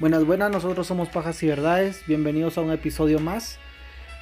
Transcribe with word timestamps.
Buenas, 0.00 0.24
buenas, 0.24 0.50
nosotros 0.50 0.86
somos 0.86 1.10
Pajas 1.10 1.42
y 1.42 1.46
Verdades. 1.46 2.04
Bienvenidos 2.06 2.56
a 2.56 2.62
un 2.62 2.72
episodio 2.72 3.20
más, 3.20 3.58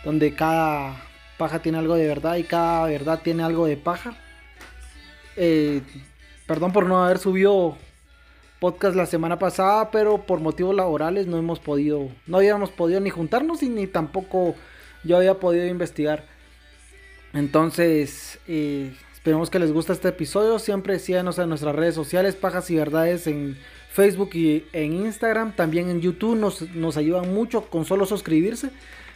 donde 0.04 0.35
cada 0.35 0.96
paja 1.36 1.62
tiene 1.62 1.79
algo 1.79 1.95
de 1.95 2.09
verdad 2.09 2.35
y 2.35 2.43
cada 2.43 2.85
verdad 2.86 3.21
tiene 3.23 3.45
algo 3.45 3.64
de 3.64 3.77
paja. 3.77 4.17
Eh, 5.36 5.82
perdón 6.49 6.72
por 6.72 6.86
no 6.86 7.04
haber 7.04 7.18
subido 7.18 7.77
podcast 8.59 8.96
la 8.96 9.07
semana 9.07 9.39
pasada, 9.39 9.93
pero 9.93 10.27
por 10.27 10.41
motivos 10.41 10.75
laborales 10.75 11.29
no 11.29 11.39
hemos 11.39 11.61
podido, 11.61 12.08
no 12.26 12.39
habíamos 12.39 12.71
podido 12.71 12.99
ni 12.99 13.11
juntarnos 13.11 13.63
y 13.63 13.68
ni 13.68 13.86
tampoco 13.86 14.57
yo 15.04 15.17
había 15.17 15.35
podido 15.35 15.64
investigar. 15.64 16.25
Entonces, 17.32 18.40
eh, 18.49 18.93
esperemos 19.13 19.49
que 19.49 19.61
les 19.61 19.71
guste 19.71 19.93
este 19.93 20.08
episodio. 20.08 20.58
Siempre 20.58 20.99
síganos 20.99 21.39
en 21.39 21.49
nuestras 21.49 21.76
redes 21.76 21.95
sociales, 21.95 22.35
Pajas 22.35 22.68
y 22.68 22.75
Verdades 22.75 23.29
en 23.29 23.57
Facebook 23.91 24.31
y 24.35 24.65
en 24.73 24.93
Instagram. 24.93 25.53
También 25.55 25.89
en 25.89 26.01
YouTube 26.01 26.37
nos, 26.37 26.63
nos 26.75 26.97
ayudan 26.97 27.33
mucho 27.35 27.63
con 27.63 27.85
solo 27.85 28.07
suscribirse. 28.07 28.71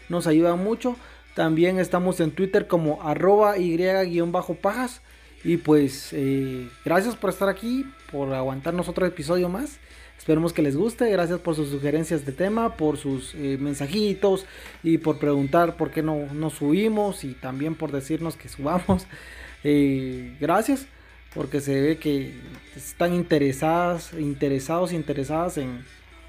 Nos 0.09 0.27
ayudan 0.27 0.63
mucho. 0.63 0.97
También 1.35 1.79
estamos 1.79 2.21
en 2.21 2.33
Twitter 2.33 2.67
como 2.67 3.03
arroba 3.03 3.59
y-pajas. 3.59 5.01
Y 5.45 5.57
pues 5.57 6.11
eh, 6.13 6.69
gracias 6.85 7.17
por 7.17 7.31
estar 7.31 7.49
aquí, 7.49 7.85
por 8.11 8.33
aguantarnos 8.33 8.89
otro 8.89 9.07
episodio 9.07 9.49
más. 9.49 9.79
Esperemos 10.19 10.53
que 10.53 10.63
les 10.63 10.77
guste. 10.77 11.11
Gracias 11.11 11.41
por 11.41 11.57
sus 11.57 11.69
sugerencias 11.69 12.25
de 12.25 12.33
tema, 12.33 12.77
por 12.77 12.97
sus 12.97 13.35
eh, 13.35 13.59
mensajitos 13.59 14.47
y 14.83 14.99
por 14.99 15.19
preguntar 15.19 15.77
por 15.77 15.91
qué 15.91 16.03
no, 16.03 16.27
no 16.33 16.51
subimos 16.51 17.25
y 17.25 17.33
también 17.33 17.75
por 17.75 17.91
decirnos 17.93 18.37
que 18.37 18.49
subamos. 18.49 19.07
Eh, 19.65 20.37
gracias 20.41 20.89
porque 21.35 21.61
se 21.61 21.81
ve 21.81 21.99
que 21.99 22.35
están 22.77 23.15
interesadas, 23.15 24.13
interesados, 24.15 24.93
interesadas 24.93 25.59
en 25.59 25.85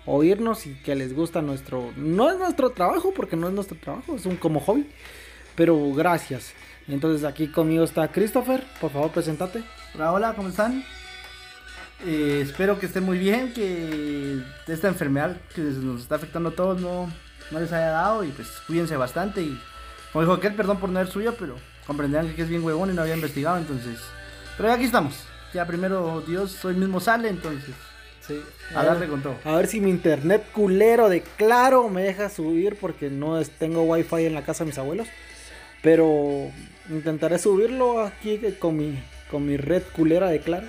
oírnos 0.05 0.65
y 0.65 0.75
que 0.75 0.95
les 0.95 1.13
gusta 1.13 1.41
nuestro, 1.41 1.91
no 1.95 2.31
es 2.31 2.37
nuestro 2.37 2.71
trabajo 2.71 3.13
porque 3.13 3.35
no 3.35 3.47
es 3.47 3.53
nuestro 3.53 3.77
trabajo, 3.77 4.15
es 4.15 4.25
un 4.25 4.35
como 4.35 4.59
hobby, 4.59 4.87
pero 5.55 5.91
gracias. 5.93 6.53
Entonces 6.87 7.23
aquí 7.25 7.47
conmigo 7.47 7.83
está 7.83 8.09
Christopher, 8.09 8.63
por 8.81 8.91
favor 8.91 9.11
presentate. 9.11 9.63
Hola, 9.95 10.11
hola, 10.11 10.33
¿cómo 10.35 10.49
están? 10.49 10.83
Eh, 12.05 12.41
espero 12.41 12.79
que 12.79 12.88
estén 12.88 13.03
muy 13.03 13.17
bien, 13.17 13.53
que 13.53 14.41
esta 14.67 14.89
enfermedad 14.89 15.38
que 15.55 15.61
nos 15.61 16.01
está 16.01 16.15
afectando 16.15 16.49
a 16.49 16.55
todos 16.55 16.81
no, 16.81 17.09
no 17.51 17.59
les 17.59 17.71
haya 17.71 17.91
dado 17.91 18.25
y 18.25 18.29
pues 18.29 18.49
cuídense 18.67 18.97
bastante 18.97 19.41
y 19.41 19.59
como 20.11 20.23
dijo 20.23 20.33
aquel, 20.33 20.53
perdón 20.53 20.77
por 20.77 20.89
no 20.89 20.99
haber 20.99 21.11
suyo, 21.11 21.33
pero 21.39 21.55
comprenderán 21.88 22.33
que 22.35 22.41
es 22.41 22.49
bien 22.49 22.63
huevón 22.63 22.91
y 22.91 22.93
no 22.93 23.01
había 23.01 23.15
investigado, 23.15 23.57
entonces... 23.57 23.99
Pero 24.57 24.71
aquí 24.71 24.83
estamos, 24.85 25.15
ya 25.53 25.65
primero 25.65 26.21
Dios 26.21 26.63
hoy 26.65 26.75
mismo 26.75 26.99
sale, 26.99 27.29
entonces... 27.29 27.73
Sí, 28.25 28.41
A 28.73 28.85
darle 28.85 29.09
con 29.09 29.21
todo. 29.21 29.35
A 29.43 29.51
ver 29.57 29.67
si 29.67 29.81
mi 29.81 29.89
internet 29.89 30.45
culero 30.53 31.09
de 31.09 31.19
claro 31.21 31.89
me 31.89 32.03
deja 32.03 32.29
subir 32.29 32.77
porque 32.79 33.09
no 33.09 33.37
es- 33.37 33.49
tengo 33.49 33.83
wifi 33.83 34.25
en 34.25 34.33
la 34.33 34.43
casa 34.43 34.63
de 34.63 34.69
mis 34.69 34.77
abuelos. 34.77 35.09
Pero 35.81 36.49
intentaré 36.89 37.37
subirlo 37.37 37.99
aquí 37.99 38.39
con 38.59 38.77
mi, 38.77 38.97
con 39.29 39.45
mi 39.45 39.57
red 39.57 39.83
culera 39.93 40.29
de 40.29 40.39
claro. 40.39 40.67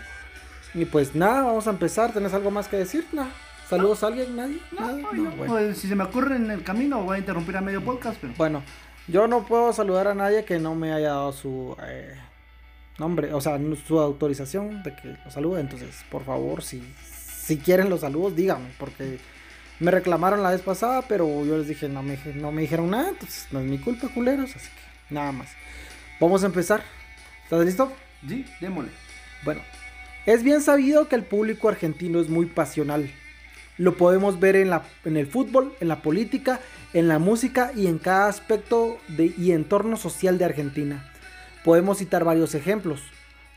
Y 0.74 0.84
pues 0.86 1.14
nada, 1.14 1.42
vamos 1.42 1.68
a 1.68 1.70
empezar. 1.70 2.12
¿Tenés 2.12 2.34
algo 2.34 2.50
más 2.50 2.66
que 2.66 2.76
decir? 2.76 3.06
Nada. 3.12 3.30
¿Saludos 3.70 4.02
a 4.02 4.08
alguien? 4.08 4.34
¿Nadie? 4.34 4.58
No, 4.72 4.88
No, 4.88 5.12
no, 5.12 5.30
bueno. 5.36 5.52
pues, 5.54 5.78
si 5.78 5.86
se 5.86 5.94
me 5.94 6.02
ocurre 6.02 6.34
en 6.34 6.50
el 6.50 6.64
camino 6.64 7.04
voy 7.04 7.16
a 7.16 7.18
interrumpir 7.20 7.56
a 7.56 7.60
medio 7.60 7.84
podcast, 7.84 8.16
pero... 8.20 8.34
Bueno, 8.36 8.64
yo 9.06 9.28
no 9.28 9.46
puedo 9.46 9.72
saludar 9.72 10.08
a 10.08 10.14
nadie 10.14 10.44
que 10.44 10.58
no 10.58 10.74
me 10.74 10.92
haya 10.92 11.10
dado 11.10 11.32
su 11.32 11.76
eh, 11.86 12.14
nombre, 12.98 13.32
o 13.32 13.40
sea, 13.40 13.58
su 13.86 13.98
autorización 14.00 14.82
de 14.82 14.94
que 14.94 15.16
lo 15.24 15.30
salude. 15.30 15.60
Entonces, 15.60 16.04
por 16.10 16.24
favor, 16.24 16.62
si, 16.62 16.82
si 17.04 17.58
quieren 17.58 17.90
los 17.90 18.00
saludos, 18.00 18.36
díganme, 18.36 18.68
porque 18.78 19.18
me 19.80 19.90
reclamaron 19.90 20.42
la 20.42 20.50
vez 20.50 20.62
pasada, 20.62 21.02
pero 21.02 21.44
yo 21.44 21.58
les 21.58 21.68
dije, 21.68 21.88
no 21.88 22.02
me, 22.02 22.18
no 22.34 22.52
me 22.52 22.62
dijeron 22.62 22.90
nada, 22.90 23.10
entonces 23.10 23.46
no 23.50 23.60
es 23.60 23.66
mi 23.66 23.78
culpa, 23.78 24.08
culeros, 24.08 24.54
así 24.54 24.68
que 24.68 25.14
nada 25.14 25.32
más. 25.32 25.48
Vamos 26.20 26.42
a 26.42 26.46
empezar. 26.46 26.82
¿Estás 27.42 27.64
listo? 27.64 27.92
Sí, 28.26 28.46
démosle. 28.60 28.90
Bueno, 29.44 29.60
es 30.26 30.42
bien 30.42 30.62
sabido 30.62 31.08
que 31.08 31.16
el 31.16 31.24
público 31.24 31.68
argentino 31.68 32.20
es 32.20 32.28
muy 32.28 32.46
pasional. 32.46 33.10
Lo 33.76 33.96
podemos 33.96 34.38
ver 34.38 34.54
en, 34.56 34.70
la, 34.70 34.84
en 35.04 35.16
el 35.16 35.26
fútbol, 35.26 35.74
en 35.80 35.88
la 35.88 36.00
política, 36.00 36.60
en 36.92 37.08
la 37.08 37.18
música 37.18 37.72
y 37.74 37.88
en 37.88 37.98
cada 37.98 38.28
aspecto 38.28 38.98
de, 39.08 39.34
y 39.36 39.50
entorno 39.50 39.96
social 39.96 40.38
de 40.38 40.44
Argentina. 40.44 41.12
Podemos 41.64 41.98
citar 41.98 42.24
varios 42.24 42.54
ejemplos. 42.54 43.00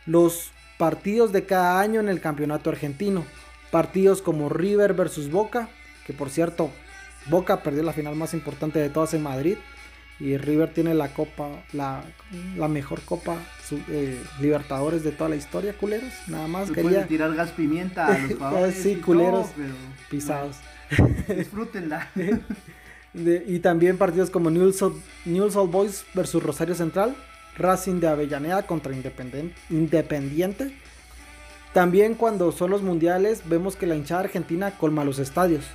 Los 0.06 0.51
partidos 0.78 1.31
de 1.34 1.45
cada 1.45 1.79
año 1.79 2.00
en 2.00 2.09
el 2.09 2.22
campeonato 2.22 2.69
argentino. 2.69 3.25
Partidos 3.72 4.22
como 4.22 4.47
River 4.50 4.94
versus 4.94 5.29
Boca, 5.29 5.69
que 6.06 6.13
por 6.13 6.29
cierto, 6.29 6.72
Boca 7.29 7.62
perdió 7.63 7.84
la 7.84 7.91
final 7.94 8.16
más 8.16 8.34
importante 8.34 8.79
de 8.79 8.90
todas 8.90 9.13
en 9.13 9.23
Madrid. 9.23 9.57
Y 10.19 10.35
River 10.38 10.73
tiene 10.73 10.96
la 10.96 11.09
copa, 11.13 11.63
la, 11.73 12.03
la 12.56 12.67
mejor 12.67 13.01
copa 13.01 13.35
eh, 13.90 14.19
Libertadores 14.41 15.03
de 15.03 15.12
toda 15.12 15.29
la 15.29 15.35
historia, 15.35 15.73
culeros. 15.73 16.12
Nada 16.25 16.47
más 16.47 16.72
quería 16.72 17.06
tirar 17.06 17.35
gas 17.35 17.51
pimienta 17.51 18.07
a 18.07 18.17
los 18.17 18.31
jugadores 18.38 18.75
Sí, 18.81 18.91
y 18.91 18.96
todo, 18.96 19.06
culeros. 19.06 19.47
pero, 19.56 19.73
pisados. 20.09 20.56
bueno, 20.97 21.16
disfrútenla. 21.35 22.07
De- 23.13 23.44
y 23.47 23.59
también 23.59 23.97
partidos 23.97 24.29
como 24.31 24.50
Newell's 24.50 24.81
Old, 24.81 25.01
Old 25.56 25.72
Boys 25.72 26.06
versus 26.16 26.41
Rosario 26.41 26.73
Central, 26.73 27.16
Racing 27.57 28.00
de 28.00 28.07
Avellaneda 28.07 28.63
contra 28.63 28.94
Independiente. 29.69 30.72
También 31.73 32.16
cuando 32.16 32.51
son 32.51 32.72
los 32.72 32.81
mundiales 32.81 33.44
vemos 33.45 33.75
que 33.75 33.88
la 33.88 33.95
hinchada 33.95 34.22
argentina 34.22 34.78
colma 34.78 35.03
los 35.03 35.19
estadios. 35.19 35.66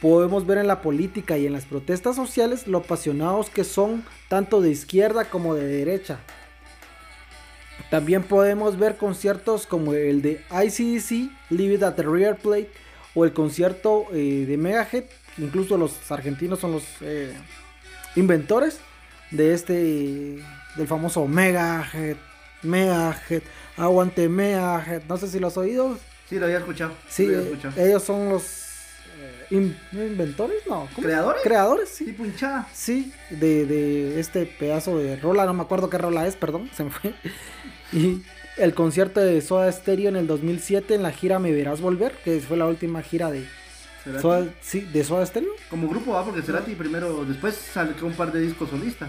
Podemos 0.00 0.46
ver 0.46 0.58
en 0.58 0.66
la 0.66 0.82
política 0.82 1.38
y 1.38 1.46
en 1.46 1.52
las 1.52 1.64
protestas 1.64 2.16
sociales 2.16 2.66
lo 2.66 2.78
apasionados 2.78 3.48
que 3.48 3.64
son 3.64 4.04
tanto 4.28 4.60
de 4.60 4.70
izquierda 4.70 5.24
como 5.24 5.54
de 5.54 5.66
derecha. 5.66 6.18
También 7.90 8.22
podemos 8.22 8.78
ver 8.78 8.96
conciertos 8.96 9.66
como 9.66 9.94
el 9.94 10.20
de 10.20 10.42
ICDC, 10.50 11.30
Leave 11.50 11.74
It 11.74 11.82
at 11.82 11.94
the 11.94 12.02
Rear 12.02 12.36
Plate, 12.36 12.70
o 13.14 13.24
el 13.24 13.32
concierto 13.32 14.06
eh, 14.12 14.44
de 14.46 14.56
Megahead. 14.56 15.04
Incluso 15.38 15.76
los 15.76 16.10
argentinos 16.10 16.58
son 16.58 16.72
los 16.72 16.84
eh, 17.00 17.32
inventores 18.16 18.80
de 19.30 19.54
este, 19.54 20.38
del 20.76 20.86
famoso 20.86 21.26
Megahead, 21.26 22.16
Megahead, 22.62 23.42
aguante 23.76 24.28
Megahead. 24.28 25.02
No 25.08 25.16
sé 25.16 25.28
si 25.28 25.38
lo 25.38 25.48
has 25.48 25.56
oído. 25.56 25.98
Sí, 26.28 26.38
lo 26.38 26.46
había 26.46 26.58
escuchado. 26.58 26.92
Sí, 27.08 27.26
había 27.26 27.40
escuchado. 27.42 27.74
ellos 27.80 28.02
son 28.02 28.28
los 28.30 28.42
eh, 28.42 29.46
in- 29.50 29.76
inventores, 29.92 30.62
no, 30.68 30.88
¿cómo? 30.94 31.06
¿Creadores? 31.06 31.42
Creadores, 31.42 31.88
sí. 31.88 32.04
Tipo 32.06 32.24
hinchada. 32.24 32.66
Sí, 32.72 33.12
de, 33.30 33.64
de 33.66 34.20
este 34.20 34.44
pedazo 34.46 34.98
de 34.98 35.16
rola, 35.16 35.44
no 35.46 35.54
me 35.54 35.62
acuerdo 35.62 35.88
qué 35.88 35.98
rola 35.98 36.26
es, 36.26 36.34
perdón, 36.36 36.68
se 36.76 36.84
me 36.84 36.90
fue. 36.90 37.14
Y 37.92 38.22
el 38.56 38.74
concierto 38.74 39.20
de 39.20 39.40
Soda 39.40 39.70
Stereo 39.70 40.08
en 40.08 40.16
el 40.16 40.26
2007 40.26 40.94
en 40.94 41.02
la 41.02 41.12
gira 41.12 41.38
Me 41.38 41.52
Verás 41.52 41.80
Volver, 41.80 42.12
que 42.24 42.40
fue 42.40 42.56
la 42.56 42.66
última 42.66 43.02
gira 43.02 43.30
de. 43.30 43.46
Soda, 44.20 44.46
sí, 44.60 44.80
de 44.80 45.02
Soda 45.04 45.26
Stereo. 45.26 45.50
Como 45.68 45.88
grupo 45.88 46.12
va, 46.12 46.24
porque 46.24 46.40
Cerati 46.42 46.74
primero, 46.76 47.24
después 47.24 47.54
salió 47.56 47.94
un 48.06 48.12
par 48.14 48.30
de 48.32 48.40
discos 48.40 48.70
solistas. 48.70 49.08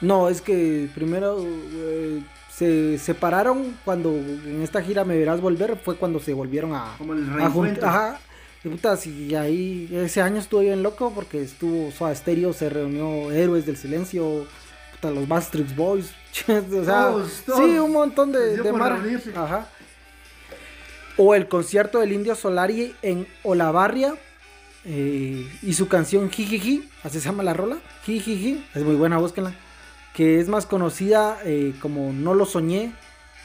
No, 0.00 0.28
es 0.28 0.40
que 0.42 0.88
primero 0.94 1.38
eh, 1.44 2.22
se 2.52 2.98
separaron 2.98 3.76
cuando 3.84 4.10
en 4.10 4.60
esta 4.62 4.82
gira 4.82 5.04
Me 5.04 5.16
Verás 5.16 5.40
Volver 5.40 5.76
fue 5.76 5.96
cuando 5.96 6.20
se 6.20 6.34
volvieron 6.34 6.74
a, 6.74 6.94
Como 6.98 7.14
el 7.14 7.28
a 7.30 7.34
reencuentro. 7.34 7.82
jun- 7.82 7.88
Ajá. 7.88 8.20
Y 8.64 8.68
puta, 8.68 8.96
sí, 8.96 9.34
ahí 9.34 9.88
ese 9.92 10.20
año 10.22 10.38
estuvo 10.38 10.60
bien 10.60 10.82
loco 10.82 11.12
porque 11.14 11.40
estuvo 11.42 11.90
Soda 11.92 12.14
Stereo, 12.14 12.52
se 12.52 12.68
reunió 12.68 13.30
Héroes 13.30 13.64
del 13.64 13.76
Silencio, 13.76 14.46
puta, 14.92 15.10
los 15.12 15.28
Bastrix 15.28 15.74
Boys, 15.76 16.10
o 16.48 16.84
sea, 16.84 17.10
Todos, 17.10 17.42
todos. 17.46 17.58
sí, 17.58 17.78
un 17.78 17.92
montón 17.92 18.32
de, 18.32 18.56
de 18.56 18.72
reunirse. 18.72 19.32
Ajá. 19.36 19.68
O 21.16 21.34
el 21.34 21.48
concierto 21.48 22.00
del 22.00 22.12
Indio 22.12 22.34
Solari 22.34 22.94
en 23.02 23.26
Olavarria 23.42 24.14
eh, 24.84 25.48
y 25.62 25.72
su 25.72 25.88
canción 25.88 26.30
Jijiji, 26.30 26.88
así 27.04 27.20
se 27.20 27.26
llama 27.26 27.42
la 27.42 27.54
rola, 27.54 27.78
Jijiji, 28.04 28.64
es 28.74 28.82
muy 28.82 28.96
buena, 28.96 29.16
búsquenla, 29.18 29.54
que 30.16 30.40
es 30.40 30.48
más 30.48 30.64
conocida 30.64 31.38
eh, 31.44 31.74
como 31.82 32.10
No 32.10 32.32
lo 32.32 32.46
soñé, 32.46 32.94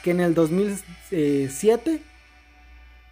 que 0.02 0.10
en 0.10 0.20
el 0.20 0.32
2007 0.32 2.02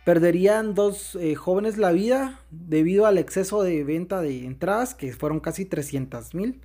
perderían 0.03 0.75
dos 0.75 1.15
eh, 1.21 1.35
jóvenes 1.35 1.77
la 1.77 1.93
vida 1.93 2.41
debido 2.51 3.05
al 3.05 3.19
exceso 3.19 3.63
de 3.63 3.85
venta 3.85 4.23
de 4.23 4.47
entradas, 4.47 4.95
que 4.95 5.13
fueron 5.13 5.41
casi 5.41 5.67
300 5.67 6.35
mil. 6.35 6.63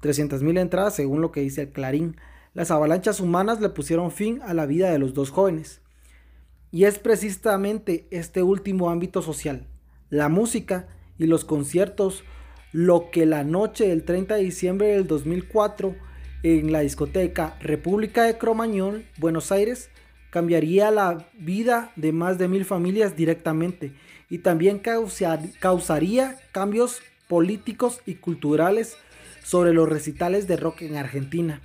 300 0.00 0.42
mil 0.42 0.58
entradas 0.58 0.96
según 0.96 1.20
lo 1.20 1.30
que 1.30 1.40
dice 1.40 1.62
el 1.62 1.68
Clarín. 1.72 2.16
Las 2.52 2.72
avalanchas 2.72 3.20
humanas 3.20 3.60
le 3.60 3.68
pusieron 3.68 4.10
fin 4.10 4.40
a 4.42 4.54
la 4.54 4.66
vida 4.66 4.90
de 4.90 4.98
los 4.98 5.14
dos 5.14 5.30
jóvenes. 5.30 5.82
Y 6.72 6.82
es 6.82 6.98
precisamente 6.98 8.08
este 8.10 8.42
último 8.42 8.90
ámbito 8.90 9.22
social, 9.22 9.68
la 10.10 10.28
música 10.28 10.88
y 11.16 11.26
los 11.26 11.44
conciertos, 11.44 12.24
lo 12.72 13.12
que 13.12 13.24
la 13.24 13.44
noche 13.44 13.86
del 13.86 14.02
30 14.02 14.34
de 14.34 14.42
diciembre 14.42 14.88
del 14.88 15.06
2004 15.06 15.94
en 16.44 16.72
la 16.72 16.80
discoteca 16.80 17.56
República 17.60 18.24
de 18.24 18.36
Cromañón, 18.36 19.06
Buenos 19.16 19.50
Aires, 19.50 19.88
cambiaría 20.28 20.90
la 20.90 21.26
vida 21.32 21.90
de 21.96 22.12
más 22.12 22.36
de 22.36 22.48
mil 22.48 22.66
familias 22.66 23.16
directamente 23.16 23.94
y 24.28 24.38
también 24.38 24.78
causaría 25.58 26.36
cambios 26.52 27.00
políticos 27.28 28.02
y 28.04 28.16
culturales 28.16 28.98
sobre 29.42 29.72
los 29.72 29.88
recitales 29.88 30.46
de 30.46 30.58
rock 30.58 30.82
en 30.82 30.96
Argentina. 30.96 31.62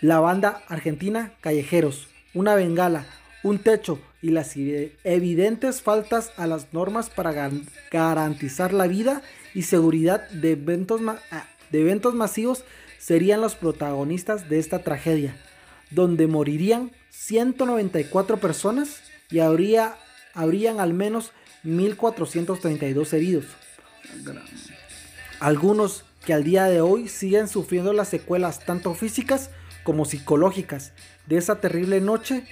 La 0.00 0.18
banda 0.18 0.60
argentina 0.66 1.32
Callejeros, 1.40 2.08
una 2.34 2.56
bengala, 2.56 3.06
un 3.44 3.60
techo 3.60 4.00
y 4.22 4.30
las 4.30 4.56
evidentes 4.56 5.82
faltas 5.82 6.32
a 6.36 6.48
las 6.48 6.72
normas 6.72 7.10
para 7.10 7.48
garantizar 7.92 8.72
la 8.72 8.88
vida 8.88 9.22
y 9.54 9.62
seguridad 9.62 10.28
de 10.30 10.52
eventos, 10.52 11.00
de 11.70 11.80
eventos 11.80 12.14
masivos 12.14 12.64
serían 13.00 13.40
los 13.40 13.56
protagonistas 13.56 14.48
de 14.48 14.58
esta 14.58 14.80
tragedia, 14.80 15.34
donde 15.90 16.26
morirían 16.26 16.92
194 17.08 18.38
personas 18.38 19.00
y 19.30 19.40
habría, 19.40 19.96
habrían 20.34 20.80
al 20.80 20.92
menos 20.92 21.32
1.432 21.64 23.12
heridos. 23.14 23.46
Algunos 25.40 26.04
que 26.24 26.34
al 26.34 26.44
día 26.44 26.64
de 26.64 26.82
hoy 26.82 27.08
siguen 27.08 27.48
sufriendo 27.48 27.94
las 27.94 28.08
secuelas 28.08 28.60
tanto 28.60 28.94
físicas 28.94 29.50
como 29.82 30.04
psicológicas 30.04 30.92
de 31.26 31.38
esa 31.38 31.60
terrible 31.60 32.02
noche. 32.02 32.44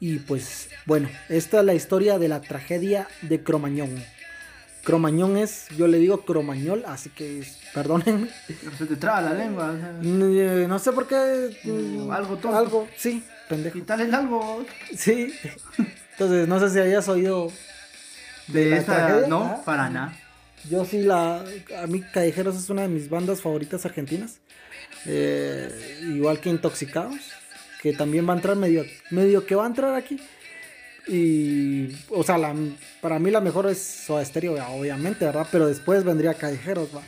Y 0.00 0.18
pues 0.18 0.70
bueno, 0.86 1.08
esta 1.28 1.60
es 1.60 1.64
la 1.64 1.74
historia 1.74 2.18
de 2.18 2.28
la 2.28 2.40
tragedia 2.40 3.06
de 3.22 3.42
Cromañón. 3.44 4.02
Cromañón 4.84 5.38
es, 5.38 5.68
yo 5.76 5.86
le 5.86 5.98
digo 5.98 6.24
cromañol, 6.26 6.84
así 6.86 7.08
que 7.08 7.42
perdónenme. 7.72 8.28
Se 8.78 8.84
te 8.84 8.96
traba 8.96 9.22
la 9.22 9.32
lengua. 9.32 9.74
Eh, 10.02 10.66
no 10.68 10.78
sé 10.78 10.92
por 10.92 11.06
qué. 11.06 11.56
Mm, 11.64 12.10
algo 12.10 12.36
todo. 12.36 12.54
Algo, 12.54 12.88
sí, 12.96 13.24
pendejo. 13.48 13.78
Y 13.78 13.82
tal 13.82 14.02
es 14.02 14.12
algo. 14.12 14.64
Sí. 14.96 15.34
Entonces, 16.12 16.46
no 16.46 16.60
sé 16.60 16.70
si 16.70 16.78
habías 16.78 17.08
oído 17.08 17.50
de, 18.48 18.70
la 18.70 18.82
tragedia. 18.84 19.26
No, 19.26 19.44
ah, 19.44 19.62
para 19.64 19.88
nada. 19.88 20.12
Yo 20.70 20.84
sí, 20.84 21.02
la, 21.02 21.44
a 21.82 21.86
mí 21.86 22.02
Callejeros 22.12 22.56
es 22.56 22.70
una 22.70 22.82
de 22.82 22.88
mis 22.88 23.08
bandas 23.08 23.40
favoritas 23.40 23.84
argentinas. 23.84 24.40
Eh, 25.06 26.00
igual 26.14 26.40
que 26.40 26.50
Intoxicados, 26.50 27.32
que 27.82 27.92
también 27.92 28.28
va 28.28 28.32
a 28.32 28.36
entrar 28.36 28.56
medio, 28.56 28.84
medio 29.10 29.46
que 29.46 29.54
va 29.54 29.64
a 29.64 29.66
entrar 29.66 29.94
aquí. 29.94 30.20
Y, 31.06 31.94
o 32.10 32.22
sea, 32.22 32.38
la, 32.38 32.54
para 33.00 33.18
mí 33.18 33.30
la 33.30 33.40
mejor 33.40 33.66
es 33.66 33.78
Soda 33.78 34.24
Stereo, 34.24 34.54
obviamente, 34.68 35.24
¿verdad? 35.24 35.46
Pero 35.52 35.66
después 35.66 36.02
vendría 36.04 36.34
Callejeros, 36.34 36.88
¿va? 36.94 37.02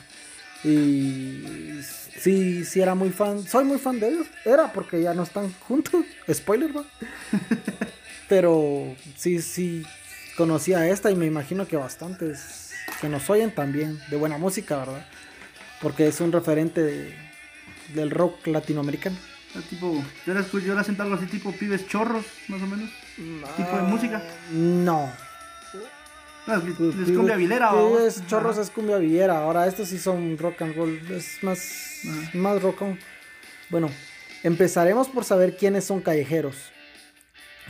Y 0.63 1.79
sí, 2.19 2.65
sí 2.65 2.81
era 2.81 2.95
muy 2.95 3.09
fan, 3.09 3.43
soy 3.47 3.65
muy 3.65 3.79
fan 3.79 3.99
de 3.99 4.09
ellos. 4.09 4.27
Era 4.45 4.71
porque 4.71 5.01
ya 5.01 5.13
no 5.13 5.23
están 5.23 5.51
juntos, 5.67 6.05
spoiler, 6.31 6.75
¿va? 6.75 6.85
Pero 8.29 8.95
sí, 9.15 9.41
sí, 9.41 9.83
conocía 10.35 10.87
esta 10.87 11.09
y 11.09 11.15
me 11.15 11.25
imagino 11.25 11.67
que 11.67 11.77
bastantes 11.77 12.71
que 13.01 13.09
nos 13.09 13.29
oyen 13.29 13.51
también, 13.51 13.99
de 14.09 14.17
buena 14.17 14.37
música, 14.37 14.77
¿verdad? 14.77 15.05
Porque 15.81 16.07
es 16.07 16.19
un 16.21 16.31
referente 16.31 17.15
del 17.93 18.11
rock 18.11 18.47
latinoamericano. 18.47 19.17
Tipo, 19.69 20.03
yo 20.25 20.33
la, 20.33 20.45
yo 20.45 20.75
la 20.75 20.83
siento 20.83 21.03
algo 21.03 21.15
así 21.15 21.25
tipo 21.25 21.51
pibes 21.51 21.87
chorros, 21.87 22.25
más 22.47 22.61
o 22.61 22.67
menos. 22.67 22.89
Tipo 23.55 23.75
de 23.75 23.83
música. 23.83 24.23
No. 24.51 25.11
Ah, 26.47 26.61
es, 26.65 27.11
cumbia 27.11 27.35
vilera 27.35 27.73
o. 27.73 27.97
Pibes 27.97 28.25
chorros 28.27 28.57
es 28.57 28.69
cumbia 28.69 28.97
vilera. 28.97 29.39
Ahora 29.39 29.67
estos 29.67 29.89
sí 29.89 29.97
son 29.97 30.37
rock 30.37 30.61
and 30.61 30.75
roll. 30.75 31.01
Es 31.11 31.43
más, 31.43 31.59
más 32.33 32.61
rock 32.61 32.83
and 32.83 32.99
Bueno, 33.69 33.89
empezaremos 34.43 35.09
por 35.09 35.25
saber 35.25 35.57
quiénes 35.57 35.83
son 35.83 35.99
Callejeros. 35.99 36.55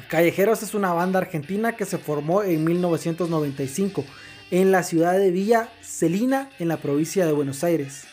Callejeros 0.10 0.62
es 0.62 0.76
una 0.76 0.94
banda 0.94 1.20
argentina 1.20 1.76
que 1.76 1.86
se 1.86 1.98
formó 1.98 2.44
en 2.44 2.64
1995 2.64 4.06
en 4.52 4.72
la 4.72 4.84
ciudad 4.84 5.18
de 5.18 5.32
Villa 5.32 5.70
Celina, 5.82 6.50
en 6.60 6.68
la 6.68 6.78
provincia 6.78 7.26
de 7.26 7.32
Buenos 7.32 7.64
Aires. 7.64 8.06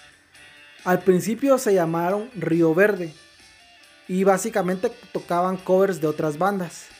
Al 0.84 1.00
principio 1.00 1.58
se 1.58 1.74
llamaron 1.74 2.30
Río 2.34 2.74
Verde 2.74 3.12
y 4.08 4.24
básicamente 4.24 4.90
tocaban 5.12 5.56
covers 5.56 6.00
de 6.00 6.06
otras 6.06 6.38
bandas. 6.38 6.93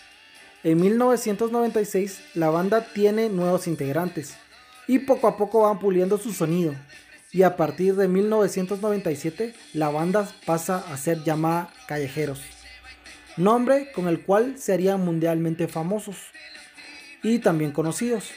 En 0.65 0.81
1996 0.81 2.23
la 2.33 2.49
banda 2.49 2.87
tiene 2.95 3.29
nuevos 3.29 3.67
integrantes 3.67 4.35
y 4.87 5.01
poco 5.01 5.29
a 5.29 5.37
poco 5.37 5.61
van 5.61 5.79
puliendo 5.79 6.17
su 6.17 6.33
sonido. 6.33 6.75
Y 7.33 7.43
a 7.43 7.57
partir 7.57 7.97
de 7.97 8.09
1997 8.09 9.55
la 9.75 9.91
banda 9.91 10.27
pasa 10.47 10.79
a 10.91 10.97
ser 10.97 11.23
llamada 11.23 11.71
Callejeros, 11.87 12.41
nombre 13.37 13.93
con 13.93 14.09
el 14.09 14.23
cual 14.23 14.59
serían 14.59 15.05
mundialmente 15.05 15.69
famosos 15.69 16.17
y 17.23 17.41
también 17.41 17.73
conocidos. 17.73 18.31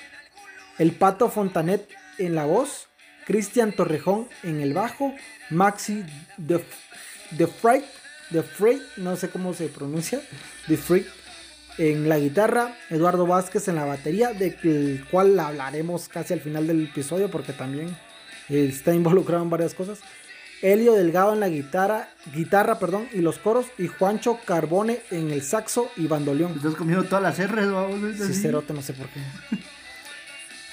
El 0.79 0.91
Pato 0.91 1.29
Fontanet 1.29 1.87
en 2.17 2.35
la 2.35 2.43
voz, 2.43 2.89
Cristian 3.25 3.71
Torrejón 3.71 4.27
en 4.43 4.59
el 4.59 4.73
bajo, 4.73 5.15
Maxi 5.49 6.03
The, 6.45 6.61
The 7.37 7.47
The 8.31 8.79
no 8.97 9.15
sé 9.15 9.29
cómo 9.29 9.53
se 9.53 9.69
pronuncia, 9.69 10.19
The 10.67 10.75
Freak 10.75 11.07
en 11.77 12.09
la 12.09 12.17
guitarra, 12.19 12.75
Eduardo 12.89 13.27
Vázquez 13.27 13.67
en 13.67 13.75
la 13.75 13.85
batería, 13.85 14.33
del 14.33 15.05
cual 15.09 15.39
hablaremos 15.39 16.07
casi 16.09 16.33
al 16.33 16.41
final 16.41 16.67
del 16.67 16.85
episodio 16.85 17.29
porque 17.29 17.53
también 17.53 17.95
está 18.49 18.93
involucrado 18.95 19.43
en 19.43 19.49
varias 19.49 19.73
cosas. 19.73 19.99
Elio 20.61 20.93
Delgado 20.93 21.33
en 21.33 21.39
la 21.39 21.49
guitarra, 21.49 22.09
guitarra 22.33 22.79
perdón, 22.79 23.07
y 23.13 23.19
los 23.19 23.37
coros, 23.37 23.67
y 23.77 23.87
Juancho 23.87 24.39
Carbone 24.43 25.01
en 25.11 25.29
el 25.29 25.43
saxo 25.43 25.91
y 25.95 26.07
bandoleón. 26.07 26.53
Estás 26.55 26.73
comiendo 26.73 27.03
todas 27.03 27.21
las 27.21 27.37
R's, 27.37 28.35
Sí, 28.35 28.47
no 28.47 28.81
sé 28.81 28.93
por 28.93 29.07
qué. 29.09 29.21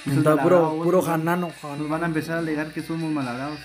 puro, 0.42 0.80
puro 0.82 1.02
janano, 1.02 1.52
Nos 1.78 1.88
van 1.88 2.02
a 2.02 2.06
empezar 2.06 2.36
a 2.36 2.38
alegar 2.38 2.72
que 2.72 2.82
somos 2.82 3.12
malhabrados. 3.12 3.58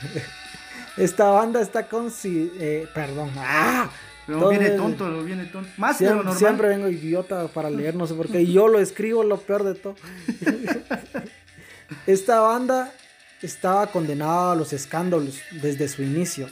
Esta 0.97 1.29
banda 1.29 1.61
está 1.61 1.87
con... 1.87 2.11
Eh, 2.25 2.85
perdón. 2.93 3.31
¡Ah! 3.37 3.89
Pero 4.29 4.49
viene 4.49 4.69
tonto, 4.71 5.23
viene 5.23 5.45
tonto. 5.45 5.69
Más 5.77 5.97
siempre, 5.97 6.33
Siempre 6.33 6.67
vengo 6.67 6.87
idiota 6.87 7.47
para 7.47 7.69
leer, 7.69 7.95
no 7.95 8.05
sé 8.05 8.13
por 8.13 8.29
qué. 8.29 8.41
Y 8.41 8.53
yo 8.53 8.67
lo 8.67 8.79
escribo 8.79 9.23
lo 9.23 9.37
peor 9.37 9.63
de 9.63 9.75
todo. 9.75 9.95
Esta 12.07 12.39
banda 12.39 12.93
estaba 13.41 13.87
condenada 13.87 14.51
a 14.51 14.55
los 14.55 14.71
escándalos 14.73 15.39
desde 15.61 15.87
su 15.87 16.03
inicio, 16.03 16.47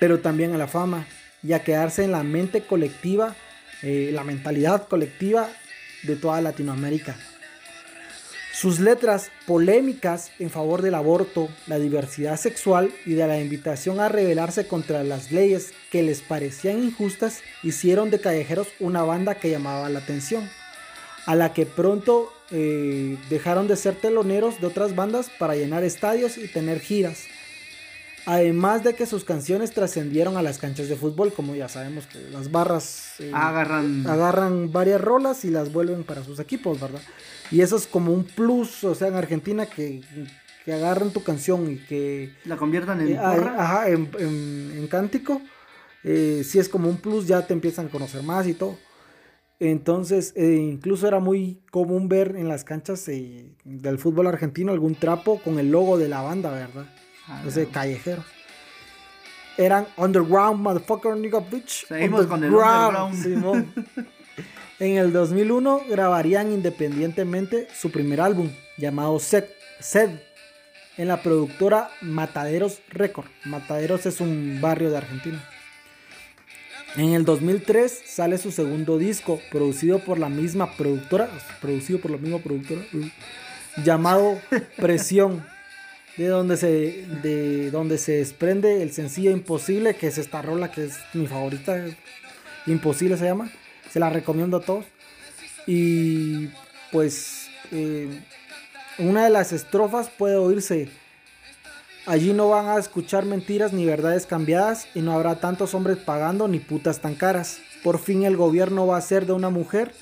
pero 0.00 0.20
también 0.20 0.54
a 0.54 0.58
la 0.58 0.66
fama 0.66 1.06
y 1.42 1.52
a 1.52 1.62
quedarse 1.62 2.04
en 2.04 2.12
la 2.12 2.22
mente 2.22 2.62
colectiva, 2.62 3.34
eh, 3.82 4.10
la 4.12 4.24
mentalidad 4.24 4.88
colectiva 4.88 5.48
de 6.04 6.16
toda 6.16 6.40
Latinoamérica. 6.40 7.16
Sus 8.52 8.80
letras 8.80 9.30
polémicas 9.46 10.30
en 10.38 10.50
favor 10.50 10.82
del 10.82 10.94
aborto, 10.94 11.48
la 11.66 11.78
diversidad 11.78 12.36
sexual 12.36 12.92
y 13.06 13.14
de 13.14 13.26
la 13.26 13.40
invitación 13.40 13.98
a 13.98 14.10
rebelarse 14.10 14.66
contra 14.66 15.02
las 15.02 15.32
leyes 15.32 15.72
que 15.90 16.02
les 16.02 16.20
parecían 16.20 16.82
injustas 16.82 17.40
hicieron 17.62 18.10
de 18.10 18.20
Callejeros 18.20 18.68
una 18.78 19.02
banda 19.04 19.36
que 19.36 19.48
llamaba 19.48 19.88
la 19.88 20.00
atención, 20.00 20.48
a 21.24 21.34
la 21.34 21.54
que 21.54 21.64
pronto 21.64 22.30
eh, 22.50 23.16
dejaron 23.30 23.68
de 23.68 23.76
ser 23.76 23.94
teloneros 23.94 24.60
de 24.60 24.66
otras 24.66 24.94
bandas 24.94 25.30
para 25.38 25.56
llenar 25.56 25.82
estadios 25.82 26.36
y 26.36 26.46
tener 26.46 26.80
giras. 26.80 27.24
Además 28.24 28.84
de 28.84 28.94
que 28.94 29.06
sus 29.06 29.24
canciones 29.24 29.72
trascendieron 29.72 30.36
a 30.36 30.42
las 30.42 30.58
canchas 30.58 30.88
de 30.88 30.96
fútbol, 30.96 31.32
como 31.32 31.54
ya 31.54 31.68
sabemos 31.68 32.06
que 32.06 32.20
las 32.30 32.52
barras 32.52 33.14
eh, 33.18 33.32
agarran. 33.34 34.06
agarran 34.06 34.70
varias 34.70 35.00
rolas 35.00 35.44
y 35.44 35.50
las 35.50 35.72
vuelven 35.72 36.04
para 36.04 36.22
sus 36.22 36.38
equipos, 36.38 36.80
¿verdad? 36.80 37.02
Y 37.50 37.62
eso 37.62 37.76
es 37.76 37.86
como 37.86 38.12
un 38.12 38.24
plus, 38.24 38.84
o 38.84 38.94
sea, 38.94 39.08
en 39.08 39.14
Argentina 39.14 39.66
que, 39.66 40.02
que 40.64 40.72
agarran 40.72 41.10
tu 41.10 41.22
canción 41.22 41.70
y 41.70 41.76
que... 41.78 42.32
La 42.44 42.56
conviertan 42.56 43.00
en... 43.00 43.08
Eh, 43.08 43.18
ajá, 43.18 43.88
en, 43.88 44.86
cántico. 44.88 45.42
Eh, 46.04 46.42
si 46.44 46.58
es 46.58 46.68
como 46.68 46.88
un 46.88 46.96
plus, 46.98 47.26
ya 47.26 47.46
te 47.46 47.52
empiezan 47.52 47.86
a 47.86 47.90
conocer 47.90 48.22
más 48.22 48.46
y 48.46 48.54
todo. 48.54 48.76
Entonces, 49.58 50.32
eh, 50.36 50.54
incluso 50.54 51.06
era 51.06 51.20
muy 51.20 51.60
común 51.70 52.08
ver 52.08 52.34
en 52.36 52.48
las 52.48 52.64
canchas 52.64 53.06
del 53.06 53.98
fútbol 53.98 54.26
argentino 54.26 54.72
algún 54.72 54.94
trapo 54.94 55.40
con 55.40 55.58
el 55.58 55.70
logo 55.70 55.98
de 55.98 56.08
la 56.08 56.20
banda, 56.20 56.50
¿verdad? 56.50 56.86
Ah, 57.28 57.42
Ese 57.46 57.68
callejero. 57.68 58.24
Eran 59.56 59.86
underground, 59.96 60.60
motherfucker, 60.60 61.16
nigga, 61.16 61.40
bitch. 61.40 61.86
Seguimos 61.86 62.26
con 62.26 62.42
el 62.42 62.52
underground. 62.54 63.72
En 64.82 64.96
el 64.96 65.12
2001 65.12 65.82
grabarían 65.88 66.50
independientemente 66.50 67.68
su 67.72 67.92
primer 67.92 68.20
álbum 68.20 68.50
llamado 68.76 69.20
Sed, 69.20 69.44
en 70.96 71.06
la 71.06 71.22
productora 71.22 71.88
Mataderos 72.00 72.80
Record. 72.88 73.28
Mataderos 73.44 74.06
es 74.06 74.20
un 74.20 74.58
barrio 74.60 74.90
de 74.90 74.96
Argentina. 74.96 75.48
En 76.96 77.12
el 77.12 77.24
2003 77.24 78.02
sale 78.06 78.38
su 78.38 78.50
segundo 78.50 78.98
disco, 78.98 79.40
producido 79.52 80.00
por 80.00 80.18
la 80.18 80.28
misma 80.28 80.72
productora, 80.76 81.30
producido 81.60 82.00
por 82.00 82.10
la 82.10 82.18
misma 82.18 82.38
productora, 82.38 82.82
llamado 83.84 84.40
Presión, 84.76 85.46
de 86.16 86.28
donde 86.28 86.56
se, 86.56 87.06
de 87.22 87.70
donde 87.70 87.98
se 87.98 88.12
desprende 88.12 88.82
el 88.82 88.92
sencillo 88.92 89.30
Imposible, 89.30 89.94
que 89.94 90.08
es 90.08 90.18
esta 90.18 90.42
rola 90.42 90.70
que 90.70 90.84
es 90.84 90.98
mi 91.14 91.26
favorita, 91.26 91.84
Imposible 92.66 93.16
se 93.16 93.24
llama. 93.24 93.50
Se 93.90 93.98
la 93.98 94.10
recomiendo 94.10 94.58
a 94.58 94.60
todos. 94.60 94.84
Y 95.66 96.48
pues 96.90 97.48
eh, 97.70 98.08
una 98.98 99.24
de 99.24 99.30
las 99.30 99.52
estrofas 99.52 100.10
puede 100.10 100.36
oírse. 100.36 100.88
Allí 102.04 102.32
no 102.32 102.48
van 102.48 102.66
a 102.66 102.78
escuchar 102.78 103.24
mentiras 103.24 103.72
ni 103.72 103.84
verdades 103.84 104.26
cambiadas 104.26 104.88
y 104.94 105.00
no 105.00 105.12
habrá 105.12 105.36
tantos 105.36 105.72
hombres 105.74 105.98
pagando 105.98 106.48
ni 106.48 106.58
putas 106.58 107.00
tan 107.00 107.14
caras. 107.14 107.60
Por 107.82 107.98
fin 107.98 108.24
el 108.24 108.36
gobierno 108.36 108.86
va 108.86 108.96
a 108.96 109.00
ser 109.00 109.24
de 109.24 109.32
una 109.32 109.50
mujer 109.50 109.92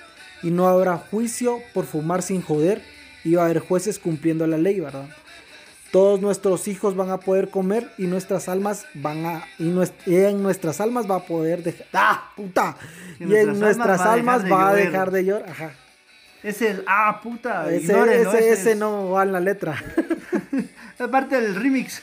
y 0.43 0.51
no 0.51 0.67
habrá 0.69 0.97
juicio 0.97 1.59
por 1.75 1.85
fumar 1.85 2.23
sin 2.23 2.41
joder 2.43 2.83
y 3.23 3.35
va 3.35 3.43
a 3.43 3.45
haber 3.47 3.59
jueces 3.59 3.99
cumpliendo 3.99 4.47
la 4.47 4.57
ley, 4.57 4.81
¿verdad? 4.81 5.09
Todos 5.93 6.21
nuestros 6.21 6.69
hijos 6.69 6.95
van 6.95 7.11
a 7.11 7.19
poder 7.19 7.51
comer 7.51 7.91
y 7.99 8.05
nuestras 8.07 8.49
almas 8.49 8.87
van 8.95 9.27
a 9.27 9.45
y, 9.59 9.73
en 10.15 10.43
nuestras 10.43 10.81
almas 10.81 11.11
va 11.11 11.17
a 11.17 11.27
poder 11.27 11.65
dejar 11.65 11.87
¡Ah, 11.93 12.33
puta! 12.37 12.77
Y, 13.19 13.35
en 13.35 13.59
nuestras 13.59 14.01
almas 14.01 14.45
va 14.51 14.71
a 14.71 14.75
dejar 14.75 15.11
de 15.11 15.25
llorar, 15.25 15.51
ajá. 15.51 15.73
Es 16.43 16.63
el 16.63 16.85
ah, 16.87 17.21
puta. 17.23 17.71
Ese, 17.71 18.51
ese, 18.51 18.75
¿no? 18.75 19.11
va 19.11 19.25
en 19.25 19.33
la 19.33 19.41
letra. 19.41 19.83
es 20.99 21.09
parte 21.09 21.41
del 21.41 21.55
remix. 21.55 22.03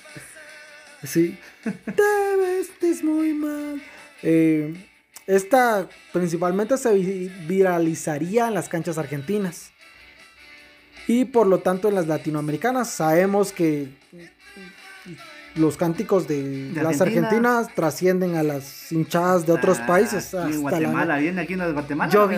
Sí. 1.04 1.38
Te 1.64 2.38
vestes 2.38 3.04
muy 3.04 3.34
mal. 3.34 3.82
Eh, 4.22 4.76
esta 5.26 5.88
principalmente 6.14 6.78
se 6.78 6.94
viralizaría 7.48 8.48
en 8.48 8.54
las 8.54 8.70
canchas 8.70 8.98
argentinas. 8.98 9.72
Y 11.08 11.26
por 11.26 11.48
lo 11.48 11.60
tanto 11.60 11.88
en 11.88 11.96
las 11.96 12.08
latinoamericanas 12.08 12.90
sabemos 12.90 13.54
que 13.54 13.90
los 15.56 15.78
cánticos 15.78 16.28
de, 16.28 16.72
las 16.76 17.02
argentinas 17.02 17.74
trascienden 17.74 18.36
a 18.36 18.44
las 18.44 18.92
hinchadas 18.92 19.46
de 19.46 19.54
otros 19.54 19.80
ah, 19.82 19.88
países. 19.88 20.34
en 20.34 20.62
Guatemala, 20.62 21.18
viene 21.18 21.42
aquí 21.42 21.54
en 21.54 21.74
Guatemala. 21.74 22.12
Yo 22.12 22.28
vi, 22.28 22.38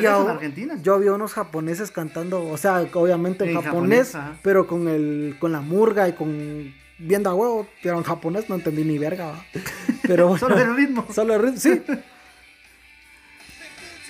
yo 0.82 1.00
vi 1.00 1.08
unos 1.08 1.34
japoneses 1.34 1.92
cantando, 1.92 2.48
o 2.48 2.58
sea, 2.58 2.86
obviamente 2.94 3.50
en, 3.50 3.62
japonés, 3.62 4.18
pero 4.42 4.68
con 4.68 4.88
el 4.88 5.36
con 5.40 5.52
la 5.52 5.62
murga 5.62 6.08
y 6.08 6.14
con 6.14 6.74
viendo 6.98 7.30
a 7.30 7.34
huevo, 7.34 7.68
pero 7.82 7.98
en 7.98 8.04
japonés 8.04 8.50
no 8.50 8.56
entendí 8.56 8.84
ni 8.84 8.98
verga. 8.98 9.34
Pero 10.04 10.36
solo 10.38 10.58
el 10.58 10.76
ritmo. 10.76 11.06
Solo 11.14 11.36
el 11.36 11.42
ritmo, 11.44 11.60
sí. 11.60 11.82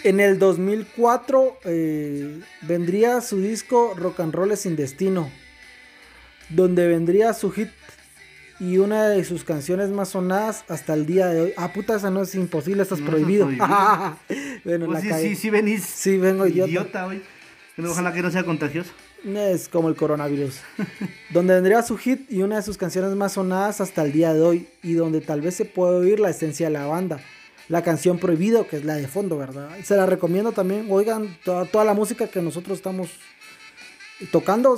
En 0.04 0.22
el 0.22 0.40
2004 0.40 1.60
eh, 1.66 2.40
vendría 2.62 3.20
su 3.20 3.42
disco 3.42 3.94
Rock 3.98 4.22
and 4.22 4.34
Roll 4.34 4.56
sin 4.56 4.78
destino, 4.78 5.30
donde 6.50 6.88
vendría 6.88 7.34
su 7.34 7.52
hit 7.52 7.68
y 8.62 8.78
una 8.78 9.10
de 9.10 9.26
sus 9.26 9.44
canciones 9.44 9.90
más 9.90 10.10
sonadas 10.10 10.64
hasta 10.70 10.94
el 10.94 11.06
día 11.06 11.28
de 11.28 11.42
hoy. 11.42 11.54
Ah, 11.58 11.74
puta, 11.74 11.96
esa 11.96 12.10
no 12.12 12.22
es 12.22 12.34
imposible, 12.36 12.84
estás 12.84 13.02
prohibido. 13.02 13.48
bueno, 14.64 14.86
pues 14.86 15.02
sí, 15.02 15.10
sí, 15.20 15.36
sí 15.36 15.50
venís. 15.50 15.84
Sí, 15.84 16.18
vengo 16.18 16.48
idiota. 16.48 16.70
idiota 16.70 17.08
hoy. 17.08 17.22
Ojalá 17.78 18.14
que 18.14 18.22
no 18.22 18.32
sea 18.32 18.46
contagioso. 18.46 18.92
Es 19.26 19.68
como 19.68 19.90
el 19.90 19.96
coronavirus. 19.96 20.62
donde 21.32 21.56
vendría 21.56 21.84
su 21.84 21.98
hit 21.98 22.32
y 22.32 22.42
una 22.42 22.56
de 22.56 22.62
sus 22.62 22.78
canciones 22.78 23.16
más 23.16 23.34
sonadas 23.34 23.82
hasta 23.82 24.04
el 24.04 24.14
día 24.14 24.34
de 24.34 24.42
hoy. 24.42 24.68
Y 24.82 24.94
donde 24.94 25.20
tal 25.20 25.42
vez 25.42 25.56
se 25.56 25.66
puede 25.66 25.98
oír 25.98 26.22
la 26.22 26.30
esencia 26.30 26.68
de 26.68 26.74
la 26.74 26.86
banda 26.86 27.20
la 27.70 27.84
canción 27.84 28.18
Prohibido, 28.18 28.68
que 28.68 28.78
es 28.78 28.84
la 28.84 28.96
de 28.96 29.08
fondo, 29.08 29.38
¿verdad? 29.38 29.70
Se 29.84 29.96
la 29.96 30.08
recomiendo 30.08 30.52
también. 30.52 30.88
Oigan 30.90 31.38
toda, 31.46 31.86
la 31.86 31.94
música 31.94 32.28
que 32.28 32.42
nosotros 32.42 32.80
estamos 32.80 33.10
tocando, 34.32 34.78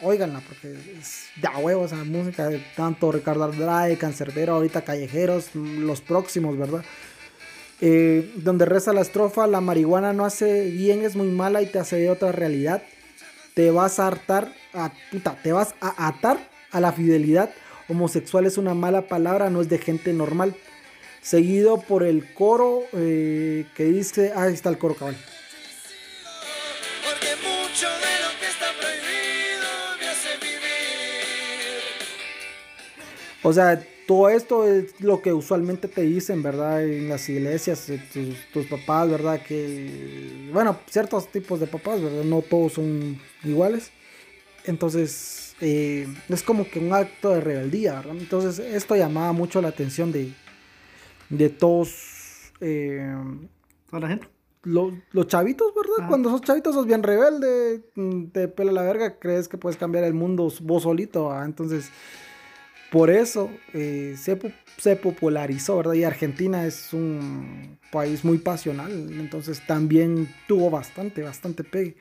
oiganla, 0.00 0.40
porque 0.40 0.74
es 0.98 1.26
ya 1.40 1.58
huevos 1.58 1.92
esa 1.92 2.02
música 2.04 2.48
de 2.48 2.58
tanto 2.74 3.12
Ricardo 3.12 3.44
Andrade, 3.44 3.98
Cancerbero, 3.98 4.54
ahorita 4.54 4.82
Callejeros, 4.82 5.54
los 5.54 6.00
próximos, 6.00 6.56
¿verdad? 6.56 6.82
Eh, 7.82 8.32
donde 8.36 8.64
reza 8.64 8.94
la 8.94 9.02
estrofa, 9.02 9.46
la 9.46 9.60
marihuana 9.60 10.14
no 10.14 10.24
hace 10.24 10.70
bien, 10.70 11.02
es 11.02 11.14
muy 11.14 11.28
mala 11.28 11.60
y 11.60 11.66
te 11.66 11.78
hace 11.78 11.96
de 11.96 12.10
otra 12.10 12.32
realidad. 12.32 12.82
Te 13.54 13.70
vas 13.70 13.98
a 14.00 14.06
hartar, 14.06 14.54
a, 14.72 14.90
puta, 15.10 15.36
te 15.42 15.52
vas 15.52 15.74
a 15.82 16.08
atar 16.08 16.48
a 16.70 16.80
la 16.80 16.92
fidelidad. 16.92 17.50
Homosexual 17.88 18.46
es 18.46 18.56
una 18.56 18.72
mala 18.72 19.02
palabra, 19.02 19.50
no 19.50 19.60
es 19.60 19.68
de 19.68 19.76
gente 19.76 20.14
normal 20.14 20.56
seguido 21.22 21.80
por 21.80 22.02
el 22.02 22.34
coro 22.34 22.82
eh, 22.92 23.64
que 23.74 23.84
dice, 23.84 24.32
ah, 24.34 24.42
ahí 24.42 24.54
está 24.54 24.68
el 24.68 24.78
coro 24.78 24.94
cabal. 24.96 25.16
O 33.44 33.52
sea, 33.52 33.84
todo 34.06 34.28
esto 34.28 34.68
es 34.68 35.00
lo 35.00 35.20
que 35.20 35.32
usualmente 35.32 35.88
te 35.88 36.02
dicen, 36.02 36.42
¿verdad? 36.42 36.84
En 36.84 37.08
las 37.08 37.28
iglesias, 37.28 37.88
eh, 37.90 38.00
tus, 38.52 38.66
papás, 38.66 39.10
¿verdad? 39.10 39.42
Que, 39.42 40.48
bueno, 40.52 40.78
ciertos 40.88 41.28
tipos 41.28 41.58
de 41.58 41.66
papás, 41.66 42.00
¿verdad? 42.00 42.24
No 42.24 42.42
todos 42.42 42.74
son 42.74 43.20
iguales. 43.42 43.90
Entonces, 44.64 45.56
eh, 45.60 46.06
es 46.28 46.42
como 46.42 46.68
que 46.68 46.78
un 46.78 46.92
acto 46.92 47.30
de 47.30 47.40
rebeldía, 47.40 47.94
¿verdad? 47.94 48.16
Entonces, 48.16 48.58
esto 48.60 48.94
llamaba 48.94 49.32
mucho 49.32 49.60
la 49.60 49.68
atención 49.68 50.12
de, 50.12 50.32
de 51.32 51.48
todos. 51.48 52.52
Eh, 52.60 53.14
la 53.90 54.08
gente? 54.08 54.28
Los, 54.62 54.94
chavitos, 55.26 55.72
¿verdad? 55.74 56.08
Cuando 56.08 56.30
sos 56.30 56.40
chavitos 56.42 56.74
sos 56.74 56.86
bien 56.86 57.02
rebelde, 57.02 57.82
mm, 57.96 58.26
te 58.26 58.46
pela 58.46 58.70
la 58.70 58.82
verga, 58.82 59.18
crees 59.18 59.48
que 59.48 59.58
puedes 59.58 59.76
cambiar 59.76 60.04
el 60.04 60.14
mundo 60.14 60.52
vos 60.60 60.84
solito, 60.84 61.36
entonces 61.42 61.90
por 62.92 63.10
eso 63.10 63.50
eh, 63.72 64.14
se, 64.16 64.38
se, 64.78 64.94
popularizó, 64.94 65.78
¿verdad? 65.78 65.94
Y 65.94 66.04
Argentina 66.04 66.64
es 66.64 66.92
un 66.92 67.76
país 67.90 68.24
muy 68.24 68.38
pasional, 68.38 68.92
entonces 69.18 69.66
también 69.66 70.32
tuvo 70.46 70.70
bastante, 70.70 71.22
bastante 71.22 71.64
pegue. 71.64 71.96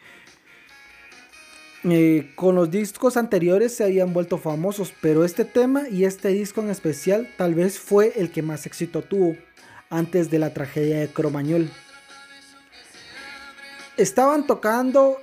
Eh, 1.84 2.32
con 2.36 2.54
los 2.54 2.70
discos 2.70 3.18
anteriores 3.18 3.76
se 3.76 3.84
habían 3.84 4.14
vuelto 4.14 4.38
famosos, 4.38 4.94
pero 5.02 5.26
este 5.26 5.46
tema 5.46 5.90
y 5.90 6.06
este 6.06 6.30
disco 6.30 6.62
en 6.62 6.70
especial 6.70 7.28
tal 7.38 7.56
vez 7.56 7.80
fue 7.80 8.14
el 8.18 8.32
que 8.32 8.44
más 8.44 8.68
éxito 8.68 9.02
tuvo 9.02 9.36
antes 9.90 10.30
de 10.30 10.38
la 10.38 10.54
tragedia 10.54 11.00
de 11.00 11.08
Cromañol. 11.08 11.70
Estaban 13.98 14.46
tocando 14.46 15.18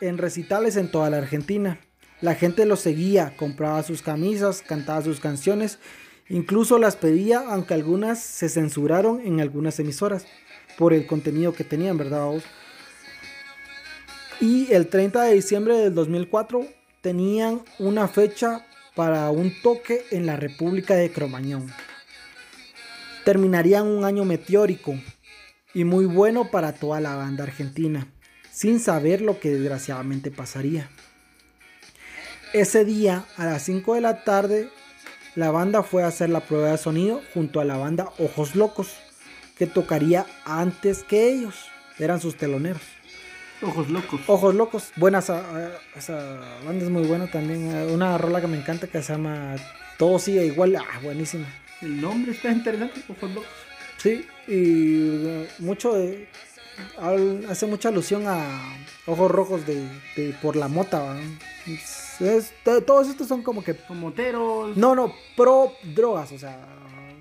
en 0.00 0.18
recitales 0.18 0.76
en 0.76 0.90
toda 0.90 1.08
la 1.08 1.18
Argentina. 1.18 1.78
La 2.20 2.34
gente 2.34 2.66
los 2.66 2.80
seguía, 2.80 3.34
compraba 3.36 3.82
sus 3.82 4.02
camisas, 4.02 4.62
cantaba 4.62 5.02
sus 5.02 5.20
canciones, 5.20 5.78
incluso 6.28 6.78
las 6.78 6.96
pedía, 6.96 7.40
aunque 7.48 7.74
algunas 7.74 8.20
se 8.20 8.48
censuraron 8.48 9.20
en 9.20 9.40
algunas 9.40 9.78
emisoras 9.80 10.26
por 10.76 10.92
el 10.92 11.06
contenido 11.06 11.54
que 11.54 11.64
tenían, 11.64 11.96
¿verdad? 11.96 12.30
Y 14.40 14.72
el 14.72 14.88
30 14.88 15.22
de 15.22 15.34
diciembre 15.34 15.76
del 15.76 15.94
2004 15.94 16.66
tenían 17.00 17.62
una 17.78 18.08
fecha 18.08 18.66
para 18.94 19.30
un 19.30 19.52
toque 19.62 20.04
en 20.10 20.26
la 20.26 20.36
República 20.36 20.94
de 20.94 21.10
Cromañón. 21.10 21.72
Terminarían 23.24 23.86
un 23.86 24.04
año 24.04 24.24
meteórico 24.24 24.94
y 25.72 25.84
muy 25.84 26.06
bueno 26.06 26.50
para 26.50 26.72
toda 26.72 27.00
la 27.00 27.16
banda 27.16 27.44
argentina, 27.44 28.08
sin 28.52 28.80
saber 28.80 29.20
lo 29.20 29.40
que 29.40 29.50
desgraciadamente 29.50 30.30
pasaría. 30.30 30.88
Ese 32.52 32.84
día, 32.84 33.24
a 33.36 33.46
las 33.46 33.62
5 33.62 33.94
de 33.94 34.00
la 34.00 34.24
tarde, 34.24 34.68
la 35.34 35.50
banda 35.50 35.82
fue 35.82 36.04
a 36.04 36.08
hacer 36.08 36.30
la 36.30 36.40
prueba 36.40 36.70
de 36.70 36.78
sonido 36.78 37.20
junto 37.34 37.60
a 37.60 37.64
la 37.64 37.76
banda 37.76 38.12
Ojos 38.18 38.54
Locos, 38.54 38.94
que 39.58 39.66
tocaría 39.66 40.26
antes 40.44 41.02
que 41.02 41.32
ellos. 41.32 41.66
Eran 41.98 42.20
sus 42.20 42.36
teloneros. 42.36 42.93
Ojos 43.66 43.90
locos. 43.90 44.20
Ojos 44.26 44.54
locos. 44.54 44.92
Buena 44.96 45.18
esa, 45.18 45.42
banda 46.64 46.84
es 46.84 46.90
muy 46.90 47.06
buena 47.06 47.30
también. 47.30 47.66
Una 47.90 48.18
rola 48.18 48.40
que 48.40 48.46
me 48.46 48.58
encanta 48.58 48.86
que 48.86 49.02
se 49.02 49.12
llama 49.12 49.56
Todo 49.98 50.18
sigue 50.18 50.44
igual. 50.46 50.76
Ah, 50.76 51.00
buenísima. 51.02 51.46
El 51.80 52.00
nombre 52.00 52.32
está 52.32 52.50
interesante, 52.50 53.02
Ojos 53.08 53.30
locos. 53.30 53.50
Sí, 53.96 54.26
y 54.46 55.24
uh, 55.24 55.46
mucho 55.60 55.94
de, 55.94 56.28
hace 57.48 57.66
mucha 57.66 57.88
alusión 57.88 58.24
a 58.26 58.76
Ojos 59.06 59.30
Rojos 59.30 59.66
de, 59.66 60.34
por 60.42 60.56
la 60.56 60.68
mota. 60.68 61.16
todos 62.84 63.08
estos 63.08 63.28
son 63.28 63.42
como 63.42 63.62
que 63.62 63.76
moteros. 63.90 64.76
No, 64.76 64.94
no, 64.94 65.14
pro 65.36 65.72
drogas, 65.94 66.32
o 66.32 66.38
sea, 66.38 66.58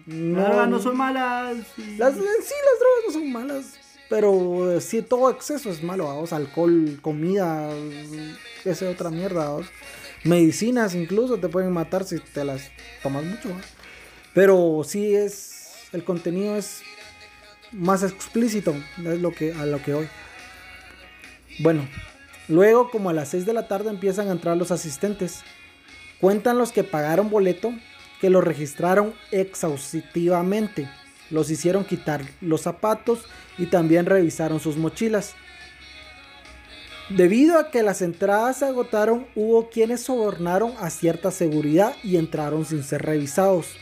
no, 0.06 0.66
no 0.66 0.80
son 0.80 0.98
malas. 0.98 1.56
Las, 1.56 1.66
sí, 1.78 1.98
las 1.98 2.16
drogas 2.16 3.04
no 3.08 3.14
son 3.14 3.32
malas. 3.32 3.80
Pero 4.10 4.80
si 4.82 5.02
todo 5.02 5.30
exceso 5.30 5.70
es 5.70 5.82
malo, 5.82 6.06
vamos, 6.06 6.34
alcohol, 6.34 7.00
comida, 7.02 7.70
esa 8.66 8.90
otra 8.90 9.10
mierda, 9.10 9.58
medicinas 10.24 10.94
incluso 10.94 11.38
te 11.38 11.50
pueden 11.50 11.72
matar 11.72 12.04
si 12.04 12.20
te 12.20 12.44
las 12.44 12.70
tomas 13.02 13.24
mucho. 13.24 13.50
Pero 14.34 14.84
sí 14.86 15.16
es, 15.16 15.88
el 15.94 16.04
contenido 16.04 16.56
es 16.58 16.82
más 17.72 18.04
explícito, 18.04 18.76
es 18.98 19.20
lo 19.20 19.32
que, 19.32 19.54
a 19.54 19.66
lo 19.66 19.82
que 19.82 19.94
hoy. 19.94 20.08
Bueno, 21.60 21.88
luego 22.48 22.90
como 22.90 23.10
a 23.10 23.14
las 23.14 23.30
6 23.30 23.46
de 23.46 23.54
la 23.54 23.68
tarde 23.68 23.90
empiezan 23.90 24.28
a 24.28 24.32
entrar 24.32 24.58
los 24.58 24.72
asistentes. 24.72 25.42
Cuentan 26.20 26.58
los 26.58 26.72
que 26.72 26.84
pagaron 26.84 27.30
boleto 27.30 27.74
que 28.22 28.30
lo 28.30 28.42
registraron 28.42 29.14
exhaustivamente 29.32 30.88
los 31.30 31.50
hicieron 31.50 31.86
quitar 31.86 32.22
los 32.42 32.62
zapatos 32.62 33.26
y 33.58 33.68
también 33.68 34.06
revisaron 34.06 34.60
sus 34.60 34.78
mochilas. 34.78 35.36
Debido 37.10 37.60
a 37.60 37.70
que 37.70 37.84
las 37.84 38.02
entradas 38.02 38.58
se 38.58 38.66
agotaron, 38.66 39.28
hubo 39.36 39.70
quienes 39.70 40.02
sobornaron 40.02 40.74
a 40.80 40.90
cierta 40.90 41.32
seguridad 41.32 41.96
y 42.02 42.16
entraron 42.16 42.66
sin 42.66 42.84
ser 42.84 43.02
revisados. 43.02 43.76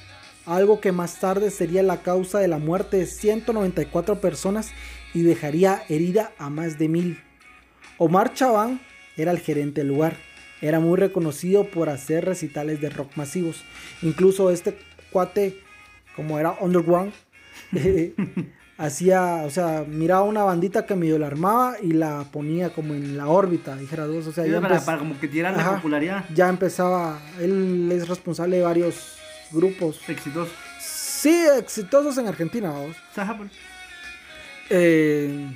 Algo 0.45 0.81
que 0.81 0.91
más 0.91 1.19
tarde 1.19 1.51
sería 1.51 1.83
la 1.83 2.01
causa 2.01 2.39
de 2.39 2.47
la 2.47 2.57
muerte 2.57 2.97
de 2.97 3.05
194 3.05 4.19
personas 4.19 4.71
y 5.13 5.21
dejaría 5.21 5.83
herida 5.87 6.31
a 6.39 6.49
más 6.49 6.79
de 6.79 6.89
mil. 6.89 7.19
Omar 7.97 8.33
Chaván 8.33 8.81
era 9.17 9.31
el 9.31 9.39
gerente 9.39 9.81
del 9.81 9.89
lugar. 9.89 10.17
Era 10.61 10.79
muy 10.79 10.97
reconocido 10.97 11.65
por 11.65 11.89
hacer 11.89 12.25
recitales 12.25 12.81
de 12.81 12.89
rock 12.89 13.15
masivos. 13.15 13.63
Incluso 14.01 14.49
este 14.49 14.77
cuate, 15.11 15.59
como 16.15 16.39
era 16.39 16.57
underground, 16.59 17.13
eh, 17.73 18.13
hacía, 18.77 19.43
o 19.45 19.49
sea, 19.49 19.85
miraba 19.87 20.23
una 20.23 20.43
bandita 20.43 20.85
que 20.85 20.95
medio 20.95 21.19
la 21.19 21.27
armaba 21.27 21.75
y 21.81 21.91
la 21.91 22.25
ponía 22.31 22.71
como 22.73 22.93
en 22.95 23.15
la 23.17 23.27
órbita, 23.27 23.75
dijera 23.75 24.05
dos, 24.05 24.25
o 24.27 24.31
sea, 24.31 24.43
Sí, 24.43 24.49
ya, 24.51 24.59
para, 24.61 24.97
como 24.97 25.19
que 25.19 25.27
tirar 25.27 25.55
la 25.55 25.75
popularidad. 25.75 26.25
ya 26.33 26.49
empezaba, 26.49 27.19
él 27.39 27.89
es 27.91 28.07
responsable 28.07 28.57
de 28.57 28.63
varios 28.63 29.17
grupos, 29.51 30.01
Exitoso. 30.09 30.51
sí, 30.79 31.45
exitosos 31.59 32.17
en 32.17 32.27
Argentina, 32.27 32.69
vamos. 32.71 32.95
Ajá, 33.15 33.37
pues. 33.37 33.51
Eh, 34.69 35.51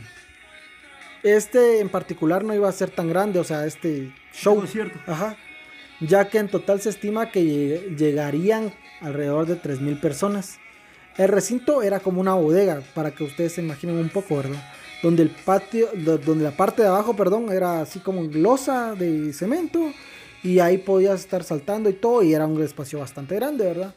este 1.23 1.79
en 1.79 1.89
particular 1.89 2.43
no 2.43 2.53
iba 2.53 2.67
a 2.69 2.71
ser 2.71 2.89
tan 2.89 3.09
grande, 3.09 3.39
o 3.39 3.43
sea, 3.43 3.65
este 3.65 4.13
show. 4.33 4.61
Es 4.63 4.71
cierto. 4.71 4.99
Ajá. 5.07 5.35
Ya 6.01 6.27
que 6.29 6.37
en 6.39 6.49
total 6.49 6.81
se 6.81 6.89
estima 6.89 7.31
que 7.31 7.41
lleg- 7.41 7.95
llegarían 7.97 8.73
alrededor 9.01 9.45
de 9.47 9.55
3.000 9.55 9.99
personas. 9.99 10.59
El 11.17 11.29
recinto 11.29 11.81
era 11.81 11.99
como 11.99 12.19
una 12.21 12.33
bodega, 12.33 12.81
para 12.93 13.11
que 13.11 13.23
ustedes 13.23 13.53
se 13.53 13.61
imaginen 13.61 13.97
un 13.97 14.09
poco, 14.09 14.37
¿verdad? 14.37 14.61
Donde 15.01 15.23
el 15.23 15.29
patio, 15.29 15.87
do- 15.93 16.17
donde 16.17 16.43
la 16.43 16.51
parte 16.51 16.81
de 16.81 16.87
abajo, 16.89 17.15
perdón, 17.15 17.51
era 17.51 17.81
así 17.81 17.99
como 17.99 18.23
losa 18.23 18.95
de 18.95 19.31
cemento 19.33 19.91
y 20.43 20.59
ahí 20.59 20.77
podías 20.77 21.21
estar 21.21 21.43
saltando 21.43 21.89
y 21.89 21.93
todo 21.93 22.21
y 22.23 22.33
era 22.33 22.45
un 22.45 22.61
espacio 22.61 22.99
bastante 22.99 23.35
grande, 23.35 23.65
¿verdad? 23.65 23.93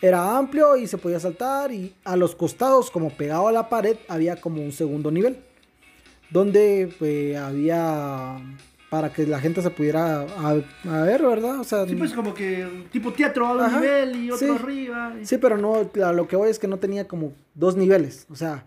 Era 0.00 0.36
amplio 0.36 0.76
y 0.76 0.86
se 0.86 0.98
podía 0.98 1.20
saltar 1.20 1.72
y 1.72 1.94
a 2.04 2.16
los 2.16 2.34
costados, 2.34 2.90
como 2.90 3.10
pegado 3.10 3.48
a 3.48 3.52
la 3.52 3.68
pared, 3.68 3.96
había 4.08 4.36
como 4.40 4.62
un 4.62 4.72
segundo 4.72 5.10
nivel 5.10 5.38
donde 6.30 6.92
eh, 7.00 7.36
había 7.36 8.36
para 8.92 9.10
que 9.10 9.26
la 9.26 9.40
gente 9.40 9.62
se 9.62 9.70
pudiera 9.70 10.20
a, 10.20 10.50
a 10.50 11.00
ver, 11.04 11.22
¿verdad? 11.22 11.58
O 11.60 11.64
sea, 11.64 11.86
Sí, 11.86 11.94
pues 11.94 12.12
como 12.12 12.34
que 12.34 12.84
tipo 12.92 13.10
teatro 13.10 13.46
a 13.46 13.52
un 13.54 13.60
Ajá, 13.62 13.80
nivel 13.80 14.16
y 14.16 14.30
otro 14.30 14.46
sí. 14.48 14.54
arriba. 14.62 15.14
y- 15.18 15.24
sí, 15.24 15.38
pero 15.38 15.56
no, 15.56 15.88
lo 16.12 16.28
que 16.28 16.36
voy 16.36 16.50
es 16.50 16.58
que 16.58 16.68
no 16.68 16.76
tenía 16.76 17.08
como 17.08 17.32
dos 17.54 17.74
niveles, 17.74 18.26
o 18.30 18.36
sea, 18.36 18.66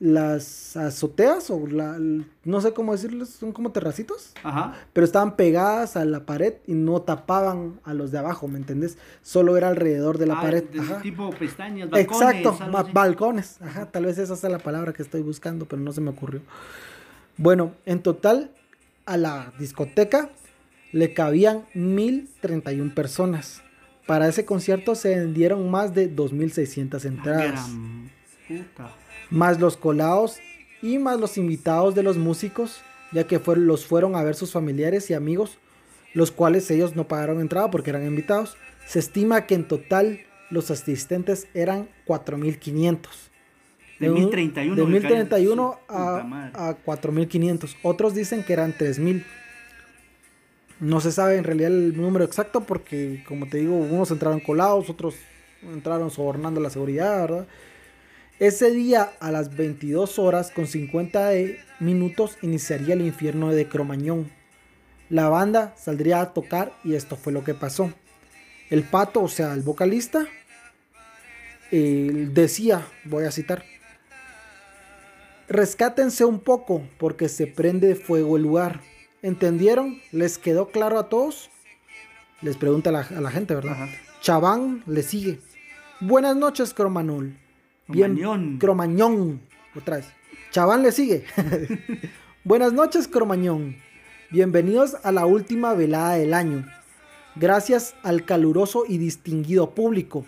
las 0.00 0.76
azoteas 0.76 1.50
o 1.50 1.66
la, 1.66 1.96
no 2.44 2.60
sé 2.60 2.74
cómo 2.74 2.92
decirles, 2.92 3.30
son 3.30 3.52
como 3.52 3.72
terracitos, 3.72 4.34
Ajá. 4.42 4.74
pero 4.92 5.06
estaban 5.06 5.34
pegadas 5.34 5.96
a 5.96 6.04
la 6.04 6.26
pared 6.26 6.52
y 6.66 6.74
no 6.74 7.00
tapaban 7.00 7.80
a 7.84 7.94
los 7.94 8.12
de 8.12 8.18
abajo, 8.18 8.48
¿me 8.48 8.58
entendés? 8.58 8.98
Solo 9.22 9.56
era 9.56 9.68
alrededor 9.68 10.18
de 10.18 10.26
la 10.26 10.34
Ah, 10.38 10.42
pared. 10.42 10.62
de- 10.64 10.78
ajá. 10.80 11.00
tipo 11.00 11.30
pestañas, 11.30 11.88
balcones. 11.88 12.22
Exacto, 12.44 12.92
balcones. 12.92 13.62
Ajá, 13.62 13.86
tal 13.86 14.04
vez 14.04 14.18
esa 14.18 14.36
sea 14.36 14.50
la 14.50 14.58
palabra 14.58 14.92
que 14.92 15.02
estoy 15.02 15.22
buscando, 15.22 15.64
pero 15.64 15.80
no 15.80 15.90
se 15.92 16.02
me 16.02 16.10
ocurrió. 16.10 16.42
Bueno, 17.38 17.72
en 17.86 18.02
total 18.02 18.50
a 19.08 19.16
la 19.16 19.52
discoteca 19.58 20.30
le 20.92 21.12
cabían 21.14 21.64
1031 21.74 22.94
personas. 22.94 23.62
Para 24.06 24.28
ese 24.28 24.44
concierto 24.44 24.94
se 24.94 25.16
vendieron 25.16 25.70
más 25.70 25.94
de 25.94 26.08
2600 26.08 27.04
Ah, 27.04 27.08
entradas, 27.08 27.68
más 29.30 29.60
los 29.60 29.76
colados 29.76 30.36
y 30.80 30.98
más 30.98 31.18
los 31.20 31.36
invitados 31.36 31.94
de 31.94 32.02
los 32.02 32.16
músicos, 32.16 32.80
ya 33.12 33.26
que 33.26 33.38
fue- 33.38 33.56
los 33.56 33.84
fueron 33.86 34.14
a 34.16 34.22
ver 34.22 34.34
sus 34.34 34.52
familiares 34.52 35.10
y 35.10 35.14
amigos, 35.14 35.58
los 36.14 36.30
cuales 36.30 36.70
ellos 36.70 36.96
no 36.96 37.06
pagaron 37.08 37.40
entrada 37.40 37.70
porque 37.70 37.90
eran 37.90 38.06
invitados. 38.06 38.56
Se 38.86 38.98
estima 38.98 39.46
que 39.46 39.54
en 39.54 39.68
total 39.68 40.20
los 40.50 40.70
asistentes 40.70 41.46
eran 41.52 41.88
4500. 42.06 43.30
De 43.98 44.10
un- 44.10 44.14
1031. 44.20 44.76
De 44.76 44.82
me 44.84 45.00
cae 45.00 45.10
en 45.10 45.18
1031 45.18 45.72
su 45.72 45.86
puta 45.86 46.50
a, 46.54 46.68
a 46.68 46.74
4500. 46.74 47.76
Otros 47.82 48.14
dicen 48.14 48.42
que 48.44 48.52
eran 48.52 48.72
3000. 48.72 49.24
No 50.80 51.00
se 51.00 51.10
sabe 51.10 51.36
en 51.36 51.44
realidad 51.44 51.72
el 51.72 51.96
número 51.96 52.24
exacto 52.24 52.60
porque, 52.62 53.24
como 53.26 53.48
te 53.48 53.58
digo, 53.58 53.76
unos 53.76 54.10
entraron 54.12 54.38
colados, 54.40 54.88
otros 54.88 55.16
entraron 55.62 56.10
sobornando 56.12 56.60
la 56.60 56.70
seguridad, 56.70 57.20
¿verdad? 57.22 57.46
Ese 58.38 58.70
día 58.70 59.10
a 59.18 59.32
las 59.32 59.56
22 59.56 60.20
horas 60.20 60.52
con 60.52 60.68
50 60.68 61.30
de 61.30 61.58
minutos 61.80 62.38
iniciaría 62.42 62.94
el 62.94 63.00
infierno 63.00 63.50
de 63.50 63.66
Cromañón. 63.66 64.30
La 65.10 65.28
banda 65.28 65.74
saldría 65.76 66.20
a 66.20 66.32
tocar 66.32 66.72
y 66.84 66.94
esto 66.94 67.16
fue 67.16 67.32
lo 67.32 67.42
que 67.42 67.54
pasó. 67.54 67.92
El 68.70 68.84
pato, 68.84 69.22
o 69.22 69.28
sea, 69.28 69.54
el 69.54 69.62
vocalista, 69.62 70.26
eh, 71.72 72.28
decía, 72.32 72.86
voy 73.04 73.24
a 73.24 73.30
citar, 73.32 73.64
rescátense 75.48 76.24
un 76.24 76.40
poco 76.40 76.82
porque 76.98 77.28
se 77.28 77.46
prende 77.46 77.94
fuego 77.94 78.36
el 78.36 78.42
lugar. 78.42 78.80
¿Entendieron? 79.22 80.00
¿Les 80.12 80.38
quedó 80.38 80.68
claro 80.68 80.98
a 80.98 81.08
todos? 81.08 81.50
Les 82.42 82.56
pregunta 82.56 82.90
a 82.90 82.92
la, 82.92 83.00
a 83.00 83.20
la 83.20 83.30
gente, 83.30 83.54
¿verdad? 83.54 83.72
Ajá. 83.72 83.88
Chaván 84.20 84.82
le 84.86 85.02
sigue. 85.02 85.40
Buenas 86.00 86.36
noches, 86.36 86.74
Cromanol. 86.74 87.36
Bien, 87.88 88.14
Cromañón. 88.14 88.58
Cromañón. 88.58 89.40
Otra 89.74 89.96
vez. 89.96 90.06
Chaván 90.50 90.82
le 90.82 90.92
sigue. 90.92 91.24
Buenas 92.44 92.72
noches, 92.72 93.08
Cromañón. 93.08 93.76
Bienvenidos 94.30 94.96
a 95.02 95.10
la 95.12 95.26
última 95.26 95.74
velada 95.74 96.14
del 96.14 96.34
año. 96.34 96.66
Gracias 97.34 97.94
al 98.02 98.24
caluroso 98.24 98.84
y 98.86 98.98
distinguido 98.98 99.74
público. 99.74 100.26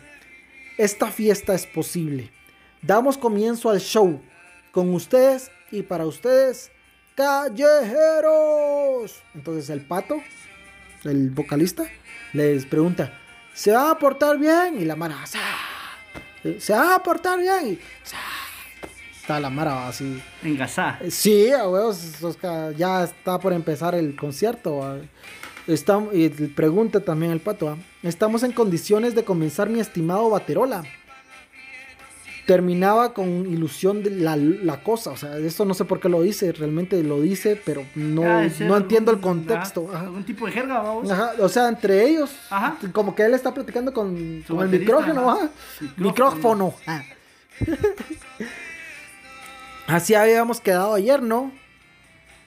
Esta 0.79 1.09
fiesta 1.09 1.55
es 1.55 1.67
posible. 1.67 2.31
Damos 2.83 3.19
comienzo 3.19 3.71
al 3.71 3.81
show. 3.81 4.21
Con 4.73 4.93
ustedes 4.95 5.51
y 5.71 5.83
para 5.83 6.07
ustedes, 6.07 6.71
callejeros. 7.15 9.23
Entonces 9.35 9.71
el 9.71 9.81
pato, 9.81 10.23
el 11.05 11.31
vocalista, 11.31 11.85
les 12.33 12.67
pregunta, 12.67 13.19
¿se 13.53 13.73
va 13.73 13.91
a 13.91 13.99
portar 13.99 14.39
bien? 14.39 14.81
Y 14.81 14.85
la 14.85 14.97
mara, 14.97 15.27
"Sa". 15.27 15.39
¿se 16.59 16.73
va 16.73 16.95
a 16.95 17.03
portar 17.03 17.39
bien? 17.39 17.73
Y 17.73 17.79
"Sa". 18.05 18.17
está 19.21 19.41
la 19.41 19.51
mara 19.51 19.89
así. 19.89 20.21
Engasá. 20.43 20.99
Sí, 21.09 21.51
a 21.53 21.69
huevos, 21.69 22.19
ya 22.77 23.05
está 23.05 23.39
por 23.39 23.53
empezar 23.53 23.95
el 23.95 24.17
concierto. 24.17 25.01
Está, 25.67 26.03
y 26.13 26.29
pregunta 26.29 27.01
también 27.01 27.33
el 27.33 27.41
pato. 27.41 27.77
¿estamos 28.03 28.43
en 28.43 28.53
condiciones 28.53 29.15
de 29.15 29.25
comenzar 29.25 29.69
mi 29.69 29.79
estimado 29.79 30.31
Baterola? 30.31 30.83
Terminaba 32.51 33.15
con 33.15 33.29
ilusión 33.47 34.03
de 34.03 34.11
la, 34.11 34.35
la 34.35 34.83
cosa, 34.83 35.13
o 35.13 35.17
sea, 35.17 35.39
esto 35.39 35.65
no 35.65 35.73
sé 35.73 35.85
por 35.85 36.01
qué 36.01 36.09
lo 36.09 36.21
dice, 36.21 36.51
realmente 36.51 37.01
lo 37.05 37.21
dice, 37.21 37.55
pero 37.65 37.87
no, 37.95 38.25
Ah, 38.25 38.49
no 38.59 38.77
entiendo 38.77 39.13
el 39.13 39.19
algún- 39.19 39.45
contexto. 39.45 39.89
ajá. 39.89 40.01
Algún 40.07 40.25
tipo 40.25 40.47
de 40.47 40.53
jerga, 40.53 40.81
vamos. 40.81 41.09
Ajá, 41.09 41.35
o 41.39 41.49
sea, 41.49 41.69
entre 41.69 42.09
ellos, 42.09 42.29
Ajá. 42.51 42.77
como 42.91 43.15
que 43.15 43.23
él 43.25 43.35
está 43.35 43.55
platicando 43.55 43.95
con, 43.95 44.17
el 44.17 44.69
micrófono, 44.69 45.31
ajá. 45.31 45.45
ajá. 45.45 45.51
Micrófono. 45.97 46.09
micrófono. 46.09 46.75
ah. 46.89 47.03
Así 49.87 50.15
habíamos 50.15 50.61
quedado 50.61 50.95
ayer, 50.95 51.23
¿no? 51.23 51.53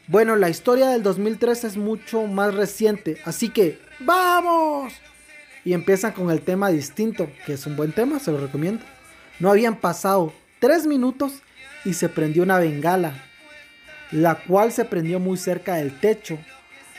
Bueno, 0.07 0.35
la 0.35 0.49
historia 0.49 0.89
del 0.89 1.01
2003 1.01 1.63
es 1.63 1.77
mucho 1.77 2.23
más 2.27 2.53
reciente, 2.53 3.19
así 3.23 3.47
que 3.47 3.79
¡vamos! 4.01 4.91
Y 5.63 5.71
empiezan 5.71 6.11
con 6.11 6.29
el 6.29 6.41
tema 6.41 6.71
distinto, 6.71 7.29
que 7.45 7.53
es 7.53 7.65
un 7.65 7.77
buen 7.77 7.93
tema, 7.93 8.19
se 8.19 8.33
lo 8.33 8.39
recomiendo. 8.39 8.83
No 9.39 9.49
habían 9.49 9.75
pasado 9.75 10.33
tres 10.59 10.85
minutos 10.85 11.41
y 11.85 11.93
se 11.93 12.09
prendió 12.09 12.43
una 12.43 12.59
bengala, 12.59 13.13
la 14.11 14.35
cual 14.35 14.71
se 14.71 14.85
prendió 14.85 15.19
muy 15.19 15.37
cerca 15.37 15.75
del 15.75 15.99
techo, 15.99 16.37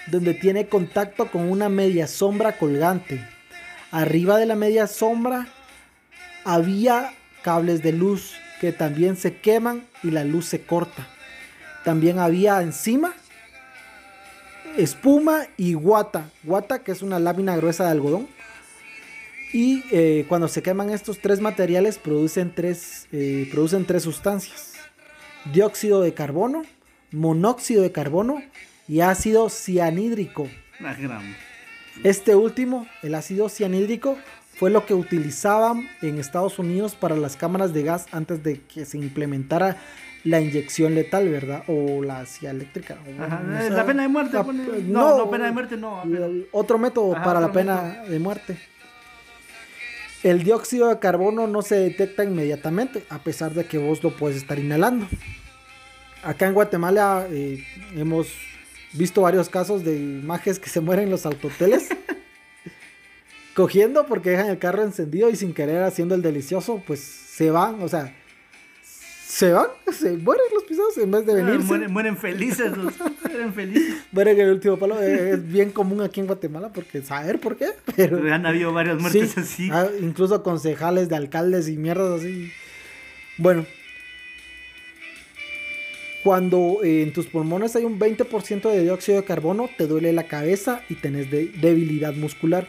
donde 0.08 0.34
tiene 0.34 0.66
contacto 0.66 1.30
con 1.30 1.50
una 1.50 1.68
media 1.68 2.06
sombra 2.06 2.58
colgante. 2.58 3.26
Arriba 3.90 4.38
de 4.38 4.46
la 4.46 4.56
media 4.56 4.86
sombra 4.86 5.46
había 6.44 7.14
cables 7.42 7.82
de 7.82 7.92
luz 7.92 8.34
que 8.60 8.72
también 8.72 9.16
se 9.16 9.36
queman 9.36 9.86
y 10.02 10.10
la 10.10 10.24
luz 10.24 10.46
se 10.46 10.62
corta. 10.62 11.06
También 11.84 12.18
había 12.18 12.60
encima 12.62 13.14
espuma 14.76 15.46
y 15.56 15.74
guata. 15.74 16.30
Guata 16.42 16.80
que 16.80 16.92
es 16.92 17.02
una 17.02 17.18
lámina 17.18 17.56
gruesa 17.56 17.84
de 17.84 17.90
algodón. 17.90 18.28
Y 19.54 19.84
eh, 19.92 20.26
cuando 20.28 20.48
se 20.48 20.64
queman 20.64 20.90
estos 20.90 21.20
tres 21.20 21.40
materiales 21.40 21.96
producen 21.96 22.52
tres, 22.52 23.06
eh, 23.12 23.48
producen 23.52 23.84
tres 23.84 24.02
sustancias. 24.02 24.72
Dióxido 25.52 26.00
de 26.00 26.12
carbono, 26.12 26.64
monóxido 27.12 27.82
de 27.84 27.92
carbono 27.92 28.42
y 28.88 28.98
ácido 28.98 29.48
cianhídrico. 29.50 30.48
Este 32.02 32.34
último, 32.34 32.88
el 33.04 33.14
ácido 33.14 33.48
cianhídrico, 33.48 34.18
fue 34.58 34.70
lo 34.70 34.86
que 34.86 34.94
utilizaban 34.94 35.88
en 36.02 36.18
Estados 36.18 36.58
Unidos 36.58 36.96
para 36.96 37.14
las 37.14 37.36
cámaras 37.36 37.72
de 37.72 37.84
gas 37.84 38.06
antes 38.10 38.42
de 38.42 38.60
que 38.60 38.84
se 38.84 38.98
implementara 38.98 39.76
la 40.24 40.40
inyección 40.40 40.96
letal, 40.96 41.28
¿verdad? 41.28 41.62
O 41.68 42.02
la 42.02 42.26
silla 42.26 42.50
eléctrica. 42.50 42.96
Ajá, 43.20 43.40
no 43.40 43.70
la 43.70 43.86
pena 43.86 44.02
de 44.02 44.08
muerte. 44.08 44.36
La- 44.36 44.42
no, 44.42 45.18
no, 45.18 45.30
pena 45.30 45.46
de 45.46 45.52
muerte 45.52 45.76
no. 45.76 46.02
otro 46.50 46.76
método 46.76 47.14
Ajá, 47.14 47.24
para 47.24 47.40
la 47.40 47.52
pena 47.52 48.02
de 48.08 48.18
muerte. 48.18 48.58
El 50.24 50.42
dióxido 50.42 50.88
de 50.88 50.98
carbono 50.98 51.46
no 51.46 51.62
se 51.62 51.76
detecta 51.76 52.24
inmediatamente, 52.24 53.04
a 53.10 53.18
pesar 53.22 53.54
de 53.54 53.66
que 53.66 53.78
vos 53.78 54.02
lo 54.02 54.16
puedes 54.16 54.38
estar 54.38 54.58
inhalando. 54.58 55.06
Acá 56.24 56.46
en 56.46 56.54
Guatemala 56.54 57.28
eh, 57.30 57.62
hemos 57.94 58.28
visto 58.94 59.20
varios 59.20 59.48
casos 59.48 59.84
de 59.84 59.98
majes 59.98 60.58
que 60.58 60.70
se 60.70 60.80
mueren 60.80 61.04
en 61.04 61.10
los 61.10 61.26
autoteles. 61.26 61.88
cogiendo 63.54 64.06
porque 64.06 64.30
dejan 64.30 64.48
el 64.48 64.58
carro 64.58 64.82
encendido 64.82 65.30
y 65.30 65.36
sin 65.36 65.54
querer 65.54 65.82
haciendo 65.82 66.14
el 66.14 66.22
delicioso, 66.22 66.82
pues 66.86 67.00
se 67.00 67.50
van, 67.50 67.80
o 67.82 67.88
sea, 67.88 68.14
se 69.36 69.52
van, 69.52 69.66
se 69.92 70.12
mueren 70.12 70.44
los 70.54 70.62
pisados 70.64 70.96
en 70.98 71.10
vez 71.10 71.26
de 71.26 71.32
Ah, 71.32 71.36
venirse. 71.36 71.66
mueren, 71.66 71.92
mueren 71.92 72.16
felices, 72.16 72.76
los, 72.76 72.94
mueren 73.24 73.52
felices. 73.52 73.94
Mueren 74.12 74.38
en 74.40 74.46
el 74.46 74.52
último 74.52 74.76
palo. 74.78 75.00
Es 75.00 75.44
bien 75.50 75.70
común 75.70 76.02
aquí 76.02 76.20
en 76.20 76.26
Guatemala 76.26 76.70
porque 76.72 77.02
saber 77.02 77.40
por 77.40 77.56
qué, 77.56 77.70
pero... 77.96 78.18
Pero 78.22 78.32
han 78.34 78.46
habido 78.46 78.72
varias 78.72 79.00
muertes 79.00 79.32
Sí, 79.32 79.40
así. 79.40 79.68
ah, 79.72 79.88
incluso 80.00 80.42
concejales 80.44 81.08
de 81.08 81.16
alcaldes 81.16 81.68
y 81.68 81.76
mierdas 81.76 82.20
así. 82.20 82.52
Bueno, 83.38 83.66
cuando 86.22 86.78
eh, 86.84 87.02
en 87.02 87.12
tus 87.12 87.26
pulmones 87.26 87.74
hay 87.76 87.84
un 87.84 87.98
20% 87.98 88.70
de 88.70 88.82
dióxido 88.82 89.20
de 89.20 89.24
carbono, 89.24 89.68
te 89.76 89.86
duele 89.86 90.12
la 90.12 90.28
cabeza 90.28 90.82
y 90.88 90.94
tenés 90.94 91.30
de- 91.30 91.46
debilidad 91.60 92.14
muscular. 92.14 92.68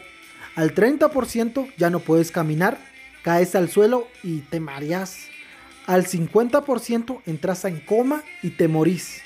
Al 0.56 0.74
30% 0.74 1.68
ya 1.76 1.90
no 1.90 2.00
puedes 2.00 2.30
caminar, 2.32 2.76
caes 3.22 3.54
al 3.54 3.68
suelo 3.70 4.08
y 4.24 4.40
te 4.40 4.58
mareas. 4.60 5.28
Al 5.86 6.04
50% 6.06 7.22
entras 7.26 7.64
en 7.64 7.80
coma 7.80 8.22
y 8.42 8.50
te 8.50 8.66
morís. 8.68 9.22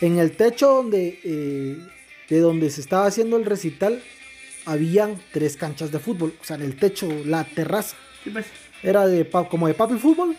En 0.00 0.18
el 0.18 0.32
techo 0.32 0.68
donde, 0.68 1.20
eh, 1.24 1.78
de 2.28 2.40
donde 2.40 2.70
se 2.70 2.80
estaba 2.80 3.06
haciendo 3.06 3.36
el 3.36 3.44
recital, 3.44 4.02
habían 4.64 5.16
tres 5.32 5.56
canchas 5.56 5.92
de 5.92 5.98
fútbol. 5.98 6.34
O 6.40 6.44
sea, 6.44 6.56
en 6.56 6.62
el 6.62 6.76
techo, 6.76 7.08
la 7.24 7.44
terraza. 7.44 7.96
Sí, 8.24 8.30
pues, 8.30 8.46
Era 8.82 9.06
de 9.06 9.28
como 9.48 9.68
de 9.68 9.74
papi 9.74 9.94
fútbol. 9.98 10.36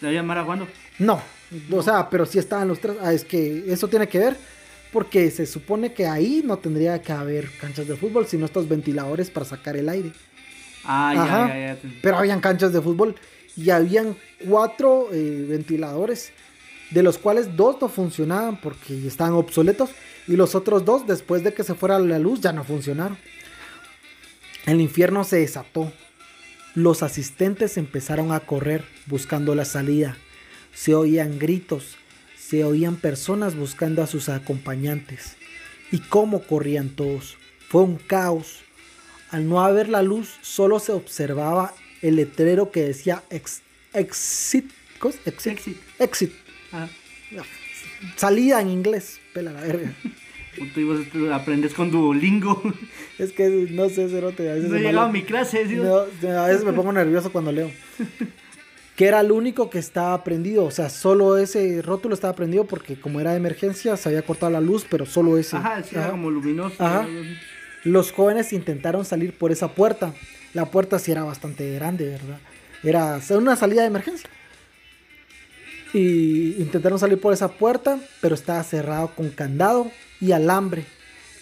le 0.00 0.22
maraguando. 0.22 0.66
No, 0.98 1.22
o 1.70 1.82
sea, 1.82 2.08
pero 2.10 2.26
sí 2.26 2.38
estaban 2.38 2.68
los 2.68 2.80
tres. 2.80 2.96
Ah, 3.00 3.12
es 3.12 3.24
que 3.24 3.64
eso 3.68 3.88
tiene 3.88 4.08
que 4.08 4.18
ver 4.18 4.36
porque 4.92 5.30
se 5.30 5.46
supone 5.46 5.92
que 5.92 6.06
ahí 6.06 6.42
no 6.44 6.56
tendría 6.58 7.00
que 7.02 7.12
haber 7.12 7.50
canchas 7.60 7.86
de 7.86 7.96
fútbol, 7.96 8.26
sino 8.26 8.46
estos 8.46 8.68
ventiladores 8.68 9.30
para 9.30 9.44
sacar 9.44 9.76
el 9.76 9.88
aire. 9.88 10.10
Ah, 10.84 11.12
ya, 11.14 11.22
Ajá. 11.22 11.48
ya, 11.48 11.74
ya. 11.74 11.78
Pero 12.00 12.16
habían 12.16 12.40
canchas 12.40 12.72
de 12.72 12.80
fútbol 12.80 13.14
y 13.56 13.70
habían 13.70 14.16
cuatro 14.46 15.08
eh, 15.12 15.46
ventiladores, 15.48 16.32
de 16.90 17.02
los 17.02 17.18
cuales 17.18 17.56
dos 17.56 17.76
no 17.80 17.88
funcionaban 17.88 18.60
porque 18.60 19.06
estaban 19.06 19.32
obsoletos 19.32 19.90
y 20.28 20.36
los 20.36 20.54
otros 20.54 20.84
dos, 20.84 21.06
después 21.06 21.42
de 21.42 21.54
que 21.54 21.64
se 21.64 21.74
fuera 21.74 21.98
la 21.98 22.18
luz, 22.18 22.40
ya 22.40 22.52
no 22.52 22.64
funcionaron. 22.64 23.16
El 24.66 24.80
infierno 24.80 25.24
se 25.24 25.38
desató. 25.38 25.92
Los 26.74 27.02
asistentes 27.02 27.76
empezaron 27.76 28.32
a 28.32 28.40
correr 28.40 28.84
buscando 29.06 29.54
la 29.54 29.64
salida. 29.64 30.16
Se 30.74 30.94
oían 30.94 31.38
gritos, 31.38 31.96
se 32.36 32.64
oían 32.64 32.96
personas 32.96 33.56
buscando 33.56 34.02
a 34.02 34.06
sus 34.06 34.28
acompañantes. 34.28 35.36
¿Y 35.92 36.00
cómo 36.00 36.42
corrían 36.42 36.90
todos? 36.90 37.36
Fue 37.68 37.82
un 37.82 37.96
caos. 37.96 38.58
Al 39.30 39.48
no 39.48 39.64
haber 39.64 39.88
la 39.88 40.02
luz, 40.02 40.34
solo 40.42 40.80
se 40.80 40.92
observaba 40.92 41.74
el 42.06 42.16
letrero 42.16 42.70
que 42.70 42.82
decía 42.84 43.22
ex- 43.30 43.62
exit, 43.92 44.70
exit, 45.24 45.46
Exit. 45.46 45.76
exit, 45.98 46.32
Ajá. 46.72 46.88
salida 48.16 48.60
en 48.60 48.68
inglés, 48.70 49.20
pela 49.32 49.52
la 49.52 49.60
verga. 49.60 49.92
Puto, 50.58 50.80
y 50.80 50.84
vos 50.84 51.00
tú 51.12 51.30
aprendes 51.32 51.74
con 51.74 51.90
Duolingo. 51.90 52.62
Es 53.18 53.32
que 53.32 53.48
no 53.70 53.88
sé, 53.88 54.08
cerote, 54.10 54.50
a 54.50 54.54
veces 54.54 54.68
No 54.70 54.76
he 54.76 54.80
llegado 54.80 55.06
a 55.06 55.12
mi 55.12 55.22
clase, 55.22 55.60
a 55.60 56.46
veces 56.46 56.64
me 56.64 56.72
pongo 56.74 56.92
nervioso 56.92 57.30
cuando 57.32 57.52
leo. 57.52 57.70
Que 58.96 59.04
era 59.04 59.20
el 59.20 59.30
único 59.30 59.68
que 59.68 59.78
estaba 59.78 60.24
prendido. 60.24 60.64
O 60.64 60.70
sea, 60.70 60.88
solo 60.88 61.36
ese 61.36 61.82
rótulo 61.82 62.14
estaba 62.14 62.34
prendido 62.34 62.64
porque 62.64 62.98
como 62.98 63.20
era 63.20 63.32
de 63.32 63.36
emergencia 63.36 63.94
se 63.98 64.08
había 64.08 64.22
cortado 64.22 64.50
la 64.52 64.60
luz, 64.62 64.86
pero 64.88 65.04
solo 65.04 65.36
ese. 65.36 65.54
Ajá, 65.58 65.82
sí, 65.82 65.90
era 65.92 66.04
Ajá. 66.04 66.10
como 66.12 66.30
luminoso. 66.30 66.76
Ajá. 66.82 67.06
Los 67.86 68.10
jóvenes 68.10 68.52
intentaron 68.52 69.04
salir 69.04 69.32
por 69.38 69.52
esa 69.52 69.68
puerta. 69.68 70.12
La 70.54 70.66
puerta 70.72 70.98
sí 70.98 71.12
era 71.12 71.22
bastante 71.22 71.72
grande, 71.74 72.06
¿verdad? 72.08 72.40
Era 72.82 73.20
una 73.38 73.54
salida 73.54 73.82
de 73.82 73.86
emergencia. 73.86 74.28
Y 75.94 76.56
intentaron 76.58 76.98
salir 76.98 77.20
por 77.20 77.32
esa 77.32 77.46
puerta, 77.46 78.00
pero 78.20 78.34
estaba 78.34 78.64
cerrado 78.64 79.14
con 79.14 79.30
candado 79.30 79.88
y 80.20 80.32
alambre. 80.32 80.84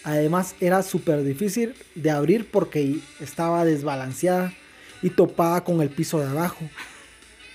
Además 0.03 0.53
era 0.59 0.83
súper 0.83 1.23
difícil 1.23 1.73
de 1.95 2.11
abrir 2.11 2.47
porque 2.51 2.99
estaba 3.19 3.65
desbalanceada 3.65 4.53
y 5.01 5.09
topada 5.09 5.63
con 5.63 5.81
el 5.81 5.89
piso 5.89 6.19
de 6.19 6.27
abajo. 6.27 6.69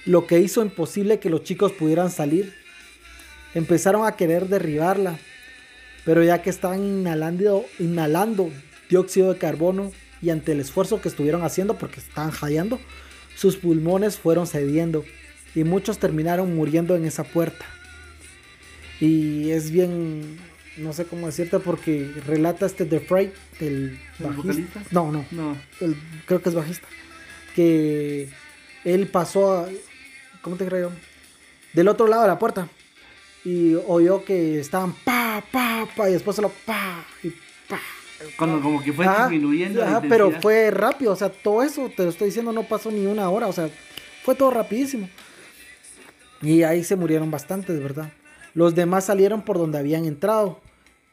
Lo 0.05 0.26
que 0.26 0.40
hizo 0.40 0.62
imposible 0.62 1.20
que 1.20 1.31
los 1.31 1.44
chicos 1.44 1.70
pudieran 1.70 2.11
salir. 2.11 2.57
Empezaron 3.55 4.05
a 4.05 4.16
querer 4.16 4.48
derribarla, 4.48 5.16
pero 6.05 6.24
ya 6.24 6.42
que 6.42 6.50
estaban 6.50 6.83
inhalando, 6.83 7.64
inhalando 7.79 8.50
dióxido 8.90 9.33
de 9.33 9.38
carbono 9.38 9.92
y 10.20 10.31
ante 10.31 10.53
el 10.53 10.61
esfuerzo 10.61 11.00
que 11.00 11.09
estuvieron 11.09 11.42
haciendo 11.42 11.79
porque 11.79 12.00
estaban 12.00 12.31
jadeando, 12.31 12.79
sus 13.37 13.57
pulmones 13.57 14.18
fueron 14.18 14.46
cediendo 14.46 15.05
y 15.55 15.64
muchos 15.64 15.98
terminaron 15.98 16.55
muriendo 16.55 16.94
en 16.96 17.05
esa 17.07 17.24
puerta. 17.24 17.64
Y 19.00 19.50
es 19.50 19.70
bien, 19.70 20.38
no 20.76 20.92
sé 20.92 21.05
cómo 21.07 21.26
decirte 21.26 21.59
porque 21.59 22.11
relata 22.26 22.66
este 22.66 22.85
The 22.85 23.00
Freight, 23.00 23.33
el 23.61 23.98
¿El 24.18 24.26
bajista. 24.26 24.83
No, 24.90 25.11
no, 25.11 25.24
No. 25.31 25.57
el- 25.81 25.96
creo 26.26 26.42
que 26.42 26.50
es 26.50 26.55
bajista. 26.55 26.87
Que 27.57 28.29
él 28.85 29.09
pasó, 29.09 29.59
a, 29.61 29.68
¿cómo 30.42 30.57
te 30.57 30.66
creo? 30.66 30.92
Del 31.72 31.88
otro 31.88 32.07
lado 32.07 32.22
de 32.22 32.29
la 32.29 32.38
puerta. 32.38 32.68
Y 33.44 33.74
oyó 33.87 34.22
que 34.24 34.61
estaban 34.61 34.92
pa, 34.92 35.42
pa, 35.50 35.88
pa, 35.96 36.11
y 36.11 36.12
después 36.12 36.37
solo 36.37 36.53
pa, 36.66 37.05
y 37.22 37.31
pa. 37.68 37.81
Cuando 38.37 38.61
como 38.61 38.83
que 38.83 38.92
fue 38.92 39.06
Ajá, 39.06 39.28
disminuyendo. 39.28 39.80
la 39.80 39.88
ajá, 39.88 40.00
pero 40.02 40.26
intensidad. 40.26 40.42
fue 40.42 40.70
rápido, 40.70 41.12
o 41.12 41.16
sea, 41.16 41.30
todo 41.30 41.62
eso, 41.62 41.90
te 41.96 42.02
lo 42.04 42.11
estoy 42.11 42.26
diciendo, 42.26 42.52
no 42.52 42.64
pasó 42.64 42.90
ni 42.90 43.06
una 43.06 43.28
hora, 43.30 43.46
o 43.46 43.52
sea, 43.52 43.68
fue 44.24 44.35
todo 44.35 44.50
rapidísimo. 44.50 45.09
Y 46.42 46.62
ahí 46.62 46.85
se 46.85 46.96
murieron 46.96 47.30
bastantes, 47.30 47.80
¿verdad? 47.83 48.12
Los 48.54 48.74
demás 48.74 49.04
salieron 49.04 49.42
por 49.42 49.59
donde 49.59 49.78
habían 49.78 50.04
entrado. 50.06 50.61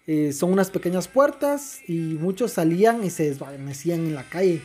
Eh, 0.05 0.31
son 0.31 0.53
unas 0.53 0.69
pequeñas 0.69 1.07
puertas 1.09 1.81
y 1.87 1.93
muchos 2.19 2.53
salían 2.53 3.03
y 3.03 3.09
se 3.09 3.23
desvanecían 3.23 3.99
en 3.99 4.15
la 4.15 4.23
calle. 4.23 4.61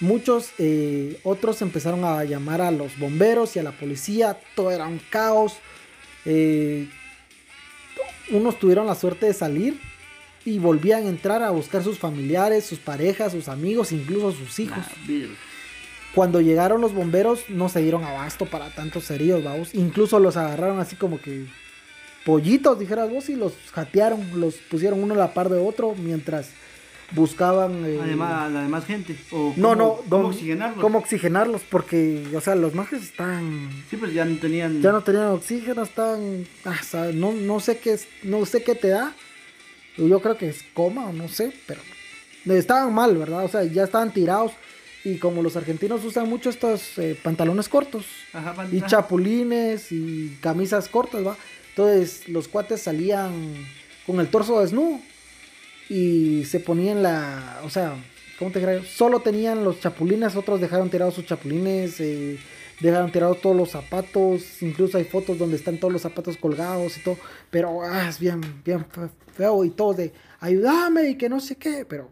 Muchos 0.00 0.50
eh, 0.58 1.20
otros 1.22 1.62
empezaron 1.62 2.04
a 2.04 2.24
llamar 2.24 2.60
a 2.60 2.72
los 2.72 2.98
bomberos 2.98 3.54
y 3.54 3.60
a 3.60 3.62
la 3.62 3.70
policía. 3.72 4.38
Todo 4.56 4.72
era 4.72 4.86
un 4.88 5.00
caos. 5.08 5.54
Eh, 6.24 6.88
unos 8.32 8.58
tuvieron 8.58 8.86
la 8.86 8.94
suerte 8.96 9.26
de 9.26 9.34
salir 9.34 9.80
y 10.44 10.58
volvían 10.58 11.06
a 11.06 11.08
entrar 11.08 11.42
a 11.42 11.50
buscar 11.50 11.82
sus 11.82 11.98
familiares, 11.98 12.64
sus 12.66 12.78
parejas, 12.78 13.32
sus 13.32 13.48
amigos, 13.48 13.92
incluso 13.92 14.32
sus 14.32 14.58
hijos. 14.58 14.84
Cuando 16.14 16.40
llegaron 16.40 16.80
los 16.80 16.94
bomberos 16.94 17.44
no 17.48 17.68
se 17.68 17.80
dieron 17.82 18.04
abasto 18.04 18.46
para 18.46 18.70
tantos 18.70 19.10
heridos, 19.10 19.42
vamos. 19.42 19.74
Incluso 19.74 20.18
los 20.20 20.36
agarraron 20.36 20.78
así 20.78 20.94
como 20.96 21.20
que 21.20 21.46
pollitos, 22.24 22.78
dijeras 22.78 23.10
vos, 23.10 23.28
y 23.28 23.34
los 23.36 23.52
jatearon, 23.72 24.40
los 24.40 24.54
pusieron 24.54 25.02
uno 25.02 25.14
a 25.14 25.18
la 25.18 25.34
par 25.34 25.48
de 25.48 25.58
otro 25.58 25.94
mientras 25.96 26.50
buscaban... 27.10 27.84
eh, 27.84 27.98
Además, 28.02 28.50
la 28.52 28.62
demás 28.62 28.84
gente. 28.86 29.16
O 29.30 29.52
no, 29.56 29.70
cómo- 29.70 29.74
no, 29.74 30.02
¿Cómo 30.08 30.28
oxigenarlos? 30.28 30.80
¿Cómo 30.80 30.98
oxigenarlos? 30.98 31.62
Porque, 31.68 32.24
o 32.34 32.40
sea, 32.40 32.54
los 32.54 32.74
majes 32.74 33.02
están... 33.02 33.68
Sí, 33.90 33.96
pues 33.96 34.12
ya 34.14 34.24
no 34.24 34.36
tenían. 34.38 34.80
Ya 34.80 34.92
no 34.92 35.02
tenían 35.02 35.26
oxígeno, 35.28 35.82
están... 35.82 36.46
ah, 36.64 36.80
no, 37.12 37.32
no 37.32 37.60
sé 37.60 37.78
qué 37.78 37.98
no 38.22 38.46
sé 38.46 38.62
qué 38.62 38.74
te 38.74 38.88
da. 38.88 39.12
Yo 39.96 40.20
creo 40.20 40.36
que 40.36 40.48
es 40.48 40.64
coma 40.74 41.06
o 41.08 41.12
no 41.12 41.28
sé, 41.28 41.52
pero... 41.66 41.80
Estaban 42.46 42.92
mal, 42.92 43.16
¿verdad? 43.16 43.44
O 43.44 43.48
sea, 43.48 43.64
ya 43.64 43.84
estaban 43.84 44.12
tirados. 44.12 44.52
Y 45.02 45.16
como 45.18 45.42
los 45.42 45.56
argentinos 45.56 46.04
usan 46.04 46.28
mucho 46.28 46.50
estos 46.50 46.98
eh, 46.98 47.18
pantalones 47.22 47.68
cortos. 47.68 48.04
Ajá, 48.32 48.54
pan- 48.54 48.68
Y 48.72 48.80
chapulines 48.82 49.92
y 49.92 50.36
camisas 50.40 50.88
cortas, 50.88 51.26
¿va? 51.26 51.36
Entonces 51.70 52.28
los 52.28 52.48
cuates 52.48 52.80
salían 52.82 53.32
con 54.06 54.20
el 54.20 54.28
torso 54.28 54.60
desnudo 54.60 55.00
y 55.88 56.44
se 56.44 56.60
ponían 56.60 57.02
la, 57.02 57.60
o 57.64 57.70
sea, 57.70 57.94
¿cómo 58.38 58.50
te 58.50 58.60
creo? 58.62 58.82
Solo 58.84 59.20
tenían 59.20 59.64
los 59.64 59.80
chapulines, 59.80 60.36
otros 60.36 60.60
dejaron 60.60 60.88
tirados 60.90 61.14
sus 61.14 61.26
chapulines, 61.26 62.00
eh, 62.00 62.38
dejaron 62.88 63.10
tirados 63.12 63.40
todos 63.40 63.56
los 63.56 63.70
zapatos, 63.70 64.62
incluso 64.62 64.98
hay 64.98 65.04
fotos 65.04 65.38
donde 65.38 65.56
están 65.56 65.78
todos 65.78 65.92
los 65.92 66.02
zapatos 66.02 66.36
colgados 66.36 66.96
y 66.98 67.02
todo, 67.02 67.16
pero 67.50 67.82
ah, 67.82 68.08
es 68.08 68.18
bien, 68.18 68.40
bien 68.64 68.84
fe- 68.86 69.08
feo 69.32 69.64
y 69.64 69.70
todos 69.70 69.96
de, 69.96 70.12
ayúdame 70.40 71.10
y 71.10 71.16
que 71.16 71.28
no 71.28 71.40
sé 71.40 71.56
qué, 71.56 71.84
pero, 71.88 72.10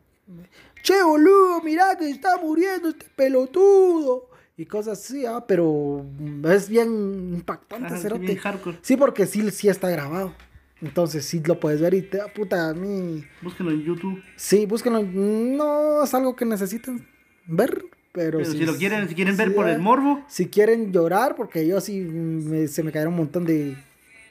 che 0.83 1.03
boludo, 1.03 1.61
mirá 1.63 1.97
que 1.99 2.09
está 2.11 2.39
muriendo 2.39 2.89
este 2.89 3.07
pelotudo. 3.17 4.29
y 4.57 4.67
cosas 4.67 4.99
así, 5.01 5.25
ah, 5.27 5.45
pero 5.47 6.05
es 6.51 6.69
bien 6.69 7.35
impactante, 7.35 7.97
cerote. 7.99 8.27
bien 8.27 8.39
hardcore. 8.39 8.79
Sí, 8.83 8.97
porque 8.97 9.27
sí, 9.27 9.51
sí 9.51 9.69
está 9.69 9.89
grabado. 9.91 10.35
Entonces 10.81 11.25
sí 11.25 11.41
lo 11.47 11.61
puedes 11.61 11.81
ver 11.81 11.95
y 11.95 12.03
te 12.03 12.17
da 12.19 12.27
puta 12.27 12.69
a 12.69 12.75
mí. 12.75 13.25
Búsquenlo 13.41 13.71
en 13.71 13.83
YouTube. 13.85 14.21
Sí, 14.37 14.67
búsquenlo. 14.67 15.03
No 15.05 16.03
es 16.03 16.13
algo 16.13 16.35
que 16.35 16.45
necesiten 16.45 17.07
ver, 17.47 17.85
pero, 18.13 18.45
si 18.45 18.59
lo 18.65 18.77
quieren, 18.77 19.09
si 19.09 19.15
quieren 19.15 19.37
ver 19.37 19.55
por 19.55 19.69
el 19.69 19.79
morbo, 19.81 20.23
Si 20.29 20.47
quieren 20.49 20.93
llorar, 20.93 21.35
porque 21.35 21.67
yo 21.67 21.81
sí 21.81 22.01
me- 22.01 22.69
se 22.69 22.83
me 22.83 22.93
cayeron 22.93 23.15
un 23.15 23.19
montón 23.21 23.45
de 23.45 23.77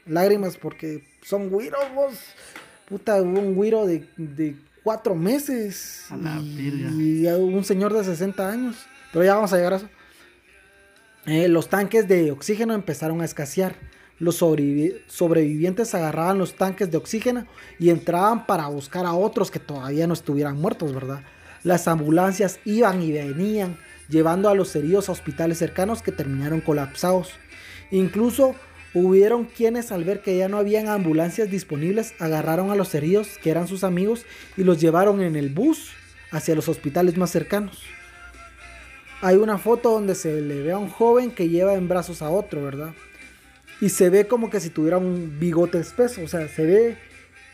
lágrimas 0.06 0.56
porque 0.58 1.04
son 1.24 1.50
güiros, 1.50 1.82
vos. 1.96 2.13
Puta, 2.88 3.22
hubo 3.22 3.39
un 3.39 3.56
güiro 3.56 3.86
de, 3.86 4.06
de 4.17 4.56
cuatro 4.84 5.15
meses. 5.15 6.06
A 6.10 6.17
la 6.17 6.39
y, 6.41 7.24
y 7.24 7.28
un 7.28 7.63
señor 7.63 7.94
de 7.94 8.04
60 8.04 8.50
años. 8.52 8.76
Pero 9.13 9.26
ya 9.26 9.36
vamos 9.36 9.52
a 9.54 9.58
llegar 9.58 9.74
a 9.74 9.76
eso. 9.78 9.89
Eh, 11.26 11.48
los 11.48 11.70
tanques 11.70 12.08
de 12.08 12.32
oxígeno 12.32 12.74
empezaron 12.74 13.22
a 13.22 13.26
escasear. 13.26 13.76
Los 14.20 14.41
sobrevivi- 14.41 15.02
sobrevivientes 15.08 15.94
agarraban 15.96 16.38
los 16.38 16.56
tanques 16.56 16.91
de 16.91 16.98
oxígeno 16.98 17.46
y 17.80 17.89
entraban 17.89 18.46
para 18.46 18.67
buscar 18.67 19.06
a 19.06 19.13
otros 19.13 19.50
que 19.52 19.60
todavía 19.60 20.06
no 20.08 20.13
estuvieran 20.13 20.58
muertos, 20.58 20.94
¿verdad? 20.94 21.22
Las 21.63 21.88
ambulancias 21.88 22.60
iban 22.65 23.02
y 23.02 23.12
venían, 23.12 23.78
llevando 24.10 24.50
a 24.50 24.56
los 24.56 24.76
heridos 24.76 25.10
a 25.10 25.12
hospitales 25.12 25.58
cercanos 25.58 26.02
que 26.02 26.12
terminaron 26.12 26.62
colapsados. 26.62 27.32
Incluso 27.91 28.56
hubieron 28.93 29.45
quienes 29.45 29.91
al 29.91 30.04
ver 30.04 30.21
que 30.21 30.38
ya 30.38 30.50
no 30.50 30.58
habían 30.58 30.88
ambulancias 30.88 31.50
disponibles, 31.50 32.13
agarraron 32.19 32.71
a 32.71 32.76
los 32.76 32.93
heridos, 32.95 33.38
que 33.41 33.52
eran 33.52 33.67
sus 33.67 33.84
amigos, 33.84 34.26
y 34.58 34.63
los 34.63 34.80
llevaron 34.80 35.21
en 35.21 35.36
el 35.36 35.50
bus 35.50 35.91
hacia 36.32 36.56
los 36.56 36.67
hospitales 36.67 37.17
más 37.17 37.30
cercanos. 37.30 37.84
Hay 39.21 39.36
una 39.36 39.60
foto 39.60 39.91
donde 39.91 40.15
se 40.15 40.41
le 40.41 40.63
ve 40.63 40.71
a 40.71 40.80
un 40.80 40.89
joven 40.89 41.30
que 41.30 41.47
lleva 41.47 41.76
en 41.76 41.88
brazos 41.88 42.24
a 42.24 42.32
otro, 42.32 42.63
¿verdad? 42.63 42.93
Y 43.80 43.89
se 43.89 44.10
ve 44.10 44.28
como 44.28 44.50
que 44.50 44.60
si 44.60 44.71
tuviera 44.71 44.97
un 44.97 45.39
bigote 45.39 45.80
espeso. 45.80 46.24
O 46.24 46.28
sea, 46.28 46.47
se 46.47 46.65
ve. 46.65 46.97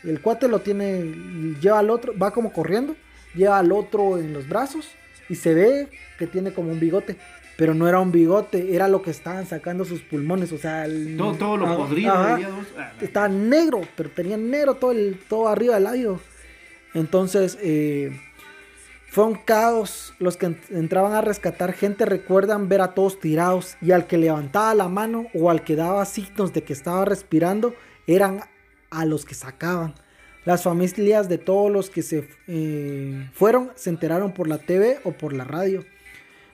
El 0.04 0.20
cuate 0.20 0.48
lo 0.48 0.60
tiene. 0.60 1.14
Lleva 1.60 1.78
al 1.78 1.90
otro. 1.90 2.16
Va 2.16 2.30
como 2.30 2.52
corriendo. 2.52 2.96
Lleva 3.34 3.58
al 3.58 3.72
otro 3.72 4.18
en 4.18 4.32
los 4.32 4.48
brazos. 4.48 4.88
Y 5.28 5.34
se 5.34 5.54
ve 5.54 5.88
que 6.18 6.26
tiene 6.26 6.52
como 6.52 6.70
un 6.72 6.80
bigote. 6.80 7.16
Pero 7.56 7.74
no 7.74 7.88
era 7.88 7.98
un 8.00 8.12
bigote. 8.12 8.74
Era 8.74 8.88
lo 8.88 9.02
que 9.02 9.10
estaban 9.10 9.46
sacando 9.46 9.84
sus 9.84 10.00
pulmones. 10.02 10.52
O 10.52 10.58
sea. 10.58 10.84
el- 10.86 11.16
todo, 11.16 11.34
todo 11.34 11.56
lo 11.56 11.66
Ajá, 11.66 11.76
podrido. 11.76 12.12
Ah, 12.14 12.92
Estaba 13.00 13.28
negro. 13.28 13.80
Pero 13.96 14.10
tenía 14.10 14.36
negro 14.36 14.74
todo, 14.74 14.92
el, 14.92 15.18
todo 15.28 15.48
arriba 15.48 15.74
del 15.74 15.84
labio. 15.84 16.20
Entonces. 16.94 17.58
eh, 17.60 18.18
fue 19.10 19.24
un 19.24 19.34
caos. 19.36 20.12
Los 20.18 20.36
que 20.36 20.48
ent- 20.48 20.70
entraban 20.70 21.14
a 21.14 21.20
rescatar 21.22 21.72
gente 21.72 22.04
recuerdan 22.04 22.68
ver 22.68 22.82
a 22.82 22.92
todos 22.94 23.18
tirados 23.18 23.76
y 23.80 23.92
al 23.92 24.06
que 24.06 24.18
levantaba 24.18 24.74
la 24.74 24.88
mano 24.88 25.26
o 25.34 25.50
al 25.50 25.64
que 25.64 25.76
daba 25.76 26.04
signos 26.04 26.52
de 26.52 26.62
que 26.62 26.74
estaba 26.74 27.06
respirando 27.06 27.74
eran 28.06 28.40
a 28.90 29.04
los 29.06 29.24
que 29.24 29.34
sacaban. 29.34 29.94
Las 30.48 30.62
familias 30.62 31.28
de 31.28 31.36
todos 31.36 31.70
los 31.70 31.90
que 31.90 32.00
se 32.00 32.26
eh, 32.46 33.28
fueron 33.34 33.70
se 33.74 33.90
enteraron 33.90 34.32
por 34.32 34.48
la 34.48 34.56
TV 34.56 34.98
o 35.04 35.12
por 35.12 35.34
la 35.34 35.44
radio 35.44 35.84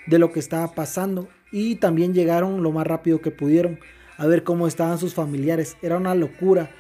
de 0.09 0.19
lo 0.19 0.33
que 0.33 0.41
estaba 0.41 0.75
pasando 0.75 1.29
y 1.53 1.77
también 1.77 2.13
llegaron 2.13 2.65
lo 2.65 2.73
más 2.73 2.89
rápido 2.89 3.21
que 3.21 3.31
pudieron 3.31 3.79
a 4.17 4.27
ver 4.27 4.43
cómo 4.43 4.67
estaban 4.67 4.99
sus 4.99 5.15
familiares. 5.15 5.77
Era 5.81 5.97
una 5.97 6.17
locura. 6.17 6.71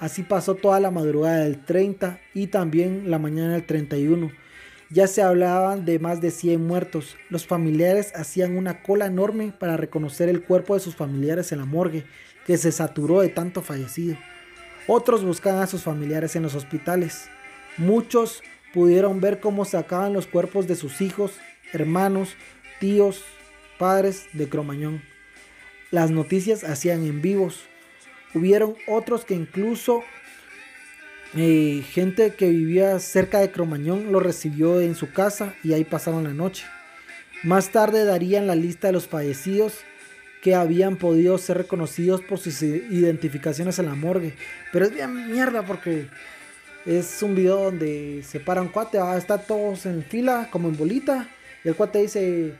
Así 0.00 0.24
pasó 0.24 0.56
toda 0.56 0.80
la 0.80 0.90
madrugada 0.90 1.44
del 1.44 1.64
30 1.64 2.18
y 2.34 2.48
también 2.48 3.08
la 3.08 3.20
mañana 3.20 3.52
del 3.52 3.66
31. 3.66 4.32
Ya 4.90 5.06
se 5.06 5.22
hablaban 5.22 5.84
de 5.84 6.00
más 6.00 6.20
de 6.20 6.32
100 6.32 6.66
muertos. 6.66 7.16
Los 7.30 7.46
familiares 7.46 8.12
hacían 8.16 8.56
una 8.56 8.82
cola 8.82 9.06
enorme 9.06 9.52
para 9.56 9.76
reconocer 9.76 10.28
el 10.28 10.42
cuerpo 10.42 10.74
de 10.74 10.80
sus 10.80 10.96
familiares 10.96 11.52
en 11.52 11.60
la 11.60 11.66
morgue, 11.66 12.04
que 12.44 12.58
se 12.58 12.72
saturó 12.72 13.20
de 13.20 13.28
tanto 13.28 13.62
fallecido. 13.62 14.16
Otros 14.86 15.24
buscaban 15.24 15.62
a 15.62 15.66
sus 15.66 15.82
familiares 15.82 16.36
en 16.36 16.42
los 16.42 16.54
hospitales. 16.54 17.28
Muchos 17.78 18.42
pudieron 18.72 19.20
ver 19.20 19.40
cómo 19.40 19.64
sacaban 19.64 20.12
los 20.12 20.26
cuerpos 20.26 20.66
de 20.66 20.76
sus 20.76 21.00
hijos, 21.00 21.32
hermanos, 21.72 22.34
tíos, 22.80 23.24
padres 23.78 24.26
de 24.32 24.48
Cromañón. 24.48 25.02
Las 25.90 26.10
noticias 26.10 26.64
hacían 26.64 27.04
en 27.04 27.22
vivos. 27.22 27.60
Hubieron 28.34 28.74
otros 28.88 29.24
que 29.24 29.34
incluso 29.34 30.02
eh, 31.36 31.82
gente 31.88 32.34
que 32.34 32.48
vivía 32.48 32.98
cerca 32.98 33.40
de 33.40 33.50
Cromañón 33.50 34.12
lo 34.12 34.20
recibió 34.20 34.80
en 34.80 34.94
su 34.94 35.12
casa 35.12 35.54
y 35.64 35.72
ahí 35.72 35.84
pasaron 35.84 36.24
la 36.24 36.34
noche. 36.34 36.64
Más 37.42 37.70
tarde 37.70 38.04
darían 38.04 38.46
la 38.46 38.54
lista 38.54 38.88
de 38.88 38.92
los 38.92 39.08
fallecidos 39.08 39.84
que 40.44 40.54
habían 40.54 40.96
podido 40.96 41.38
ser 41.38 41.56
reconocidos 41.56 42.20
por 42.20 42.38
sus 42.38 42.60
identificaciones 42.62 43.78
en 43.78 43.86
la 43.86 43.94
morgue. 43.94 44.34
Pero 44.72 44.84
es 44.84 44.92
bien 44.92 45.32
mierda 45.32 45.62
porque 45.62 46.06
es 46.84 47.22
un 47.22 47.34
video 47.34 47.56
donde 47.64 48.22
se 48.28 48.40
para 48.40 48.60
un 48.60 48.68
cuate, 48.68 48.98
ah, 48.98 49.16
está 49.16 49.38
todos 49.38 49.86
en 49.86 50.04
fila 50.04 50.48
como 50.52 50.68
en 50.68 50.76
bolita 50.76 51.26
y 51.64 51.68
el 51.68 51.74
cuate 51.74 52.00
dice, 52.02 52.52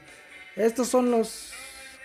estos 0.55 0.87
son 0.87 1.11
los 1.11 1.51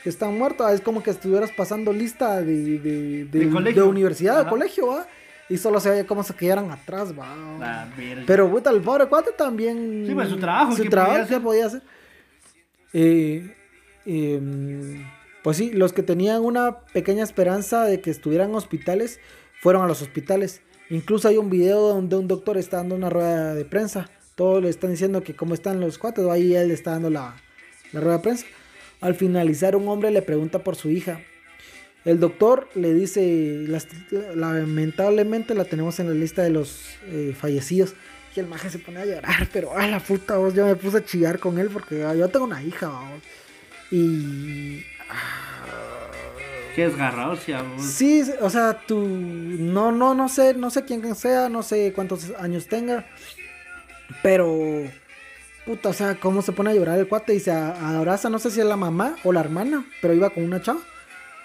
que 0.02 0.10
están 0.10 0.36
muertos. 0.36 0.66
Ah, 0.68 0.74
es 0.74 0.82
como 0.82 1.02
que 1.02 1.10
estuvieras 1.12 1.50
pasando 1.56 1.94
lista 1.94 2.42
de, 2.42 2.78
de, 2.78 3.24
de- 3.24 3.38
De 3.38 3.48
colegio. 3.48 3.82
de 3.84 3.88
universidad, 3.88 4.44
de 4.44 4.50
colegio, 4.50 4.86
¿va? 4.88 5.06
Y 5.48 5.56
solo 5.56 5.80
se 5.80 5.88
veía 5.90 6.06
cómo 6.06 6.22
se 6.22 6.34
quedaran 6.34 6.70
atrás, 6.70 7.12
va. 7.18 7.88
Pero 8.26 8.50
puta, 8.50 8.68
el 8.70 8.82
pobre 8.82 9.06
cuate 9.06 9.30
también. 9.32 10.04
Sí, 10.06 10.12
pues, 10.14 10.28
su 10.28 10.36
trabajo, 10.36 10.76
Su 10.76 10.82
¿qué 10.82 10.90
trabajo 10.90 11.12
podía 11.14 11.24
hacer? 11.24 11.42
podía 11.42 11.66
hacer. 11.66 11.82
Eh, 12.92 13.56
em, 14.06 15.04
pues 15.42 15.56
sí, 15.56 15.70
los 15.72 15.92
que 15.92 16.02
tenían 16.02 16.42
una 16.42 16.80
pequeña 16.92 17.22
esperanza 17.24 17.84
de 17.84 18.00
que 18.00 18.10
estuvieran 18.10 18.50
en 18.50 18.56
hospitales 18.56 19.20
fueron 19.60 19.82
a 19.82 19.86
los 19.88 20.02
hospitales. 20.02 20.60
Incluso 20.90 21.28
hay 21.28 21.36
un 21.36 21.50
video 21.50 21.80
donde 21.88 22.16
un 22.16 22.28
doctor 22.28 22.58
está 22.58 22.78
dando 22.78 22.94
una 22.94 23.10
rueda 23.10 23.54
de 23.54 23.64
prensa. 23.64 24.10
Todos 24.34 24.62
le 24.62 24.68
están 24.68 24.90
diciendo 24.90 25.22
que 25.22 25.34
cómo 25.36 25.54
están 25.54 25.80
los 25.80 25.98
cuates. 25.98 26.24
Ahí 26.26 26.54
él 26.54 26.70
está 26.70 26.92
dando 26.92 27.10
la, 27.10 27.36
la 27.92 28.00
rueda 28.00 28.16
de 28.18 28.22
prensa. 28.22 28.46
Al 29.00 29.14
finalizar, 29.14 29.76
un 29.76 29.88
hombre 29.88 30.10
le 30.10 30.20
pregunta 30.22 30.58
por 30.64 30.76
su 30.76 30.90
hija. 30.90 31.20
El 32.04 32.18
doctor 32.18 32.68
le 32.74 32.92
dice, 32.94 33.64
"Las- 33.68 33.86
lamentablemente 34.34 35.54
la 35.54 35.64
tenemos 35.64 36.00
en 36.00 36.08
la 36.08 36.14
lista 36.14 36.42
de 36.42 36.50
los 36.50 36.80
eh, 37.06 37.34
fallecidos. 37.38 37.94
Y 38.34 38.40
el 38.40 38.46
maje 38.46 38.70
se 38.70 38.78
pone 38.78 39.00
a 39.00 39.04
llorar, 39.06 39.48
pero 39.52 39.76
a 39.76 39.86
la 39.86 40.00
puta 40.00 40.36
voz, 40.38 40.54
yo 40.54 40.64
me 40.66 40.76
puse 40.76 40.98
a 40.98 41.04
chillar 41.04 41.38
con 41.38 41.58
él 41.58 41.68
porque 41.72 42.04
ah, 42.04 42.14
yo 42.14 42.28
tengo 42.28 42.46
una 42.46 42.62
hija, 42.62 42.88
vamos. 42.88 43.20
Y... 43.90 44.82
Qué 46.74 46.86
desgarrador, 46.86 47.36
sí, 47.80 48.22
o 48.40 48.48
sea, 48.48 48.80
tú... 48.86 49.04
No, 49.04 49.90
no, 49.90 50.14
no 50.14 50.28
sé, 50.28 50.54
no 50.54 50.70
sé 50.70 50.84
quién 50.84 51.14
sea, 51.16 51.48
no 51.48 51.62
sé 51.62 51.92
cuántos 51.92 52.30
años 52.38 52.66
tenga. 52.66 53.06
Pero... 54.22 54.84
Puta, 55.66 55.90
o 55.90 55.92
sea, 55.92 56.14
cómo 56.14 56.42
se 56.42 56.52
pone 56.52 56.70
a 56.70 56.74
llorar 56.74 56.98
el 56.98 57.08
cuate 57.08 57.34
y 57.34 57.40
se 57.40 57.50
abraza, 57.50 58.30
no 58.30 58.38
sé 58.38 58.50
si 58.50 58.60
es 58.60 58.66
la 58.66 58.76
mamá 58.76 59.16
o 59.24 59.32
la 59.32 59.40
hermana, 59.40 59.84
pero 60.00 60.14
iba 60.14 60.30
con 60.30 60.44
una 60.44 60.62
chava. 60.62 60.80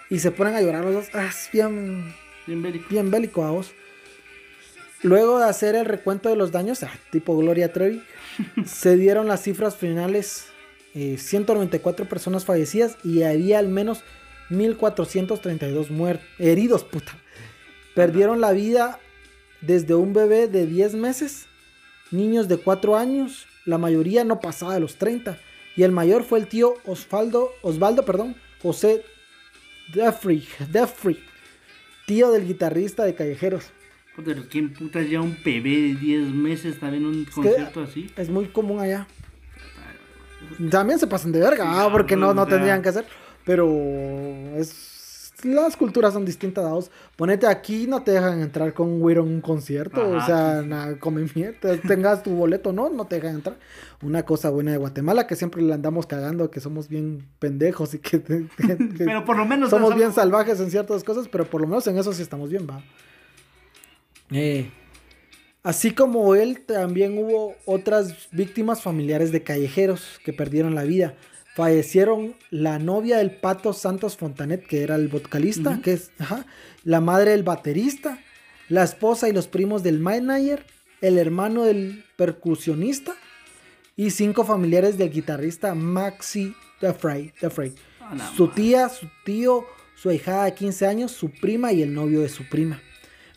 Y 0.09 0.19
se 0.19 0.31
ponen 0.31 0.55
a 0.55 0.61
llorar 0.61 0.85
los 0.85 0.93
dos. 0.93 1.05
Ah, 1.13 1.25
es 1.27 1.49
bien, 1.51 2.13
Bien 2.45 2.61
bélico. 2.61 2.85
bien 2.89 3.11
bélico 3.11 3.43
a 3.43 3.51
vos. 3.51 3.73
Luego 5.01 5.39
de 5.39 5.45
hacer 5.45 5.75
el 5.75 5.85
recuento 5.85 6.29
de 6.29 6.35
los 6.35 6.51
daños, 6.51 6.81
ah, 6.83 6.91
tipo 7.11 7.35
Gloria 7.37 7.73
Trevi, 7.73 8.03
se 8.65 8.95
dieron 8.95 9.27
las 9.27 9.41
cifras 9.43 9.75
finales. 9.75 10.47
Eh, 10.95 11.17
194 11.17 12.07
personas 12.07 12.45
fallecidas 12.45 12.97
y 13.03 13.23
había 13.23 13.59
al 13.59 13.67
menos 13.67 14.03
1432 14.49 15.91
muertos, 15.91 16.25
heridos, 16.39 16.85
puta. 16.85 17.17
Perdieron 17.93 18.39
la 18.39 18.53
vida 18.53 18.99
desde 19.59 19.93
un 19.93 20.13
bebé 20.13 20.47
de 20.47 20.65
10 20.65 20.95
meses, 20.95 21.47
niños 22.11 22.47
de 22.47 22.57
4 22.57 22.95
años, 22.95 23.45
la 23.65 23.77
mayoría 23.77 24.23
no 24.23 24.39
pasaba 24.39 24.73
de 24.73 24.79
los 24.79 24.95
30, 24.95 25.37
y 25.75 25.83
el 25.83 25.91
mayor 25.91 26.23
fue 26.23 26.39
el 26.39 26.47
tío 26.47 26.75
Osvaldo, 26.85 27.51
Osvaldo, 27.61 28.05
perdón, 28.05 28.37
José 28.61 29.03
Defrey, 29.93 30.47
tío 32.05 32.31
del 32.31 32.47
guitarrista 32.47 33.03
de 33.03 33.15
Callejeros. 33.15 33.71
Pero 34.23 34.43
¿quién 34.49 34.71
puta 34.71 35.01
lleva 35.01 35.23
un 35.23 35.37
bebé 35.43 35.71
de 35.71 35.95
10 35.95 36.31
meses 36.31 36.79
también 36.79 37.03
en 37.03 37.09
un 37.09 37.25
concierto 37.25 37.81
así? 37.81 38.09
Es 38.15 38.29
muy 38.29 38.45
común 38.45 38.79
allá. 38.79 39.07
También 40.69 40.99
se 40.99 41.07
pasan 41.07 41.31
de 41.31 41.39
verga, 41.39 41.65
ah, 41.67 41.89
porque 41.91 42.15
no, 42.15 42.33
no 42.33 42.45
tendrían 42.47 42.81
que 42.81 42.89
hacer. 42.89 43.05
Pero 43.45 43.69
es 44.55 44.93
las 45.43 45.77
culturas 45.77 46.13
son 46.13 46.25
distintas, 46.25 46.63
vamos. 46.63 46.89
Ponete 47.15 47.45
aquí, 47.45 47.85
no 47.87 48.01
te 48.01 48.11
dejan 48.11 48.41
entrar 48.41 48.73
con 48.73 48.87
un 48.87 48.99
güiro 48.99 49.21
en 49.21 49.27
un 49.27 49.41
concierto. 49.41 50.01
o 50.09 50.21
sea, 50.25 50.63
nada, 50.65 50.97
come 50.97 51.27
mierda. 51.35 51.77
Tengas 51.87 52.23
tu 52.23 52.31
boleto, 52.31 52.73
no, 52.73 52.89
no 52.89 53.05
te 53.05 53.15
dejan 53.17 53.35
entrar. 53.35 53.57
Una 54.01 54.23
cosa 54.23 54.49
buena 54.49 54.71
de 54.71 54.77
Guatemala 54.77 55.27
que 55.27 55.35
siempre 55.35 55.61
le 55.61 55.73
andamos 55.73 56.07
cagando, 56.07 56.49
que 56.49 56.59
somos 56.61 56.87
bien 56.87 57.27
pendejos 57.37 57.93
y 57.93 57.99
que, 57.99 58.23
que- 58.23 58.47
que 58.57 59.05
Pero 59.05 59.23
por 59.25 59.37
lo 59.37 59.45
menos 59.45 59.69
somos 59.69 59.91
no 59.91 59.95
bien 59.97 60.13
salvajes 60.13 60.59
en 60.59 60.71
ciertas 60.71 61.03
cosas, 61.03 61.27
pero 61.27 61.45
por 61.45 61.61
lo 61.61 61.67
menos 61.67 61.85
en 61.85 61.97
eso 61.99 62.11
sí 62.13 62.23
estamos 62.23 62.49
bien, 62.49 62.65
va. 62.67 62.81
Eh, 64.31 64.71
así 65.65 65.91
como 65.91 66.35
él, 66.35 66.61
también 66.61 67.17
hubo 67.17 67.55
otras 67.65 68.29
víctimas 68.31 68.81
familiares 68.81 69.33
de 69.33 69.43
callejeros 69.43 70.19
que 70.23 70.31
perdieron 70.31 70.75
la 70.75 70.83
vida. 70.83 71.15
fallecieron 71.55 72.35
la 72.49 72.79
novia 72.79 73.17
del 73.17 73.31
Pato 73.31 73.71
Santos 73.73 74.17
Fontanet, 74.17 74.65
que 74.67 74.83
era 74.83 74.95
el 74.95 75.07
vocalista, 75.07 75.79
que 75.81 75.93
es 75.93 76.11
ajá, 76.19 76.45
la 76.83 76.99
madre 76.99 77.31
del 77.31 77.43
baterista, 77.43 78.19
la 78.67 78.83
esposa 78.83 79.29
y 79.29 79.31
los 79.31 79.47
primos 79.47 79.81
del 79.81 79.99
manager, 79.99 80.65
el 81.01 81.17
hermano 81.17 81.63
del 81.63 82.03
percusionista 82.17 83.15
y 83.95 84.11
cinco 84.11 84.43
familiares 84.43 84.97
del 84.97 85.11
guitarrista 85.11 85.75
Maxi 85.75 86.53
DeFray. 86.81 87.33
Ah, 88.01 88.33
su 88.35 88.49
tía, 88.49 88.89
su 88.89 89.07
tío, 89.23 89.65
su 89.95 90.11
hijada 90.11 90.45
de 90.45 90.53
15 90.53 90.87
años, 90.87 91.11
su 91.11 91.31
prima 91.31 91.71
y 91.71 91.81
el 91.81 91.93
novio 91.93 92.21
de 92.21 92.29
su 92.29 92.47
prima. 92.49 92.81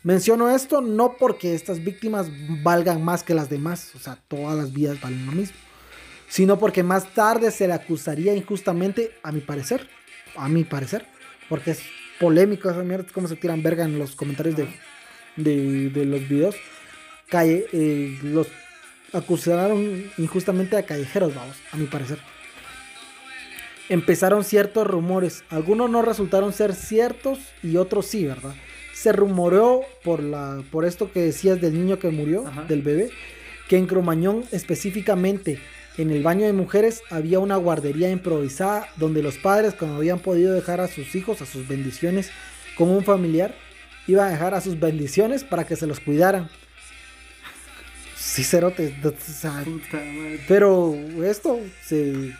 Menciono 0.03 0.49
esto 0.49 0.81
no 0.81 1.17
porque 1.17 1.53
estas 1.53 1.83
víctimas 1.83 2.27
valgan 2.63 3.03
más 3.03 3.23
que 3.23 3.33
las 3.33 3.49
demás, 3.49 3.91
o 3.95 3.99
sea, 3.99 4.17
todas 4.27 4.57
las 4.57 4.73
vidas 4.73 5.01
valen 5.01 5.25
lo 5.25 5.33
mismo, 5.33 5.57
sino 6.29 6.57
porque 6.57 6.83
más 6.83 7.13
tarde 7.13 7.51
se 7.51 7.67
le 7.67 7.73
acusaría 7.73 8.33
injustamente, 8.33 9.11
a 9.23 9.31
mi 9.33 9.41
parecer, 9.41 9.89
a 10.37 10.47
mi 10.47 10.63
parecer, 10.63 11.05
porque 11.49 11.71
es 11.71 11.81
polémico 12.19 12.69
esa 12.69 12.83
mierda, 12.83 13.07
cómo 13.13 13.27
se 13.27 13.35
tiran 13.35 13.61
verga 13.61 13.83
en 13.83 13.99
los 13.99 14.15
comentarios 14.15 14.55
de, 14.55 14.67
de, 15.35 15.89
de 15.89 16.05
los 16.05 16.27
videos. 16.29 16.55
Calle, 17.27 17.65
eh, 17.73 18.17
los 18.23 18.47
acusaron 19.11 20.11
injustamente 20.17 20.77
a 20.77 20.83
callejeros, 20.83 21.35
vamos, 21.35 21.57
a 21.71 21.77
mi 21.77 21.87
parecer. 21.87 22.19
Empezaron 23.89 24.43
ciertos 24.43 24.87
rumores, 24.87 25.43
algunos 25.49 25.89
no 25.89 26.01
resultaron 26.03 26.53
ser 26.53 26.73
ciertos 26.73 27.39
y 27.63 27.77
otros 27.77 28.05
sí, 28.05 28.25
¿verdad? 28.25 28.53
Se 28.99 29.13
rumoreó 29.13 29.81
por, 30.03 30.21
la, 30.21 30.61
por 30.71 30.83
esto 30.83 31.09
que 31.09 31.21
decías 31.21 31.61
del 31.61 31.73
niño 31.73 31.99
que 31.99 32.09
murió, 32.09 32.45
Ajá. 32.45 32.63
del 32.65 32.81
bebé, 32.81 33.11
que 33.69 33.77
en 33.77 33.87
Cromañón 33.87 34.43
específicamente 34.51 35.57
en 35.97 36.11
el 36.11 36.21
baño 36.21 36.45
de 36.45 36.51
mujeres 36.51 37.01
había 37.09 37.39
una 37.39 37.55
guardería 37.55 38.09
improvisada 38.09 38.87
donde 38.97 39.23
los 39.23 39.37
padres 39.37 39.73
cuando 39.73 39.95
habían 39.95 40.19
podido 40.19 40.53
dejar 40.53 40.81
a 40.81 40.89
sus 40.89 41.15
hijos, 41.15 41.41
a 41.41 41.45
sus 41.45 41.65
bendiciones 41.65 42.29
con 42.77 42.89
un 42.89 43.05
familiar, 43.05 43.55
iban 44.05 44.27
a 44.27 44.31
dejar 44.31 44.53
a 44.53 44.59
sus 44.59 44.77
bendiciones 44.77 45.45
para 45.45 45.65
que 45.65 45.77
se 45.77 45.87
los 45.87 46.01
cuidaran. 46.01 46.49
Sí, 48.17 48.43
cerote. 48.43 48.93
o 49.01 49.13
sea, 49.17 49.63
pero 50.45 50.93
esto 51.23 51.57
se. 51.81 52.35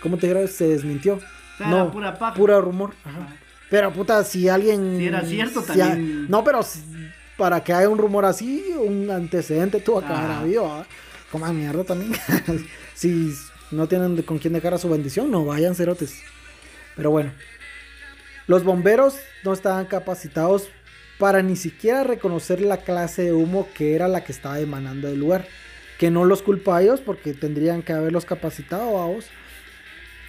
¿Cómo 0.00 0.16
te 0.16 0.26
diré? 0.26 0.48
Se 0.48 0.68
desmintió. 0.68 1.16
O 1.16 1.58
sea, 1.58 1.68
era 1.68 1.90
pura 1.90 2.18
paja. 2.18 2.34
Pura 2.34 2.60
rumor. 2.62 2.94
Ajá. 3.04 3.36
Pero 3.74 3.92
puta, 3.92 4.22
si 4.22 4.48
alguien. 4.48 4.98
Si 4.98 5.06
era 5.08 5.22
cierto, 5.22 5.60
si 5.60 5.66
también- 5.66 6.30
no, 6.30 6.44
pero 6.44 6.60
para 7.36 7.64
que 7.64 7.72
haya 7.72 7.88
un 7.88 7.98
rumor 7.98 8.24
así, 8.24 8.72
un 8.78 9.10
antecedente 9.10 9.80
tuvo 9.80 10.00
que 10.00 10.12
haber 10.12 10.30
habido. 10.30 10.86
Como 11.32 11.52
mierda 11.52 11.82
también. 11.82 12.12
si 12.94 13.34
no 13.72 13.88
tienen 13.88 14.22
con 14.22 14.38
quién 14.38 14.52
dejar 14.52 14.74
a 14.74 14.78
su 14.78 14.88
bendición, 14.88 15.28
no 15.28 15.44
vayan 15.44 15.74
cerotes. 15.74 16.22
Pero 16.94 17.10
bueno. 17.10 17.32
Los 18.46 18.62
bomberos 18.62 19.16
no 19.42 19.52
estaban 19.52 19.86
capacitados 19.86 20.68
para 21.18 21.42
ni 21.42 21.56
siquiera 21.56 22.04
reconocer 22.04 22.60
la 22.60 22.76
clase 22.76 23.22
de 23.22 23.32
humo 23.32 23.66
que 23.74 23.96
era 23.96 24.06
la 24.06 24.22
que 24.22 24.30
estaba 24.30 24.60
emanando 24.60 25.08
del 25.08 25.18
lugar. 25.18 25.48
Que 25.98 26.12
no 26.12 26.24
los 26.24 26.42
culpa 26.42 26.76
a 26.76 26.82
ellos 26.82 27.00
porque 27.00 27.34
tendrían 27.34 27.82
que 27.82 27.92
haberlos 27.92 28.24
capacitado 28.24 29.02
a 29.02 29.06
vos. 29.06 29.24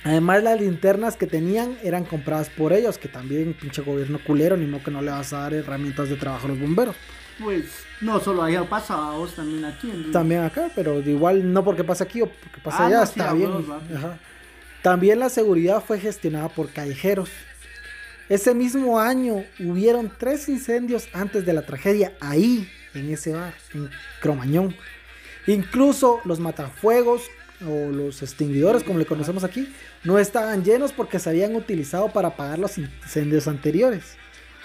Además, 0.05 0.43
las 0.43 0.61
linternas 0.61 1.17
que 1.17 1.27
tenían 1.27 1.77
eran 1.83 2.05
compradas 2.05 2.47
por 2.49 2.71
ellos, 2.73 2.97
que 2.97 3.07
también 3.09 3.53
pinche 3.59 3.81
gobierno 3.81 4.19
culero, 4.25 4.55
ni 4.55 4.65
modo 4.67 4.83
que 4.83 4.91
no 4.91 5.01
le 5.01 5.09
vas 5.11 5.33
a 5.33 5.39
dar 5.41 5.53
herramientas 5.55 6.07
de 6.09 6.15
trabajo 6.15 6.45
a 6.45 6.49
los 6.49 6.59
bomberos. 6.59 6.95
Pues 7.43 7.65
no 8.01 8.19
solo 8.21 8.43
allá 8.43 8.63
pasa, 8.69 8.95
vos 9.11 9.35
también 9.35 9.65
aquí. 9.65 9.89
en- 9.89 10.11
También 10.11 10.43
acá, 10.43 10.69
pero 10.75 10.99
igual 11.01 11.51
no 11.51 11.63
porque 11.65 11.83
pasa 11.83 12.03
aquí 12.05 12.21
o 12.21 12.27
porque 12.27 12.61
pasa 12.63 12.83
Ah, 12.83 12.85
allá, 12.87 12.97
no, 12.97 13.03
está 13.03 13.33
bien. 13.33 13.51
Ajá. 13.97 14.19
También 14.83 15.19
la 15.19 15.29
seguridad 15.29 15.83
fue 15.85 15.99
gestionada 15.99 16.49
por 16.49 16.69
callejeros. 16.69 17.29
Ese 18.29 18.53
mismo 18.53 18.99
año 18.99 19.43
hubieron 19.59 20.11
tres 20.17 20.47
incendios 20.49 21.09
antes 21.13 21.45
de 21.45 21.53
la 21.53 21.63
tragedia 21.63 22.13
ahí, 22.21 22.69
en 22.93 23.11
ese 23.11 23.33
bar, 23.33 23.53
en 23.73 23.89
Cromañón. 24.21 24.75
Incluso 25.47 26.21
los 26.25 26.39
matafuegos 26.39 27.23
o 27.67 27.91
los 27.91 28.21
extinguidores, 28.21 28.83
como 28.83 28.99
le 28.99 29.05
conocemos 29.05 29.43
aquí, 29.43 29.71
no 30.03 30.19
estaban 30.19 30.63
llenos 30.63 30.91
porque 30.91 31.19
se 31.19 31.29
habían 31.29 31.55
utilizado 31.55 32.09
para 32.09 32.29
apagar 32.29 32.59
los 32.59 32.77
incendios 32.77 33.47
anteriores. 33.47 34.03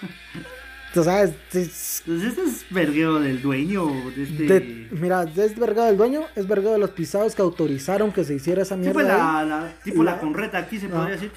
Sabes, 0.93 1.31
es- 1.53 2.03
Entonces 2.05 2.29
este 2.37 2.43
es 2.43 2.65
vergueo 2.69 3.17
del 3.21 3.41
dueño 3.41 3.85
de 4.13 4.23
este... 4.23 4.43
de- 4.43 4.87
mira, 4.91 5.23
es 5.23 5.57
vergado 5.57 5.87
del 5.87 5.95
dueño, 5.95 6.23
es 6.35 6.45
vergado 6.47 6.73
de 6.73 6.79
los 6.79 6.89
pisados 6.89 7.33
que 7.33 7.41
autorizaron 7.41 8.11
que 8.11 8.25
se 8.25 8.35
hiciera 8.35 8.63
esa 8.63 8.75
mierda. 8.75 8.93
pues 8.93 9.05
ahí. 9.07 9.17
la, 9.17 9.43
la- 9.45 9.73
tipo 9.85 10.03
la, 10.03 10.15
La- 10.15 10.19
conreta 10.19 10.57
aquí 10.57 10.77
se 10.79 10.87
Ah. 10.87 10.89
podría 10.89 11.11
decir. 11.13 11.31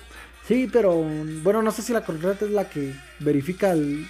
Sí, 0.49 0.69
pero 0.73 0.93
bueno, 1.43 1.63
no 1.63 1.71
sé 1.71 1.83
si 1.83 1.93
la 1.93 2.05
correcta 2.05 2.45
es 2.45 2.51
la 2.51 2.69
que 2.69 2.95
verifica, 3.21 3.71
el- 3.73 4.07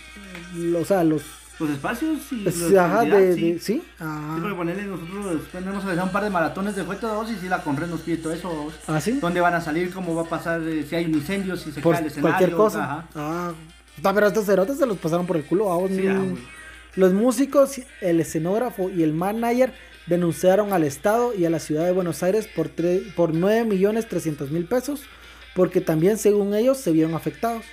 o 0.80 0.84
sea, 0.86 1.04
los... 1.04 1.22
Los 1.60 1.70
espacios 1.70 2.18
y 2.32 2.36
pues, 2.42 2.56
la 2.72 2.84
ajá, 2.86 3.02
de, 3.04 3.34
sí. 3.34 3.52
de- 3.52 3.58
sí, 3.60 3.82
ah, 4.00 4.32
Sí, 4.34 4.40
porque 4.40 4.56
ponerle 4.56 4.82
nosotros 4.84 5.42
tenemos 5.52 5.84
realizar 5.84 6.04
un 6.06 6.12
par 6.12 6.24
de 6.24 6.30
maratones 6.30 6.74
de 6.74 6.82
juego 6.82 7.06
dos 7.08 7.30
y 7.30 7.36
si 7.36 7.48
la 7.48 7.62
Conred 7.62 7.86
nos 7.88 8.00
pide 8.00 8.16
todo 8.16 8.32
eso. 8.32 8.72
ah, 8.88 9.00
sí, 9.00 9.12
¿Dónde 9.20 9.40
van 9.40 9.54
a 9.54 9.60
salir? 9.60 9.92
¿Cómo 9.94 10.14
va 10.16 10.22
a 10.22 10.24
pasar? 10.28 10.60
eh, 10.62 10.84
si 10.88 10.96
hay 10.96 11.04
un 11.04 11.14
incendio, 11.14 11.56
si 11.56 11.70
se 11.70 11.80
por 11.80 11.92
cae 11.94 12.02
el 12.02 12.08
escenario. 12.08 12.36
cualquier 12.36 12.56
cosa. 12.56 12.84
ajá. 12.84 13.04
Ah, 13.14 13.52
pero 14.12 14.26
estos 14.26 14.46
cerotes 14.46 14.78
se 14.78 14.86
los 14.86 14.98
pasaron 14.98 15.26
por 15.26 15.36
el 15.36 15.44
culo. 15.44 15.66
vamos, 15.66 15.90
Sí, 15.92 16.06
ah. 16.08 16.20
Los 16.96 17.12
músicos, 17.12 17.80
el 18.00 18.20
escenógrafo 18.20 18.90
y 18.90 19.02
el 19.04 19.12
manager 19.12 19.72
denunciaron 20.06 20.72
al 20.72 20.82
Estado 20.84 21.32
y 21.34 21.44
a 21.44 21.50
la 21.50 21.58
ciudad 21.60 21.84
de 21.84 21.92
Buenos 21.92 22.22
Aires 22.24 22.48
por, 22.54 22.68
tre- 22.74 23.12
por 23.14 23.32
9 23.34 23.64
millones 23.64 24.08
300 24.08 24.50
mil 24.50 24.64
pesos, 24.66 25.02
porque 25.54 25.80
también, 25.80 26.18
según 26.18 26.54
ellos, 26.54 26.78
se 26.78 26.90
vieron 26.92 27.14
afectados. 27.14 27.64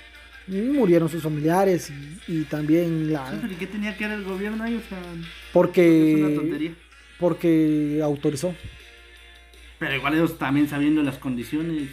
Murieron 0.46 1.08
sus 1.08 1.22
familiares 1.22 1.90
y, 1.90 2.40
y 2.40 2.44
también 2.44 3.12
la... 3.12 3.30
Sí, 3.30 3.38
pero 3.40 3.52
¿y 3.52 3.56
qué 3.56 3.66
tenía 3.68 3.96
que 3.96 4.08
ver 4.08 4.18
el 4.18 4.24
gobierno 4.24 4.64
ahí? 4.64 4.74
O 4.74 4.80
sea, 4.88 4.98
es 4.98 5.04
una 5.04 5.28
Porque, 5.52 6.32
tontería. 6.36 6.74
porque 7.20 8.00
autorizó. 8.02 8.54
Pero 9.78 9.94
igual 9.96 10.14
ellos 10.14 10.38
también 10.38 10.68
sabiendo 10.68 11.02
las 11.02 11.18
condiciones. 11.18 11.90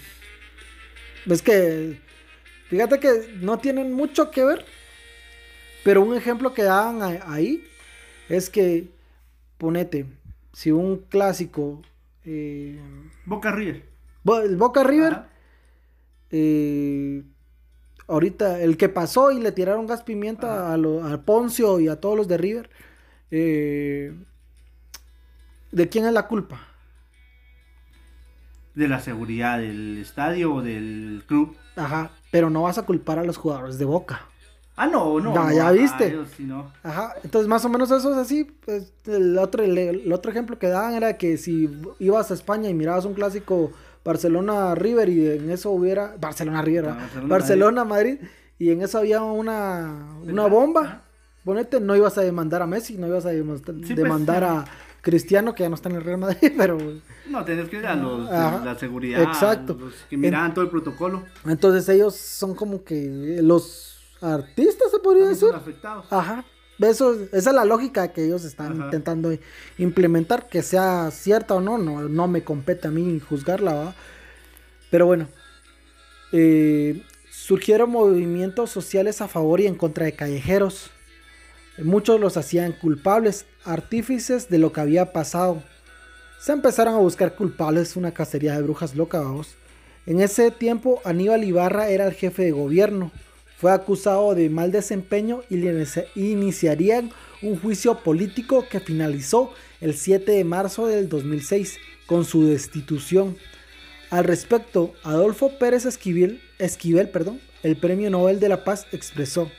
Es 1.27 1.41
que, 1.41 1.99
fíjate 2.69 2.99
que 2.99 3.33
no 3.39 3.59
tienen 3.59 3.93
mucho 3.93 4.31
que 4.31 4.43
ver, 4.43 4.65
pero 5.83 6.01
un 6.03 6.15
ejemplo 6.15 6.53
que 6.53 6.63
daban 6.63 7.01
a- 7.03 7.31
ahí 7.33 7.63
es 8.29 8.49
que, 8.49 8.87
ponete, 9.57 10.05
si 10.53 10.71
un 10.71 10.97
clásico, 11.09 11.81
eh, 12.25 12.79
Boca 13.25 13.51
River. 13.51 13.83
Bo- 14.23 14.41
el 14.41 14.55
Boca 14.55 14.83
River, 14.83 15.19
eh, 16.31 17.23
ahorita 18.09 18.59
el 18.61 18.75
que 18.77 18.89
pasó 18.89 19.31
y 19.31 19.39
le 19.39 19.51
tiraron 19.51 19.87
gas 19.87 20.03
pimienta 20.03 20.73
a, 20.73 20.77
lo- 20.77 21.05
a 21.05 21.17
Poncio 21.21 21.79
y 21.79 21.87
a 21.87 21.95
todos 21.99 22.17
los 22.17 22.27
de 22.27 22.37
River, 22.37 22.69
eh, 23.31 24.13
¿de 25.71 25.89
quién 25.89 26.05
es 26.05 26.13
la 26.13 26.27
culpa? 26.27 26.61
De 28.75 28.87
la 28.87 28.99
seguridad 28.99 29.59
del 29.59 29.97
estadio 29.97 30.53
o 30.55 30.61
del 30.61 31.23
club. 31.27 31.55
Ajá, 31.75 32.11
pero 32.31 32.49
no 32.49 32.63
vas 32.63 32.77
a 32.77 32.83
culpar 32.85 33.19
a 33.19 33.23
los 33.23 33.37
jugadores 33.37 33.77
de 33.77 33.85
Boca. 33.85 34.21
Ah, 34.75 34.87
no, 34.87 35.19
no. 35.19 35.33
Ya- 35.33 35.43
no, 35.43 35.51
ya 35.51 35.63
ajá, 35.63 35.71
viste. 35.73 36.07
ellos 36.07 36.29
sí, 36.37 36.43
no. 36.45 36.71
Ajá, 36.83 37.13
entonces 37.23 37.49
más 37.49 37.65
o 37.65 37.69
menos 37.69 37.91
eso 37.91 38.11
es 38.13 38.17
así. 38.17 38.45
Pues, 38.45 38.93
el, 39.07 39.37
otro, 39.37 39.63
el, 39.63 39.77
el 39.77 40.13
otro 40.13 40.31
ejemplo 40.31 40.57
que 40.57 40.67
daban 40.67 40.93
era 40.93 41.17
que 41.17 41.37
si 41.37 41.69
ibas 41.99 42.31
a 42.31 42.33
España 42.33 42.69
y 42.69 42.73
mirabas 42.73 43.03
un 43.03 43.13
clásico 43.13 43.73
Barcelona-River 44.09 45.09
y 45.09 45.27
en 45.27 45.49
eso 45.51 45.71
hubiera... 45.71 46.15
Barcelona-River, 46.19 46.85
¿verdad? 46.85 47.09
Barcelona-Madrid. 47.27 48.17
Y 48.57 48.71
en 48.71 48.81
eso 48.81 48.97
había 48.97 49.21
una, 49.21 50.17
una 50.23 50.47
bomba. 50.47 51.03
Ponete, 51.45 51.79
no 51.79 51.95
ibas 51.95 52.17
a 52.17 52.21
demandar 52.21 52.61
a 52.61 52.67
Messi, 52.67 52.97
no 52.97 53.07
ibas 53.07 53.25
a 53.25 53.29
demandar, 53.29 53.75
Sí, 53.75 53.81
pues, 53.93 53.95
demandar 53.95 54.43
a 54.43 54.65
Cristiano, 55.01 55.55
que 55.55 55.63
ya 55.63 55.69
no 55.69 55.75
está 55.75 55.87
en 55.89 55.95
el 55.95 56.03
Real 56.03 56.17
Madrid, 56.17 56.51
pero... 56.57 56.77
No, 57.29 57.45
tenés 57.45 57.69
que 57.69 57.77
ir 57.77 57.85
a 57.87 57.95
los 57.95 58.29
Ajá, 58.29 58.61
la 58.65 58.75
seguridad. 58.77 59.21
exacto. 59.21 59.77
Los 59.79 59.93
que 60.09 60.17
miraban 60.17 60.53
todo 60.53 60.65
el 60.65 60.71
protocolo. 60.71 61.23
Entonces 61.45 61.87
ellos 61.89 62.15
son 62.15 62.53
como 62.55 62.83
que 62.83 63.39
los 63.41 63.97
artistas, 64.21 64.91
se 64.91 64.99
podría 64.99 65.23
son 65.27 65.31
decir. 65.33 65.53
afectados. 65.55 66.05
Ajá. 66.11 66.43
Eso, 66.79 67.13
esa 67.33 67.49
es 67.49 67.55
la 67.55 67.65
lógica 67.65 68.07
que 68.13 68.25
ellos 68.25 68.45
están 68.45 68.73
Ajá. 68.73 68.85
intentando 68.85 69.37
implementar, 69.77 70.47
que 70.47 70.61
sea 70.61 71.11
cierta 71.11 71.55
o 71.55 71.61
no, 71.61 71.77
no, 71.77 72.07
no 72.07 72.27
me 72.27 72.43
compete 72.43 72.87
a 72.87 72.91
mí 72.91 73.19
juzgarla, 73.19 73.73
¿va? 73.73 73.95
Pero 74.89 75.05
bueno, 75.05 75.27
eh, 76.31 77.03
surgieron 77.31 77.89
movimientos 77.89 78.69
sociales 78.69 79.21
a 79.21 79.27
favor 79.27 79.59
y 79.59 79.67
en 79.67 79.75
contra 79.75 80.05
de 80.05 80.13
callejeros. 80.13 80.89
Muchos 81.77 82.19
los 82.19 82.37
hacían 82.37 82.73
culpables, 82.73 83.45
artífices 83.63 84.49
de 84.49 84.59
lo 84.59 84.71
que 84.71 84.81
había 84.81 85.11
pasado. 85.11 85.63
Se 86.39 86.51
empezaron 86.51 86.93
a 86.95 86.99
buscar 86.99 87.35
culpables, 87.35 87.95
una 87.95 88.13
cacería 88.13 88.55
de 88.55 88.63
brujas 88.63 88.95
loca, 88.95 89.19
vamos. 89.19 89.55
En 90.05 90.21
ese 90.21 90.51
tiempo, 90.51 91.01
Aníbal 91.03 91.43
Ibarra 91.43 91.89
era 91.89 92.07
el 92.07 92.13
jefe 92.13 92.43
de 92.43 92.51
gobierno. 92.51 93.11
Fue 93.59 93.71
acusado 93.73 94.35
de 94.35 94.49
mal 94.49 94.71
desempeño 94.71 95.41
y 95.49 95.57
le 95.57 95.71
inicia- 95.73 96.05
iniciarían 96.15 97.11
un 97.41 97.59
juicio 97.59 97.99
político 97.99 98.65
que 98.69 98.79
finalizó 98.79 99.51
el 99.81 99.95
7 99.95 100.31
de 100.31 100.43
marzo 100.45 100.87
del 100.87 101.09
2006 101.09 101.77
con 102.05 102.23
su 102.23 102.45
destitución. 102.45 103.37
Al 104.09 104.23
respecto, 104.23 104.93
Adolfo 105.03 105.57
Pérez 105.59 105.85
Esquivel, 105.85 106.41
Esquivel 106.57 107.09
perdón, 107.09 107.41
el 107.61 107.75
Premio 107.75 108.09
Nobel 108.09 108.39
de 108.39 108.49
la 108.49 108.63
Paz 108.63 108.87
expresó, 108.93 109.51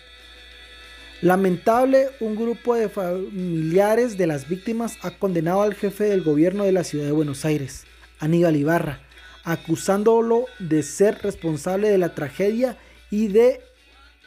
Lamentable, 1.21 2.09
un 2.21 2.35
grupo 2.35 2.75
de 2.75 2.89
familiares 2.89 4.17
de 4.17 4.27
las 4.27 4.49
víctimas 4.49 4.97
ha 5.03 5.11
condenado 5.11 5.61
al 5.61 5.75
jefe 5.75 6.05
del 6.05 6.23
gobierno 6.23 6.65
de 6.65 6.73
la 6.73 6.83
ciudad 6.85 7.05
de 7.05 7.13
Buenos 7.13 7.45
Aires, 7.45 7.85
Aníbal 8.21 8.57
Ibarra, 8.57 9.01
acusándolo 9.45 10.47
de 10.59 10.83
ser 10.83 11.19
responsable 11.23 11.91
de 11.91 11.99
la 11.99 12.15
tragedia 12.15 12.79
y 13.11 13.29
de 13.29 13.61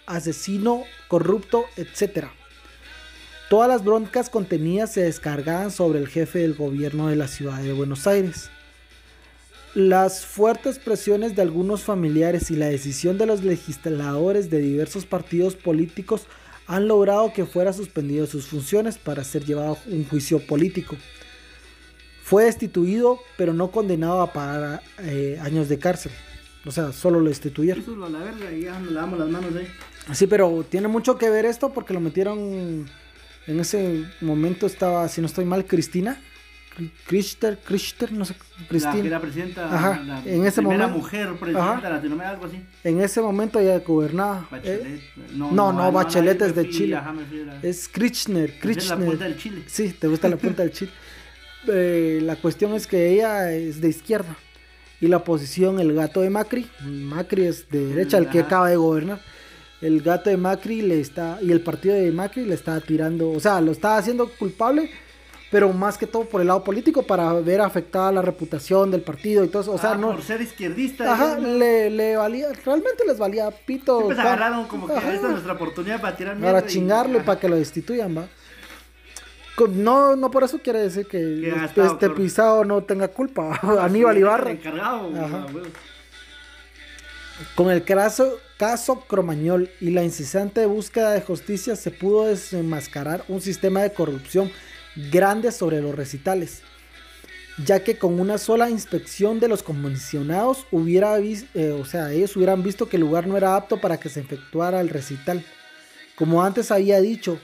asesino, 0.05 0.83
corrupto, 1.07 1.65
etc. 1.77 2.27
Todas 3.49 3.67
las 3.67 3.83
broncas 3.83 4.29
contenidas 4.29 4.91
se 4.91 5.01
descargaban 5.01 5.71
sobre 5.71 5.99
el 5.99 6.07
jefe 6.07 6.39
del 6.39 6.55
gobierno 6.55 7.09
de 7.09 7.15
la 7.15 7.27
ciudad 7.27 7.61
de 7.61 7.73
Buenos 7.73 8.07
Aires. 8.07 8.49
Las 9.75 10.25
fuertes 10.25 10.79
presiones 10.79 11.35
de 11.35 11.41
algunos 11.41 11.83
familiares 11.83 12.51
y 12.51 12.55
la 12.55 12.67
decisión 12.67 13.17
de 13.17 13.25
los 13.25 13.43
legisladores 13.43 14.49
de 14.49 14.59
diversos 14.59 15.05
partidos 15.05 15.55
políticos 15.55 16.27
han 16.67 16.87
logrado 16.87 17.33
que 17.33 17.45
fuera 17.45 17.73
suspendido 17.73 18.25
sus 18.27 18.47
funciones 18.47 18.97
para 18.97 19.23
ser 19.23 19.45
llevado 19.45 19.73
a 19.73 19.89
un 19.89 20.05
juicio 20.05 20.39
político. 20.45 20.95
Fue 22.23 22.45
destituido, 22.45 23.19
pero 23.37 23.53
no 23.53 23.71
condenado 23.71 24.21
a 24.21 24.31
pagar 24.31 24.81
eh, 24.99 25.37
años 25.41 25.67
de 25.69 25.77
cárcel. 25.77 26.11
O 26.65 26.71
sea, 26.71 26.91
solo 26.93 27.19
lo 27.19 27.29
destituyeron. 27.29 27.83
Eso 27.83 27.95
la 28.09 28.19
verga 28.19 28.51
y 28.51 28.61
ya 28.61 28.79
nos 28.79 28.91
lavamos 28.91 29.19
las 29.19 29.29
manos 29.29 29.55
ahí. 29.55 29.67
Sí, 30.13 30.27
pero 30.27 30.65
tiene 30.69 30.87
mucho 30.87 31.17
que 31.17 31.29
ver 31.29 31.45
esto 31.45 31.71
porque 31.73 31.93
lo 31.93 31.99
metieron. 31.99 32.85
En 33.47 33.59
ese 33.59 34.05
momento 34.21 34.65
estaba, 34.65 35.07
si 35.09 35.19
no 35.19 35.27
estoy 35.27 35.43
mal, 35.45 35.65
Cristina. 35.65 36.21
Crister, 37.05 37.59
Crister, 37.63 38.11
no 38.11 38.25
sé, 38.25 38.33
Cristina. 38.67 39.03
La 39.07 39.19
presidenta, 39.19 39.65
Ajá, 39.71 40.01
la 40.03 40.23
en 40.25 40.43
ese 40.47 40.59
primera 40.61 40.87
momento- 40.87 40.97
mujer 41.03 41.27
presidenta 41.39 41.71
Ajá. 41.73 41.81
de 41.81 41.89
Latinoamérica, 41.89 42.29
algo 42.31 42.45
así. 42.45 42.61
En 42.83 42.99
ese 43.01 43.21
momento 43.21 43.59
ella 43.59 43.77
gobernaba. 43.79 44.47
Bachelet. 44.49 44.81
Eh, 44.85 45.01
no, 45.35 45.51
no, 45.51 45.83
ahí 45.83 45.91
Bachelet 45.91 46.39
me 46.39 46.47
es 46.47 46.55
de 46.55 46.69
Chile. 46.71 46.95
ajá, 46.95 47.11
a 47.13 47.65
es 47.67 47.87
Kirchner, 47.89 48.49
a 48.49 48.53
la 48.55 48.59
Kirchner. 48.59 49.05
punta 49.05 49.23
del 49.25 49.37
Chile. 49.37 49.63
Sí, 49.67 49.89
te 49.99 50.07
gusta 50.07 50.27
la 50.29 50.37
punta 50.37 50.63
del 50.63 50.71
Chile. 50.71 50.91
Eh, 51.65 52.19
la 52.21 52.35
cuestión 52.35 52.73
es 52.73 52.85
que 52.87 53.07
ella 53.13 53.49
es 53.53 53.79
de 53.79 53.87
izquierda. 53.87 54.35
Y 55.03 55.07
la 55.09 55.17
oposición, 55.17 55.81
el 55.81 55.93
gato 55.93 56.21
de 56.21 56.29
Macri. 56.29 56.65
Macri 56.85 57.45
es 57.45 57.69
de 57.69 57.87
derecha, 57.87 58.17
el 58.17 58.29
que 58.29 58.39
acaba 58.39 58.69
de 58.69 58.77
gobernar. 58.77 59.19
El 59.81 60.01
gato 60.01 60.29
de 60.29 60.37
Macri 60.37 60.81
le 60.81 61.01
está. 61.01 61.39
Y 61.41 61.51
el 61.51 61.59
partido 61.59 61.93
de 61.95 62.09
Macri 62.11 62.45
le 62.45 62.53
está 62.55 62.79
tirando. 62.79 63.29
O 63.31 63.39
sea, 63.41 63.59
lo 63.59 63.73
está 63.73 63.97
haciendo 63.97 64.29
culpable. 64.39 64.89
Pero 65.51 65.73
más 65.73 65.97
que 65.97 66.07
todo 66.07 66.23
por 66.23 66.39
el 66.41 66.47
lado 66.47 66.63
político 66.63 67.03
para 67.03 67.33
ver 67.33 67.59
afectada 67.61 68.11
la 68.13 68.21
reputación 68.21 68.89
del 68.91 69.01
partido 69.01 69.43
y 69.43 69.49
todo 69.49 69.61
eso. 69.61 69.73
O 69.73 69.77
sea, 69.77 69.91
Ah, 69.91 69.97
no. 69.97 70.11
Por 70.13 70.21
ser 70.23 70.41
izquierdista. 70.41 71.11
Ajá, 71.13 71.37
le, 71.37 71.89
le 71.89 72.15
valía. 72.15 72.47
Realmente 72.65 73.03
les 73.05 73.17
valía 73.19 73.51
pito. 73.51 73.97
Siempre 73.97 74.15
se 74.15 74.21
agarraron 74.21 74.65
como 74.67 74.87
que 74.87 74.93
Ajá. 74.93 75.13
esta 75.13 75.27
es 75.27 75.31
nuestra 75.33 75.53
oportunidad 75.53 75.99
para 76.01 76.15
tirar 76.15 76.37
mierda. 76.37 76.53
Para 76.53 76.65
y- 76.65 76.69
chingarle, 76.69 77.17
ajá. 77.17 77.25
para 77.25 77.39
que 77.41 77.49
lo 77.49 77.55
destituyan, 77.57 78.17
va. 78.17 78.27
No, 79.69 80.15
no 80.15 80.31
por 80.31 80.43
eso 80.43 80.59
quiere 80.59 80.79
decir 80.79 81.05
que, 81.05 81.49
este, 81.63 81.85
este 81.85 82.09
pisado 82.09 82.65
no 82.65 82.83
tenga 82.83 83.07
culpa. 83.07 83.59
Aníbal 83.81 84.17
Ibarra. 84.17 84.51
encargado, 84.51 85.11
Ajá. 85.15 85.45
Con 87.55 87.71
el 87.71 87.83
caso, 87.83 88.39
caso 88.57 89.01
Cromañol 89.01 89.69
y 89.79 89.89
la 89.89 90.03
incesante 90.03 90.65
búsqueda 90.65 91.11
de 91.11 91.21
justicia 91.21 91.75
se 91.75 91.91
pudo 91.91 92.25
desenmascarar 92.25 93.23
un 93.27 93.41
sistema 93.41 93.81
de 93.81 93.91
corrupción 93.91 94.51
grande 95.11 95.51
sobre 95.51 95.81
los 95.81 95.95
recitales, 95.95 96.61
ya 97.65 97.83
que 97.83 97.97
con 97.97 98.19
una 98.19 98.37
sola 98.37 98.69
inspección 98.69 99.39
de 99.39 99.47
los 99.47 99.63
comisionados 99.63 100.65
hubiera 100.71 101.17
eh, 101.19 101.77
o 101.79 101.85
sea, 101.85 102.11
ellos 102.11 102.35
hubieran 102.35 102.63
visto 102.63 102.87
que 102.87 102.97
el 102.97 103.01
lugar 103.01 103.27
no 103.27 103.35
era 103.35 103.55
apto 103.55 103.81
para 103.81 103.99
que 103.99 104.09
se 104.09 104.21
efectuara 104.21 104.79
el 104.79 104.89
recital. 104.89 105.43
Como 106.15 106.43
antes 106.43 106.71
había 106.71 107.01
dicho, 107.01 107.39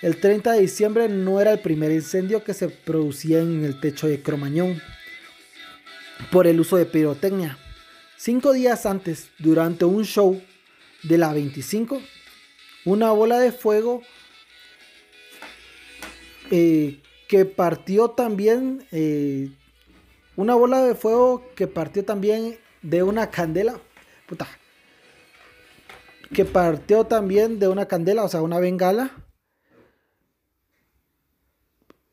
el 0.00 0.20
30 0.20 0.52
de 0.52 0.60
diciembre 0.60 1.08
no 1.08 1.40
era 1.40 1.52
el 1.52 1.58
primer 1.58 1.90
incendio 1.90 2.44
que 2.44 2.54
se 2.54 2.68
producía 2.68 3.40
en 3.40 3.64
el 3.64 3.80
techo 3.80 4.06
de 4.06 4.22
Cromañón 4.22 4.80
por 6.30 6.46
el 6.46 6.60
uso 6.60 6.76
de 6.76 6.86
pirotecnia. 6.86 7.58
Cinco 8.16 8.52
días 8.52 8.86
antes, 8.86 9.30
durante 9.38 9.84
un 9.84 10.04
show 10.04 10.40
de 11.02 11.18
la 11.18 11.32
25, 11.32 12.00
una 12.84 13.10
bola 13.10 13.38
de 13.38 13.52
fuego 13.52 14.02
eh, 16.50 17.00
que 17.28 17.44
partió 17.44 18.10
también, 18.10 18.86
eh, 18.92 19.50
una 20.36 20.54
bola 20.54 20.82
de 20.82 20.94
fuego 20.94 21.44
que 21.54 21.66
partió 21.66 22.04
también 22.04 22.58
de 22.82 23.02
una 23.02 23.30
candela, 23.30 23.80
puta, 24.26 24.48
que 26.32 26.44
partió 26.44 27.04
también 27.04 27.58
de 27.58 27.68
una 27.68 27.86
candela, 27.86 28.24
o 28.24 28.28
sea, 28.28 28.42
una 28.42 28.58
bengala, 28.58 29.12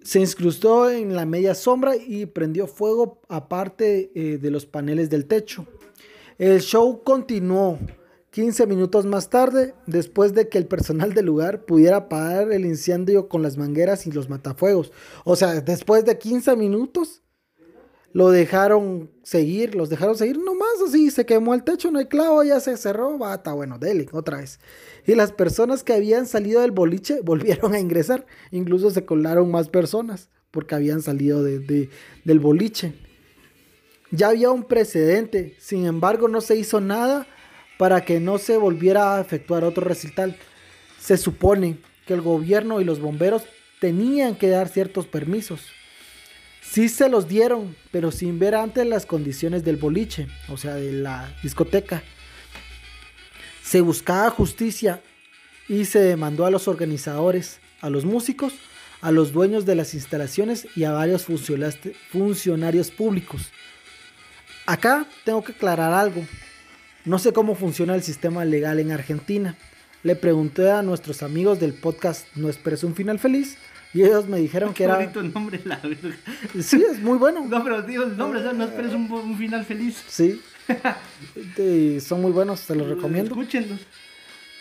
se 0.05 0.19
incrustó 0.19 0.91
en 0.91 1.15
la 1.15 1.25
media 1.25 1.55
sombra 1.55 1.95
y 1.95 2.27
prendió 2.27 2.67
fuego 2.67 3.19
aparte 3.27 4.11
eh, 4.13 4.37
de 4.37 4.51
los 4.51 4.67
paneles 4.67 5.09
del 5.09 5.25
techo. 5.25 5.65
El 6.37 6.61
show 6.61 7.01
continuó 7.03 7.79
15 8.29 8.67
minutos 8.67 9.07
más 9.07 9.31
tarde, 9.31 9.73
después 9.87 10.35
de 10.35 10.47
que 10.47 10.59
el 10.59 10.67
personal 10.67 11.13
del 11.15 11.25
lugar 11.25 11.65
pudiera 11.65 11.97
apagar 11.97 12.51
el 12.51 12.65
incendio 12.65 13.27
con 13.27 13.41
las 13.41 13.57
mangueras 13.57 14.05
y 14.05 14.11
los 14.11 14.29
matafuegos. 14.29 14.91
O 15.23 15.35
sea, 15.35 15.59
después 15.61 16.05
de 16.05 16.19
15 16.19 16.55
minutos, 16.55 17.23
lo 18.15 18.29
dejaron 18.29 19.11
seguir, 19.23 19.75
los 19.75 19.89
dejaron 19.89 20.17
seguir 20.17 20.37
nomás 20.37 20.69
así, 20.87 21.11
se 21.11 21.25
quemó 21.25 21.53
el 21.53 21.65
techo, 21.65 21.91
no 21.91 21.99
hay 21.99 22.05
clavo, 22.05 22.41
ya 22.45 22.61
se 22.61 22.77
cerró, 22.77 23.19
está 23.33 23.51
bueno, 23.51 23.77
dele, 23.77 24.07
otra 24.13 24.37
vez. 24.37 24.61
Y 25.05 25.15
las 25.15 25.33
personas 25.33 25.83
que 25.83 25.91
habían 25.91 26.25
salido 26.25 26.61
del 26.61 26.71
boliche 26.71 27.19
volvieron 27.25 27.73
a 27.73 27.79
ingresar, 27.81 28.25
incluso 28.51 28.89
se 28.89 29.03
colaron 29.03 29.51
más 29.51 29.67
personas 29.67 30.29
porque 30.51 30.75
habían 30.75 31.01
salido 31.01 31.43
de- 31.43 31.89
del 32.23 32.39
boliche. 32.39 32.93
Ya 34.11 34.29
había 34.29 34.49
un 34.49 34.63
precedente, 34.63 35.57
sin 35.59 35.85
embargo 35.85 36.29
no 36.29 36.39
se 36.39 36.55
hizo 36.55 36.79
nada 36.79 37.27
para 37.77 38.05
que 38.05 38.21
no 38.21 38.37
se 38.37 38.55
volviera 38.55 39.17
a 39.17 39.19
efectuar 39.19 39.65
otro 39.65 39.83
recital. 39.83 40.37
Se 41.01 41.17
supone 41.17 41.79
que 42.07 42.13
el 42.13 42.21
gobierno 42.21 42.79
y 42.79 42.85
los 42.85 43.01
bomberos 43.01 43.43
tenían 43.81 44.37
que 44.37 44.47
dar 44.47 44.69
ciertos 44.69 45.05
permisos. 45.05 45.65
Sí 46.75 46.89
se 46.89 47.07
los 47.07 47.29
dieron, 47.29 47.73
pero 47.89 48.11
sin 48.11 48.37
ver 48.37 48.53
antes 48.53 48.85
las 48.85 49.05
condiciones 49.05 49.63
del 49.63 49.77
boliche, 49.77 50.27
o 50.49 50.57
sea, 50.57 50.75
de 50.75 50.91
la 50.91 51.33
discoteca. 51.41 52.03
Se 53.63 53.79
buscaba 53.79 54.29
justicia 54.29 55.01
y 55.69 55.85
se 55.85 55.99
demandó 55.99 56.45
a 56.45 56.51
los 56.51 56.67
organizadores, 56.67 57.61
a 57.79 57.89
los 57.89 58.03
músicos, 58.03 58.51
a 58.99 59.13
los 59.13 59.31
dueños 59.31 59.65
de 59.65 59.75
las 59.75 59.93
instalaciones 59.93 60.67
y 60.75 60.83
a 60.83 60.91
varios 60.91 61.25
funcionarios 62.11 62.91
públicos. 62.91 63.51
Acá 64.65 65.07
tengo 65.23 65.45
que 65.45 65.53
aclarar 65.53 65.93
algo. 65.93 66.25
No 67.05 67.19
sé 67.19 67.31
cómo 67.31 67.55
funciona 67.55 67.95
el 67.95 68.03
sistema 68.03 68.43
legal 68.43 68.81
en 68.81 68.91
Argentina. 68.91 69.55
Le 70.03 70.17
pregunté 70.17 70.69
a 70.69 70.81
nuestros 70.81 71.23
amigos 71.23 71.57
del 71.61 71.73
podcast 71.73 72.27
No 72.35 72.49
Esperes 72.49 72.83
un 72.83 72.95
Final 72.95 73.17
Feliz 73.17 73.55
y 73.95 74.03
ellos 74.03 74.27
me 74.27 74.37
dijeron 74.37 74.73
que 74.73 74.83
era... 74.83 74.95
bonito 74.97 75.23
nombre, 75.23 75.59
la 75.65 75.77
verga. 75.77 76.15
Sí, 76.61 76.83
es 76.91 76.99
muy 77.01 77.17
bueno. 77.17 77.45
No, 77.47 77.63
pero 77.63 77.81
digo 77.81 78.03
el 78.03 78.15
nombre, 78.15 78.41
o 78.41 78.43
sea, 78.43 78.53
no 78.53 78.65
esperes 78.65 78.91
un, 78.93 79.11
un 79.11 79.37
final 79.37 79.65
feliz. 79.65 80.03
Sí. 80.07 80.39
Eh, 81.57 81.99
son 82.05 82.21
muy 82.21 82.31
buenos, 82.31 82.61
te 82.61 82.75
los 82.75 82.87
recomiendo. 82.87 83.31
Escúchenlos. 83.31 83.79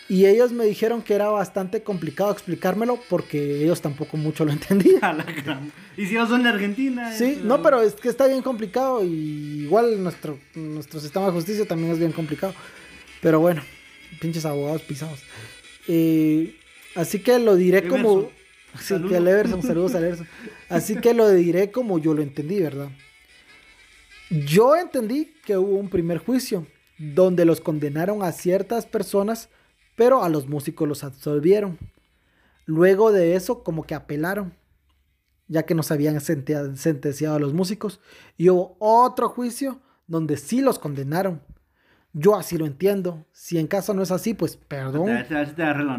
Y 0.07 0.27
ellos 0.27 0.51
me 0.51 0.65
dijeron 0.65 1.01
que 1.01 1.15
era 1.15 1.29
bastante 1.29 1.81
complicado 1.81 2.31
explicármelo 2.31 2.99
porque 3.09 3.63
ellos 3.63 3.81
tampoco 3.81 4.17
mucho 4.17 4.45
lo 4.45 4.51
entendían. 4.51 5.03
A 5.03 5.13
la 5.13 5.23
gran- 5.23 5.71
Y 5.97 6.05
si 6.05 6.11
ellos 6.15 6.29
son 6.29 6.43
de 6.43 6.49
Argentina. 6.49 7.11
Sí, 7.11 7.23
es, 7.37 7.41
no, 7.41 7.61
pero 7.63 7.81
es 7.81 7.93
que 7.95 8.09
está 8.09 8.27
bien 8.27 8.43
complicado 8.43 9.03
y 9.03 9.63
igual 9.63 10.03
nuestro, 10.03 10.37
nuestro 10.53 10.99
sistema 10.99 11.25
de 11.25 11.31
justicia 11.31 11.65
también 11.65 11.91
es 11.91 11.97
bien 11.97 12.11
complicado. 12.11 12.53
Pero 13.19 13.39
bueno, 13.39 13.63
pinches 14.21 14.45
abogados 14.45 14.83
pisados. 14.83 15.21
Eh, 15.87 16.55
así 16.95 17.19
que 17.19 17.39
lo 17.39 17.55
diré 17.55 17.87
como... 17.87 18.29
Sí, 18.79 18.85
saludos. 18.85 19.11
que 19.11 19.17
al 19.17 19.27
Everson, 19.27 19.61
saludos 19.61 19.95
al 19.95 20.03
Everson. 20.05 20.27
Así 20.69 20.95
que 20.95 21.13
lo 21.13 21.29
diré 21.29 21.71
como 21.71 21.97
yo 21.99 22.13
lo 22.13 22.21
entendí, 22.21 22.59
¿verdad? 22.59 22.89
Yo 24.29 24.75
entendí 24.75 25.33
que 25.45 25.57
hubo 25.57 25.77
un 25.77 25.89
primer 25.89 26.17
juicio 26.17 26.65
donde 26.97 27.45
los 27.45 27.61
condenaron 27.61 28.23
a 28.23 28.31
ciertas 28.31 28.85
personas, 28.85 29.49
pero 29.95 30.23
a 30.23 30.29
los 30.29 30.47
músicos 30.47 30.87
los 30.87 31.03
absolvieron. 31.03 31.77
Luego 32.65 33.11
de 33.11 33.35
eso, 33.35 33.63
como 33.63 33.83
que 33.83 33.93
apelaron, 33.93 34.53
ya 35.47 35.63
que 35.63 35.75
nos 35.75 35.91
habían 35.91 36.19
sentenciado 36.21 37.35
a 37.35 37.39
los 37.39 37.53
músicos. 37.53 37.99
Y 38.37 38.49
hubo 38.49 38.75
otro 38.79 39.29
juicio 39.29 39.79
donde 40.07 40.37
sí 40.37 40.61
los 40.61 40.79
condenaron. 40.79 41.41
Yo 42.13 42.35
así 42.35 42.57
lo 42.57 42.65
entiendo. 42.65 43.25
Si 43.31 43.59
en 43.59 43.67
caso 43.67 43.93
no 43.93 44.01
es 44.01 44.09
así, 44.11 44.33
pues 44.33 44.55
perdón. 44.55 45.09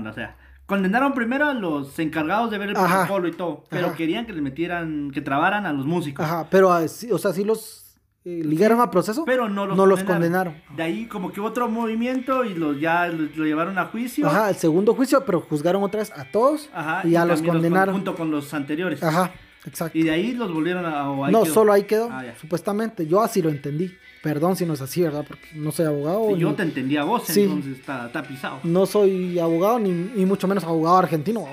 O 0.09 0.13
sea, 0.15 0.37
condenaron 0.67 1.15
primero 1.15 1.47
a 1.47 1.55
los 1.55 1.99
encargados 1.99 2.51
de 2.51 2.59
ver 2.59 2.71
el 2.71 2.77
Ajá. 2.77 2.99
protocolo 3.07 3.29
y 3.29 3.33
todo, 3.33 3.65
pero 3.71 3.89
Ajá. 3.89 3.97
querían 3.97 4.27
que 4.27 4.33
les 4.33 4.43
metieran, 4.43 5.11
que 5.13 5.21
trabaran 5.21 5.65
a 5.67 5.73
los 5.73 5.87
músicos. 5.87 6.25
Ajá, 6.25 6.49
pero 6.51 6.73
así, 6.73 7.11
o 7.13 7.19
sea, 7.19 7.33
sí 7.33 7.45
los 7.45 7.83
eh, 8.25 8.43
ligaron 8.45 8.81
a 8.81 8.91
proceso, 8.91 9.25
Pero 9.25 9.49
no 9.49 9.67
los, 9.67 9.77
no 9.77 9.87
los 9.87 10.03
condenaron. 10.03 10.55
condenaron. 10.55 10.77
De 10.77 10.83
ahí 10.83 11.07
como 11.07 11.31
que 11.31 11.39
hubo 11.41 11.49
otro 11.49 11.69
movimiento 11.69 12.45
y 12.45 12.55
los 12.55 12.81
ya 12.81 13.07
lo, 13.07 13.29
lo 13.37 13.45
llevaron 13.45 13.79
a 13.79 13.85
juicio. 13.85 14.27
Ajá, 14.27 14.51
el 14.51 14.57
segundo 14.57 14.95
juicio, 14.95 15.25
pero 15.25 15.41
juzgaron 15.41 15.83
otra 15.85 16.01
vez 16.01 16.11
a 16.11 16.25
todos 16.25 16.69
Ajá, 16.75 17.03
y 17.07 17.11
ya 17.13 17.25
los 17.25 17.41
con- 17.41 17.51
condenaron. 17.53 17.95
junto 17.95 18.17
con 18.17 18.33
los 18.33 18.53
anteriores. 18.53 19.01
Ajá, 19.03 19.31
exacto. 19.65 19.97
Y 19.97 20.03
de 20.03 20.11
ahí 20.11 20.33
los 20.33 20.53
volvieron 20.53 20.85
a... 20.87 21.09
o 21.09 21.25
ahí 21.25 21.33
no, 21.33 21.45
quedó. 21.45 21.55
solo 21.55 21.73
ahí 21.73 21.85
quedó, 21.85 22.09
Ah, 22.11 22.25
supuestamente. 22.41 23.07
Yo 23.07 23.23
así 23.23 23.41
lo 23.41 23.51
entendí. 23.51 23.95
Perdón 24.27 24.57
si 24.57 24.67
no 24.67 24.75
es 24.75 24.81
así, 24.81 25.03
¿verdad? 25.03 25.25
Porque 25.27 25.47
no 25.55 25.71
soy 25.71 25.87
abogado. 25.87 26.31
Sí, 26.35 26.41
yo 26.41 26.51
ni- 26.51 26.57
te 26.57 26.63
entendía 26.65 27.03
a 27.03 27.05
vos, 27.05 27.23
Sí. 27.27 27.43
entonces 27.43 27.79
está, 27.79 28.11
pisado. 28.27 28.59
No 28.65 28.85
soy 28.85 29.39
abogado, 29.39 29.79
ni, 29.79 29.91
ni 29.91 30.27
mucho 30.27 30.49
menos 30.49 30.65
abogado 30.65 30.97
argentino. 30.97 31.47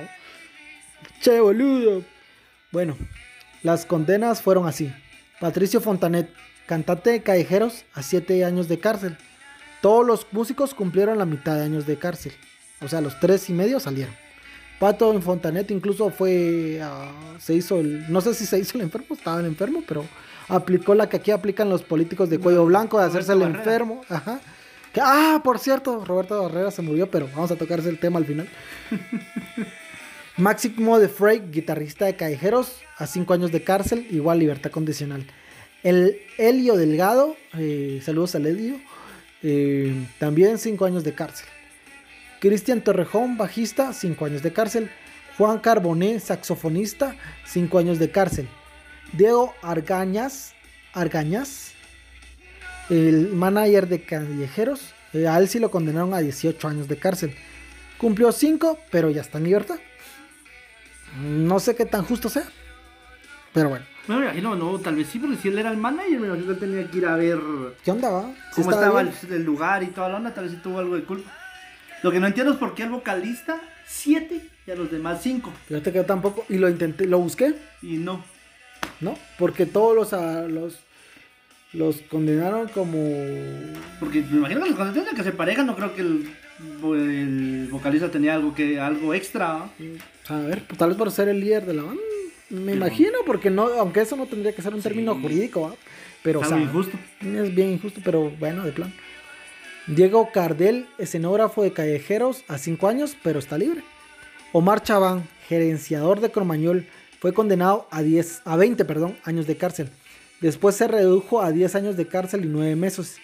Che, 1.21 1.39
boludo. 1.39 2.03
Bueno, 2.71 2.97
las 3.61 3.85
condenas 3.85 4.41
fueron 4.41 4.67
así. 4.67 4.91
Patricio 5.39 5.81
Fontanet, 5.81 6.29
cantante 6.65 7.11
de 7.11 7.21
Callejeros, 7.21 7.85
a 7.93 8.01
7 8.01 8.43
años 8.43 8.67
de 8.67 8.79
cárcel. 8.79 9.17
Todos 9.81 10.05
los 10.05 10.25
músicos 10.31 10.73
cumplieron 10.73 11.17
la 11.19 11.25
mitad 11.25 11.55
de 11.55 11.63
años 11.63 11.85
de 11.85 11.97
cárcel. 11.97 12.33
O 12.81 12.87
sea, 12.87 13.01
los 13.01 13.19
tres 13.19 13.49
y 13.49 13.53
medio 13.53 13.79
salieron. 13.79 14.15
Pato 14.79 15.13
en 15.13 15.21
Fontanet 15.21 15.69
incluso 15.71 16.09
fue. 16.09 16.81
se 17.39 17.53
hizo 17.53 17.79
el. 17.79 18.11
No 18.11 18.19
sé 18.21 18.33
si 18.33 18.45
se 18.45 18.57
hizo 18.59 18.77
el 18.77 18.83
enfermo, 18.85 19.07
estaba 19.15 19.39
el 19.39 19.45
enfermo, 19.45 19.83
pero 19.87 20.03
aplicó 20.49 20.95
la 20.95 21.09
que 21.09 21.17
aquí 21.17 21.31
aplican 21.31 21.69
los 21.69 21.83
políticos 21.83 22.29
de 22.29 22.39
cuello 22.39 22.65
blanco 22.65 22.99
de 22.99 23.05
hacerse 23.05 23.33
el 23.33 23.41
enfermo. 23.43 24.01
Ajá. 24.09 24.39
Que- 24.93 25.01
ah, 25.01 25.41
por 25.43 25.59
cierto, 25.59 26.03
Roberto 26.05 26.41
Barrera 26.43 26.71
se 26.71 26.81
murió, 26.81 27.09
pero 27.09 27.27
vamos 27.33 27.51
a 27.51 27.55
tocar 27.55 27.79
ese 27.79 27.93
tema 27.93 28.19
al 28.19 28.25
final. 28.25 28.47
Máximo 30.37 30.99
de 30.99 31.09
Frey, 31.09 31.43
guitarrista 31.51 32.05
de 32.05 32.15
Callejeros, 32.15 32.77
a 32.97 33.05
5 33.05 33.33
años 33.33 33.51
de 33.51 33.63
cárcel, 33.63 34.07
igual 34.09 34.39
libertad 34.39 34.71
condicional. 34.71 35.25
El 35.83 36.17
Helio 36.37 36.75
Delgado, 36.75 37.35
eh, 37.57 38.01
saludos 38.03 38.33
al 38.35 38.47
Helio, 38.47 38.77
eh, 39.43 39.93
también 40.17 40.57
5 40.57 40.85
años 40.85 41.03
de 41.03 41.13
cárcel. 41.13 41.45
Cristian 42.39 42.81
Torrejón, 42.81 43.37
bajista, 43.37 43.93
5 43.93 44.25
años 44.25 44.41
de 44.41 44.51
cárcel. 44.51 44.89
Juan 45.37 45.59
Carboné, 45.59 46.19
saxofonista, 46.19 47.15
5 47.45 47.77
años 47.77 47.99
de 47.99 48.09
cárcel. 48.11 48.47
Diego 49.13 49.53
Argañas, 49.61 50.53
Argañas, 50.93 51.73
el 52.89 53.29
manager 53.33 53.87
de 53.87 54.03
Callejeros, 54.03 54.93
eh, 55.13 55.27
a 55.27 55.37
él 55.37 55.47
sí 55.47 55.59
lo 55.59 55.69
condenaron 55.69 56.13
a 56.13 56.19
18 56.19 56.67
años 56.67 56.87
de 56.87 56.97
cárcel. 56.97 57.35
Cumplió 57.97 58.31
5, 58.31 58.79
pero 58.91 59.09
ya 59.11 59.21
está 59.21 59.37
en 59.37 59.45
libertad. 59.45 59.79
No 61.21 61.59
sé 61.59 61.75
qué 61.75 61.85
tan 61.85 62.03
justo 62.03 62.27
sea, 62.27 62.45
pero 63.53 63.69
bueno. 63.69 63.85
No, 64.07 64.17
me 64.17 64.25
imagino, 64.25 64.55
no, 64.55 64.79
tal 64.79 64.95
vez 64.95 65.07
sí, 65.07 65.19
porque 65.19 65.37
si 65.37 65.47
él 65.47 65.59
era 65.59 65.71
el 65.71 65.77
manager, 65.77 66.19
me 66.19 66.27
imagino 66.27 66.47
que 66.47 66.53
él 66.53 66.59
tenía 66.59 66.91
que 66.91 66.97
ir 66.97 67.05
a 67.05 67.15
ver 67.15 67.39
¿Qué 67.85 67.91
onda, 67.91 68.09
va? 68.09 68.33
¿Sí 68.51 68.61
cómo 68.61 68.71
estaba 68.71 69.01
el 69.01 69.43
lugar 69.43 69.83
y 69.83 69.87
toda 69.87 70.09
la 70.09 70.17
onda, 70.17 70.33
tal 70.33 70.45
vez 70.45 70.53
sí 70.53 70.59
tuvo 70.61 70.79
algo 70.79 70.95
de 70.95 71.03
culpa. 71.03 71.31
Lo 72.01 72.11
que 72.11 72.19
no 72.19 72.27
entiendo 72.27 72.53
es 72.53 72.59
por 72.59 72.75
qué 72.75 72.83
el 72.83 72.89
vocalista 72.89 73.61
7 73.87 74.49
y 74.65 74.71
a 74.71 74.75
los 74.75 74.91
demás 74.91 75.19
5 75.21 75.53
Fíjate 75.67 75.91
que 75.91 75.97
yo 75.99 76.05
tampoco, 76.05 76.45
y 76.49 76.57
lo 76.57 76.67
intenté, 76.67 77.05
lo 77.05 77.19
busqué, 77.19 77.55
y 77.81 77.97
no. 77.97 78.25
¿No? 78.99 79.17
Porque 79.37 79.65
todos 79.65 79.95
los, 79.95 80.13
ah, 80.13 80.45
los, 80.47 80.79
los 81.73 82.01
condenaron 82.03 82.67
como... 82.69 82.97
Porque 83.99 84.21
me 84.21 84.37
imagino 84.37 84.63
que 84.63 84.69
los 84.69 84.93
de 84.93 85.03
que 85.15 85.23
se 85.23 85.31
parejan, 85.31 85.65
no 85.65 85.75
creo 85.75 85.93
que 85.95 86.01
el, 86.01 86.29
el 86.83 87.67
vocalista 87.71 88.09
tenía 88.09 88.35
algo 88.35 88.53
que 88.53 88.79
algo 88.79 89.13
extra. 89.13 89.53
¿va? 89.53 89.69
A 90.29 90.37
ver, 90.39 90.63
pues, 90.67 90.77
tal 90.77 90.89
vez 90.89 90.97
por 90.97 91.11
ser 91.11 91.27
el 91.27 91.39
líder 91.39 91.65
de 91.65 91.73
la 91.73 91.83
banda. 91.83 92.01
Me 92.49 92.73
imagino, 92.73 93.17
porque 93.25 93.49
no, 93.49 93.63
aunque 93.79 94.01
eso 94.01 94.15
no 94.15 94.27
tendría 94.27 94.53
que 94.53 94.61
ser 94.61 94.75
un 94.75 94.81
término 94.81 95.15
jurídico, 95.19 95.61
¿va? 95.61 95.75
Pero, 96.21 96.39
o 96.39 96.45
sea, 96.45 96.59
injusto. 96.59 96.97
Es 97.21 97.53
bien 97.53 97.73
injusto, 97.73 97.99
pero 98.03 98.29
bueno, 98.39 98.63
de 98.63 98.71
plan. 98.71 98.93
Diego 99.87 100.29
Cardel, 100.31 100.87
escenógrafo 100.97 101.63
de 101.63 101.73
Callejeros, 101.73 102.45
a 102.47 102.57
5 102.57 102.87
años, 102.87 103.17
pero 103.21 103.39
está 103.39 103.57
libre. 103.57 103.83
Omar 104.53 104.83
Chaván, 104.83 105.27
gerenciador 105.49 106.21
de 106.21 106.31
Cromañol, 106.31 106.85
fue 107.23 107.33
condenado 107.33 107.87
a 107.89 108.01
10, 108.01 108.41
a 108.43 108.57
20, 108.57 108.83
perdón, 108.83 109.17
años 109.23 109.47
de 109.47 109.55
cárcel. 109.55 109.89
Después 110.41 110.75
se 110.75 110.89
redujo 110.89 111.41
a 111.41 111.53
10 111.53 111.75
años 111.75 111.95
de 111.95 112.05
cárcel 112.05 112.43
y 112.43 112.49
9 112.49 112.75
meses. 112.75 113.15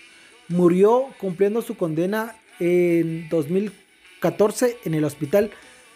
Murió 0.47 1.07
cumpliendo 1.19 1.61
su 1.61 1.75
condena 1.75 2.37
en 2.61 3.27
2014 3.27 4.77
en 4.85 4.93
el 4.93 5.03
hospital 5.03 5.51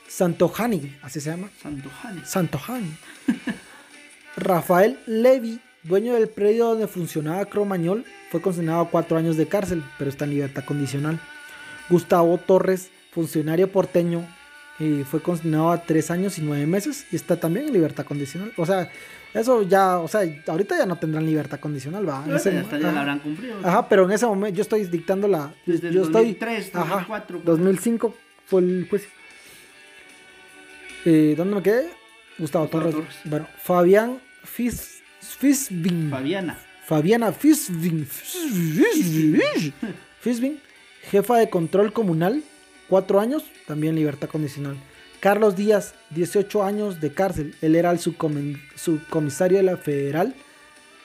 Santojani, 0.09 0.97
así 1.01 1.21
se 1.21 1.29
llama. 1.29 1.49
Santo 1.61 1.89
Janes. 2.01 2.27
Santojani. 2.27 2.91
Rafael 4.35 4.99
Levy, 5.05 5.61
dueño 5.83 6.15
del 6.15 6.27
predio 6.27 6.65
donde 6.65 6.87
funcionaba 6.87 7.45
Cromañol, 7.45 8.03
fue 8.31 8.41
condenado 8.41 8.81
a 8.81 8.89
cuatro 8.89 9.15
años 9.15 9.37
de 9.37 9.47
cárcel, 9.47 9.81
pero 9.97 10.09
está 10.09 10.25
en 10.25 10.31
libertad 10.31 10.65
condicional. 10.65 11.21
Gustavo 11.89 12.37
Torres, 12.37 12.89
funcionario 13.13 13.71
porteño, 13.71 14.27
eh, 14.79 15.03
fue 15.09 15.21
condenado 15.21 15.71
a 15.71 15.81
tres 15.83 16.09
años 16.11 16.37
y 16.37 16.41
nueve 16.41 16.65
meses 16.65 17.05
y 17.11 17.15
está 17.15 17.39
también 17.39 17.67
en 17.67 17.73
libertad 17.73 18.05
condicional. 18.05 18.51
O 18.57 18.65
sea, 18.65 18.89
eso 19.33 19.61
ya, 19.63 19.99
o 19.99 20.07
sea, 20.07 20.21
ahorita 20.47 20.77
ya 20.77 20.85
no 20.85 20.95
tendrán 20.97 21.25
libertad 21.25 21.59
condicional, 21.59 22.07
va. 22.07 22.21
Bueno, 22.21 22.35
ese- 22.37 22.53
ya 22.53 22.61
hasta 22.61 22.77
ya 22.77 22.85
ajá. 22.87 22.93
la 22.95 22.99
habrán 23.01 23.19
cumplido. 23.19 23.55
Ajá, 23.63 23.87
pero 23.89 24.05
en 24.05 24.11
ese 24.11 24.25
momento 24.25 24.55
yo 24.57 24.61
estoy 24.61 24.85
dictando 24.85 25.27
la. 25.27 25.53
Desde 25.65 25.87
el 25.89 25.93
yo 25.93 26.01
estoy, 26.03 26.23
2003, 26.33 26.75
ajá, 26.75 26.89
2004, 26.89 27.37
pues. 27.37 27.45
2005 27.45 28.15
fue 28.45 28.61
el 28.61 28.87
juicio. 28.89 29.09
Eh, 31.05 31.33
¿Dónde 31.37 31.55
me 31.55 31.61
quedé? 31.63 31.89
Gustavo 32.37 32.65
Gustavo 32.65 32.67
Torres. 32.67 32.95
Torres. 32.95 33.15
Bueno, 33.25 33.47
Fabián 33.61 34.19
Fis, 34.43 35.01
Fisbin. 35.19 36.09
Fabiana. 36.09 36.57
Fabiana. 36.85 37.31
Fisbin. 37.31 38.07
Fisbin, 40.19 40.59
jefa 41.11 41.37
de 41.37 41.49
control 41.49 41.91
comunal, 41.93 42.43
cuatro 42.93 43.19
años, 43.19 43.43
también 43.65 43.95
libertad 43.95 44.29
condicional. 44.29 44.77
Carlos 45.19 45.55
Díaz, 45.55 45.95
18 46.11 46.63
años 46.63 47.01
de 47.01 47.11
cárcel. 47.11 47.55
Él 47.63 47.75
era 47.75 47.89
el 47.89 47.97
subcomisario 47.97 49.57
de 49.57 49.63
la 49.63 49.77
federal. 49.77 50.35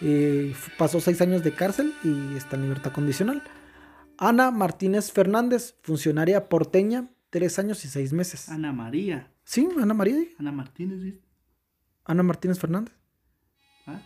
Eh, 0.02 0.54
pasó 0.76 1.00
seis 1.00 1.18
años 1.22 1.42
de 1.42 1.54
cárcel 1.54 1.94
y 2.04 2.36
está 2.36 2.56
en 2.56 2.64
libertad 2.64 2.92
condicional. 2.92 3.42
Ana 4.18 4.50
Martínez 4.50 5.12
Fernández, 5.12 5.76
funcionaria 5.80 6.50
porteña, 6.50 7.08
tres 7.30 7.58
años 7.58 7.82
y 7.86 7.88
seis 7.88 8.12
meses. 8.12 8.50
Ana 8.50 8.70
María. 8.70 9.32
Sí, 9.44 9.66
Ana 9.80 9.94
María. 9.94 10.18
Ana 10.38 10.52
Martínez, 10.52 11.00
¿viste? 11.00 11.26
Ana 12.04 12.22
Martínez 12.22 12.58
Fernández. 12.58 12.92
¿Ah? 13.86 14.02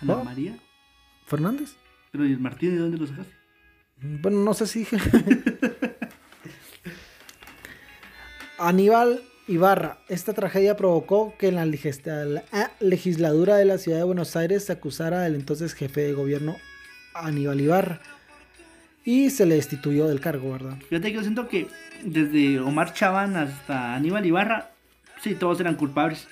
Ana 0.00 0.16
Oh. 0.16 0.24
María. 0.24 0.58
Fernández. 1.26 1.76
Pero 2.10 2.26
¿y 2.26 2.32
el 2.32 2.40
Martínez 2.40 2.74
de 2.74 2.80
dónde 2.80 2.98
lo 2.98 3.06
sacaste? 3.06 3.32
Bueno, 4.22 4.38
no 4.42 4.54
sé 4.54 4.66
si 4.66 4.80
dije. 4.80 4.96
Aníbal 8.68 9.22
Ibarra. 9.48 9.98
Esta 10.08 10.32
tragedia 10.34 10.76
provocó 10.76 11.34
que 11.38 11.48
en 11.48 11.56
la 11.56 11.66
legis- 11.66 12.04
la, 12.04 12.70
legislatura 12.80 13.56
de 13.56 13.64
la 13.64 13.78
ciudad 13.78 13.98
de 13.98 14.04
Buenos 14.04 14.36
Aires 14.36 14.64
se 14.64 14.72
acusara 14.72 15.24
al 15.24 15.34
entonces 15.34 15.74
jefe 15.74 16.02
de 16.02 16.12
gobierno 16.12 16.56
Aníbal 17.14 17.60
Ibarra. 17.60 18.00
Y 19.04 19.30
se 19.30 19.46
le 19.46 19.56
destituyó 19.56 20.06
del 20.06 20.20
cargo, 20.20 20.52
¿verdad? 20.52 20.76
Fíjate 20.88 21.08
que 21.08 21.14
yo 21.14 21.22
siento 21.22 21.48
que 21.48 21.66
desde 22.04 22.60
Omar 22.60 22.94
Chaván 22.94 23.36
hasta 23.36 23.94
Aníbal 23.96 24.24
Ibarra, 24.24 24.70
sí, 25.20 25.34
todos 25.34 25.58
eran 25.60 25.74
culpables. 25.74 26.28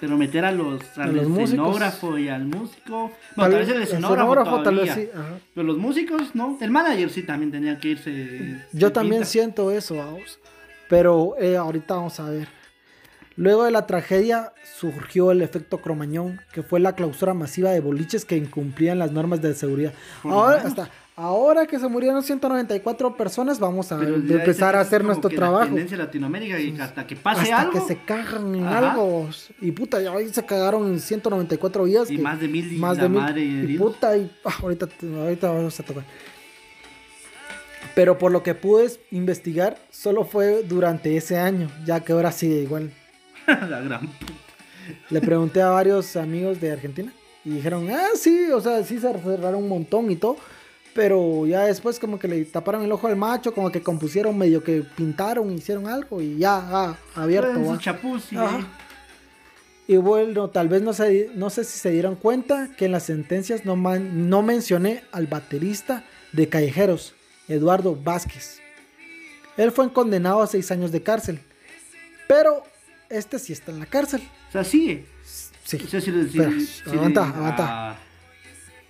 Pero 0.00 0.16
meter 0.16 0.44
a 0.44 0.52
los, 0.52 0.80
al 0.96 1.14
los 1.14 1.26
músicos. 1.26 1.50
escenógrafo 1.50 2.18
y 2.18 2.28
al 2.28 2.44
músico. 2.46 3.10
Bueno, 3.34 3.50
tal 3.50 3.60
vez 3.60 3.68
el 3.68 3.82
escenógrafo, 3.82 4.32
escenógrafo, 4.32 4.62
tal 4.62 4.76
vez 4.76 4.94
sí. 4.94 5.08
ajá. 5.12 5.38
Pero 5.54 5.66
los 5.66 5.76
músicos, 5.76 6.34
no. 6.36 6.56
El 6.60 6.70
manager 6.70 7.10
sí 7.10 7.24
también 7.24 7.50
tenía 7.50 7.78
que 7.80 7.88
irse. 7.88 8.62
Yo 8.72 8.92
también 8.92 9.22
pinta. 9.22 9.28
siento 9.28 9.70
eso, 9.72 9.96
vamos. 9.96 10.38
Pero 10.88 11.34
eh, 11.38 11.56
ahorita 11.56 11.94
vamos 11.94 12.18
a 12.20 12.30
ver. 12.30 12.48
Luego 13.36 13.64
de 13.64 13.70
la 13.70 13.86
tragedia 13.86 14.52
surgió 14.78 15.30
el 15.30 15.42
efecto 15.42 15.78
cromañón, 15.78 16.40
que 16.52 16.62
fue 16.62 16.80
la 16.80 16.94
clausura 16.94 17.34
masiva 17.34 17.70
de 17.70 17.80
boliches 17.80 18.24
que 18.24 18.36
incumplían 18.36 18.98
las 18.98 19.12
normas 19.12 19.40
de 19.40 19.54
seguridad. 19.54 19.92
Ahora, 20.24 20.62
hasta 20.64 20.90
ahora 21.14 21.66
que 21.66 21.78
se 21.78 21.86
murieron 21.86 22.20
194 22.24 23.16
personas, 23.16 23.60
vamos 23.60 23.92
a 23.92 24.02
empezar 24.02 24.74
a 24.74 24.80
hacer 24.80 25.04
nuestro 25.04 25.30
que 25.30 25.36
La 25.36 25.42
trabajo. 25.42 25.66
tendencia 25.66 25.94
en 25.94 26.00
Latinoamérica 26.00 26.58
y 26.58 26.80
hasta 26.80 27.06
que 27.06 27.14
pase 27.14 27.42
Hasta 27.42 27.60
algo. 27.60 27.72
que 27.74 27.80
se 27.80 27.96
cagan 28.02 28.54
en 28.56 28.64
Ajá. 28.66 28.90
algo. 28.92 29.28
Y 29.60 29.70
puta, 29.70 30.00
ya 30.00 30.10
hoy 30.12 30.28
se 30.30 30.44
cagaron 30.44 30.88
en 30.88 30.98
194 30.98 31.84
días. 31.84 32.10
Y 32.10 32.16
que- 32.16 32.22
más 32.22 32.40
de 32.40 32.48
mil 32.48 32.72
y 32.72 32.76
más 32.76 32.96
la 32.96 33.02
de 33.04 33.08
mil. 33.08 33.20
madre 33.20 33.44
y 33.44 33.58
heridos. 33.60 33.92
puta, 33.94 34.16
y 34.16 34.28
ah, 34.44 34.54
ahorita, 34.62 34.88
ahorita 35.22 35.48
vamos 35.50 35.78
a 35.78 35.82
tocar. 35.84 36.04
Pero 37.98 38.16
por 38.16 38.30
lo 38.30 38.44
que 38.44 38.54
pude 38.54 38.92
investigar, 39.10 39.76
solo 39.90 40.24
fue 40.24 40.62
durante 40.62 41.16
ese 41.16 41.36
año, 41.36 41.68
ya 41.84 41.98
que 41.98 42.12
ahora 42.12 42.30
sigue 42.30 42.62
igual. 42.62 42.92
la 43.48 43.80
gran 43.80 44.06
puta. 44.06 44.32
Le 45.10 45.20
pregunté 45.20 45.60
a 45.62 45.70
varios 45.70 46.14
amigos 46.14 46.60
de 46.60 46.70
Argentina 46.70 47.12
y 47.44 47.50
dijeron, 47.50 47.90
ah, 47.90 48.10
sí, 48.14 48.52
o 48.52 48.60
sea, 48.60 48.84
sí 48.84 49.00
se 49.00 49.12
cerraron 49.12 49.64
un 49.64 49.68
montón 49.68 50.12
y 50.12 50.14
todo. 50.14 50.36
Pero 50.94 51.44
ya 51.48 51.62
después 51.62 51.98
como 51.98 52.20
que 52.20 52.28
le 52.28 52.44
taparon 52.44 52.84
el 52.84 52.92
ojo 52.92 53.08
al 53.08 53.16
macho, 53.16 53.52
como 53.52 53.72
que 53.72 53.82
compusieron 53.82 54.38
medio 54.38 54.62
que 54.62 54.84
pintaron, 54.96 55.52
hicieron 55.52 55.88
algo 55.88 56.22
y 56.22 56.38
ya, 56.38 56.56
ah, 56.56 56.96
abierto. 57.16 57.52
Su 57.52 57.78
chapuz 57.78 58.32
y 58.32 58.36
Ajá. 58.36 58.60
Y 59.88 59.96
bueno, 59.96 60.50
tal 60.50 60.68
vez 60.68 60.82
no, 60.82 60.92
se, 60.92 61.32
no 61.34 61.50
sé 61.50 61.64
si 61.64 61.76
se 61.76 61.90
dieron 61.90 62.14
cuenta 62.14 62.70
que 62.76 62.84
en 62.84 62.92
las 62.92 63.02
sentencias 63.02 63.64
no, 63.64 63.74
no 63.74 64.42
mencioné 64.42 65.02
al 65.10 65.26
baterista 65.26 66.04
de 66.30 66.48
Callejeros, 66.48 67.16
Eduardo 67.48 67.96
Vázquez. 67.96 68.60
Él 69.56 69.72
fue 69.72 69.92
condenado 69.92 70.42
a 70.42 70.46
seis 70.46 70.70
años 70.70 70.92
de 70.92 71.02
cárcel. 71.02 71.40
Pero 72.28 72.62
este 73.08 73.38
sí 73.38 73.52
está 73.52 73.72
en 73.72 73.80
la 73.80 73.86
cárcel. 73.86 74.22
O 74.48 74.52
sea, 74.52 74.64
sigue. 74.64 75.06
Sí. 75.64 75.78
aguanta, 76.86 77.28
aguanta. 77.28 77.98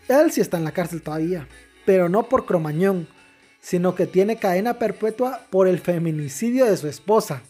Él 0.09 0.31
sí 0.31 0.41
está 0.41 0.59
en 0.59 0.65
la 0.65 0.73
cárcel 0.73 1.03
todavía. 1.03 1.49
Pero 1.85 2.09
no 2.09 2.29
por 2.29 2.47
cromañón, 2.47 3.09
sino 3.61 3.95
que 3.95 4.07
tiene 4.07 4.37
cadena 4.37 4.75
perpetua 4.75 5.47
por 5.51 5.69
el 5.69 5.79
feminicidio 5.79 6.67
de 6.67 6.77
su 6.77 6.89
esposa. 6.89 7.43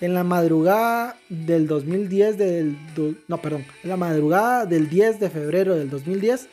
En 0.00 0.14
la 0.14 0.22
madrugada 0.22 1.16
del 1.28 1.66
2010 1.66 2.38
del 2.38 2.76
no, 3.26 3.42
perdón, 3.42 3.66
en 3.82 3.90
la 3.90 3.96
madrugada 3.96 4.64
del 4.64 4.88
10 4.88 5.18
de 5.18 5.28
febrero 5.28 5.74
del 5.74 5.90
2010, 5.90 6.48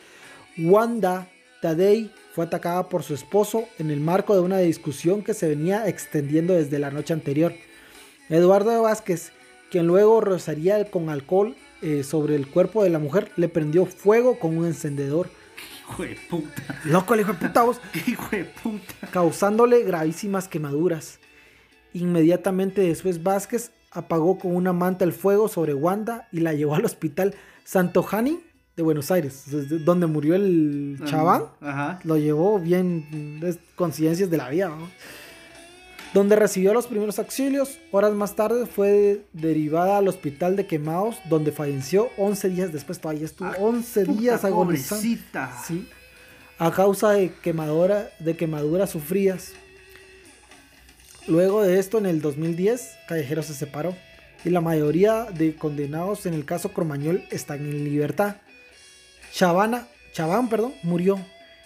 Wanda 0.57 1.27
Tadei 1.61 2.11
fue 2.35 2.43
atacada 2.43 2.89
por 2.89 3.01
su 3.01 3.13
esposo 3.13 3.63
en 3.79 3.89
el 3.91 4.01
marco 4.01 4.35
de 4.35 4.41
una 4.41 4.57
discusión 4.57 5.23
que 5.23 5.33
se 5.33 5.47
venía 5.47 5.87
extendiendo 5.87 6.53
desde 6.53 6.79
la 6.79 6.91
noche 6.91 7.13
anterior. 7.13 7.53
Eduardo 8.27 8.81
Vázquez, 8.81 9.31
quien 9.71 9.87
luego 9.87 10.19
rozaría 10.19 10.83
con 10.91 11.09
alcohol 11.09 11.55
eh, 11.81 12.03
sobre 12.03 12.35
el 12.35 12.47
cuerpo 12.47 12.83
de 12.83 12.89
la 12.89 12.99
mujer, 12.99 13.31
le 13.37 13.47
prendió 13.47 13.85
fuego 13.85 14.37
con 14.37 14.57
un 14.57 14.65
encendedor. 14.65 15.29
Hijo 15.79 16.03
de 16.03 16.17
puta. 16.29 16.81
Loco, 16.83 17.13
el 17.13 17.21
hijo 17.21 17.31
de 17.31 17.39
puta 17.39 17.63
vos. 17.63 17.79
Hijo 18.05 18.27
de 18.35 18.43
puta. 18.43 18.93
Causándole 19.11 19.83
gravísimas 19.83 20.49
quemaduras. 20.49 21.21
Inmediatamente 21.93 22.81
después 22.81 23.23
Vázquez 23.23 23.71
apagó 23.91 24.37
con 24.37 24.53
una 24.53 24.73
manta 24.73 25.05
el 25.05 25.13
fuego 25.13 25.47
sobre 25.47 25.73
Wanda 25.73 26.27
y 26.33 26.41
la 26.41 26.51
llevó 26.51 26.75
al 26.75 26.83
hospital 26.83 27.33
Santo 27.63 28.03
Jani 28.03 28.41
de 28.75 28.83
Buenos 28.83 29.09
Aires, 29.11 29.45
donde 29.85 30.05
murió 30.07 30.35
el 30.35 30.99
chabán. 31.05 31.43
Lo 32.03 32.17
llevó 32.17 32.59
bien, 32.59 33.41
coincidencias 33.75 34.29
de 34.29 34.37
la 34.37 34.49
vida. 34.49 34.71
Donde 36.13 36.37
recibió 36.37 36.73
los 36.73 36.87
primeros 36.87 37.19
auxilios, 37.19 37.77
horas 37.91 38.13
más 38.13 38.35
tarde 38.35 38.65
fue 38.65 39.25
derivada 39.33 39.97
al 39.97 40.07
hospital 40.07 40.55
de 40.55 40.65
Quemados, 40.65 41.17
donde 41.29 41.51
falleció 41.51 42.07
11 42.17 42.49
días 42.49 42.71
después. 42.71 42.99
Todavía 42.99 43.25
estuvo 43.25 43.49
11 43.49 44.01
ah, 44.01 44.13
días 44.13 44.45
agonizando. 44.45 45.01
Sí, 45.01 45.89
a 46.57 46.71
causa 46.71 47.11
de, 47.11 47.33
de 48.19 48.37
quemaduras 48.37 48.89
sufridas. 48.89 49.53
Luego 51.27 51.63
de 51.63 51.79
esto, 51.79 51.97
en 51.97 52.05
el 52.05 52.21
2010, 52.21 52.97
Callejero 53.07 53.43
se 53.43 53.53
separó 53.53 53.93
y 54.45 54.51
la 54.51 54.61
mayoría 54.61 55.25
de 55.25 55.55
condenados 55.55 56.25
en 56.27 56.33
el 56.33 56.45
caso 56.45 56.71
Cromañol 56.71 57.23
están 57.31 57.59
en 57.61 57.83
libertad. 57.83 58.37
Chavana, 59.35 59.85
Chaván 60.13 60.47
perdón, 60.47 60.73
murió 60.81 61.19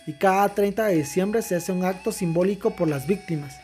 y 0.07 0.13
cada 0.13 0.49
30 0.49 0.87
de 0.87 0.95
diciembre 0.95 1.43
se 1.43 1.55
hace 1.55 1.71
un 1.71 1.85
acto 1.85 2.11
simbólico 2.11 2.75
por 2.75 2.87
las 2.87 3.05
víctimas. 3.05 3.57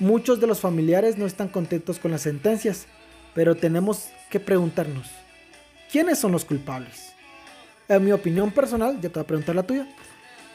Muchos 0.00 0.40
de 0.40 0.48
los 0.48 0.58
familiares 0.58 1.16
no 1.16 1.24
están 1.24 1.46
contentos 1.46 2.00
con 2.00 2.10
las 2.10 2.22
sentencias, 2.22 2.86
pero 3.32 3.54
tenemos 3.54 4.08
que 4.28 4.40
preguntarnos, 4.40 5.08
¿quiénes 5.88 6.18
son 6.18 6.32
los 6.32 6.44
culpables? 6.44 7.12
En 7.88 8.04
mi 8.04 8.10
opinión 8.10 8.50
personal, 8.50 8.96
ya 8.96 9.08
te 9.08 9.20
voy 9.20 9.22
a 9.22 9.26
preguntar 9.28 9.54
la 9.54 9.62
tuya, 9.62 9.86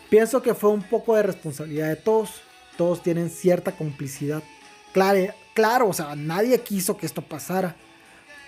pienso 0.10 0.42
que 0.42 0.54
fue 0.54 0.72
un 0.72 0.84
poco 0.84 1.16
de 1.16 1.24
responsabilidad 1.24 1.88
de 1.88 1.96
todos 1.96 2.42
todos 2.76 3.02
tienen 3.02 3.30
cierta 3.30 3.72
complicidad. 3.72 4.44
Claro, 4.92 5.34
claro, 5.54 5.88
o 5.88 5.94
sea, 5.94 6.18
nadie 6.18 6.60
quiso 6.60 6.98
que 6.98 7.06
esto 7.06 7.22
pasara. 7.22 7.76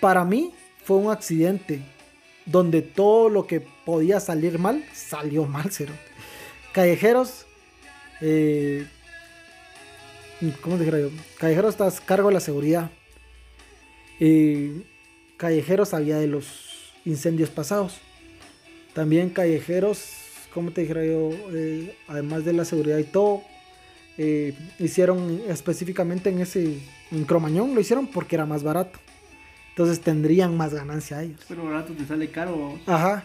Para 0.00 0.24
mí 0.24 0.52
fue 0.84 0.96
un 0.98 1.10
accidente 1.10 1.80
donde 2.46 2.82
todo 2.82 3.28
lo 3.28 3.46
que 3.46 3.60
podía 3.60 4.20
salir 4.20 4.58
mal, 4.58 4.84
salió 4.92 5.44
mal, 5.46 5.70
cero. 5.70 5.92
Callejeros, 6.72 7.46
eh, 8.20 8.86
¿cómo 10.60 10.78
dijera 10.78 11.00
yo? 11.00 11.10
Callejeros 11.38 11.74
está 11.74 11.90
cargo 12.04 12.28
de 12.28 12.34
la 12.34 12.40
seguridad. 12.40 12.90
Callejeros 15.36 15.90
sabía 15.90 16.18
de 16.18 16.26
los 16.26 16.92
incendios 17.04 17.50
pasados. 17.50 17.98
También 18.94 19.30
Callejeros, 19.30 20.12
¿cómo 20.52 20.70
te 20.70 20.82
dijera 20.82 21.04
yo? 21.04 21.30
Eh, 21.52 21.96
además 22.06 22.44
de 22.44 22.52
la 22.52 22.64
seguridad 22.64 22.98
y 22.98 23.04
todo, 23.04 23.42
eh, 24.16 24.54
hicieron 24.78 25.42
específicamente 25.48 26.30
en 26.30 26.40
ese 26.40 26.78
en 27.10 27.24
Cromañón, 27.24 27.74
lo 27.74 27.80
hicieron 27.80 28.06
porque 28.06 28.36
era 28.36 28.46
más 28.46 28.62
barato. 28.62 28.98
Entonces 29.74 30.00
tendrían 30.00 30.56
más 30.56 30.72
ganancia 30.72 31.20
ellos. 31.20 31.40
Pero 31.48 31.64
barato 31.64 31.92
te 31.94 32.06
sale 32.06 32.30
caro. 32.30 32.78
Ajá. 32.86 33.24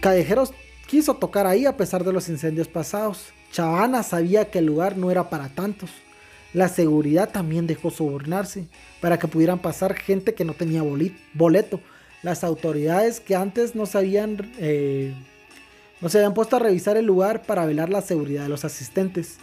Callejeros 0.00 0.54
quiso 0.86 1.14
tocar 1.14 1.46
ahí 1.46 1.66
a 1.66 1.76
pesar 1.76 2.04
de 2.04 2.12
los 2.12 2.30
incendios 2.30 2.68
pasados. 2.68 3.26
Chavana 3.52 4.02
sabía 4.02 4.50
que 4.50 4.60
el 4.60 4.64
lugar 4.66 4.96
no 4.96 5.10
era 5.10 5.28
para 5.28 5.50
tantos. 5.50 5.90
La 6.54 6.68
seguridad 6.68 7.30
también 7.30 7.66
dejó 7.66 7.90
sobornarse 7.90 8.66
para 9.02 9.18
que 9.18 9.28
pudieran 9.28 9.58
pasar 9.58 9.94
gente 9.94 10.32
que 10.32 10.46
no 10.46 10.54
tenía 10.54 10.82
boleto. 11.34 11.80
Las 12.22 12.42
autoridades 12.42 13.20
que 13.20 13.36
antes 13.36 13.74
no 13.74 13.84
sabían 13.84 14.50
eh, 14.58 15.14
no 16.00 16.08
se 16.08 16.18
habían 16.18 16.32
puesto 16.32 16.56
a 16.56 16.60
revisar 16.60 16.96
el 16.96 17.04
lugar 17.04 17.42
para 17.42 17.66
velar 17.66 17.90
la 17.90 18.00
seguridad 18.00 18.44
de 18.44 18.48
los 18.48 18.64
asistentes. 18.64 19.38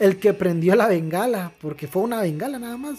El 0.00 0.18
que 0.18 0.32
prendió 0.34 0.74
la 0.74 0.88
bengala, 0.88 1.52
porque 1.60 1.86
fue 1.86 2.02
una 2.02 2.20
bengala 2.20 2.58
nada 2.58 2.76
más. 2.76 2.98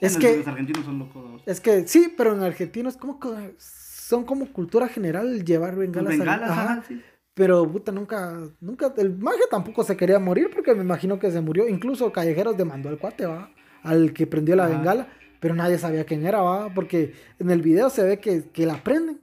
Es 0.00 0.16
que 0.16 0.38
los 0.38 0.46
argentinos 0.46 0.84
son 0.84 0.98
locos. 0.98 1.42
Es 1.46 1.60
que 1.60 1.86
sí, 1.86 2.12
pero 2.16 2.34
en 2.34 2.42
argentinos 2.42 2.96
como 2.96 3.18
son 3.58 4.24
como 4.24 4.52
cultura 4.52 4.88
general 4.88 5.44
llevar 5.44 5.76
bengalas. 5.76 6.18
bengalas 6.18 6.50
ajá, 6.50 6.82
sí. 6.86 7.02
Pero 7.36 7.70
puta, 7.70 7.92
nunca, 7.92 8.48
nunca, 8.60 8.94
el 8.96 9.18
maje 9.18 9.42
tampoco 9.50 9.84
se 9.84 9.94
quería 9.94 10.18
morir 10.18 10.48
porque 10.54 10.74
me 10.74 10.82
imagino 10.82 11.18
que 11.18 11.30
se 11.30 11.42
murió. 11.42 11.68
Incluso 11.68 12.10
Callejeros 12.10 12.56
demandó 12.56 12.88
al 12.88 12.96
cuate, 12.98 13.26
va, 13.26 13.50
al 13.82 14.14
que 14.14 14.26
prendió 14.26 14.56
la 14.56 14.66
bengala, 14.66 15.08
pero 15.38 15.54
nadie 15.54 15.76
sabía 15.76 16.06
quién 16.06 16.26
era, 16.26 16.40
va, 16.40 16.72
porque 16.72 17.12
en 17.38 17.50
el 17.50 17.60
video 17.60 17.90
se 17.90 18.04
ve 18.04 18.20
que, 18.20 18.48
que 18.48 18.64
la 18.64 18.82
prenden. 18.82 19.20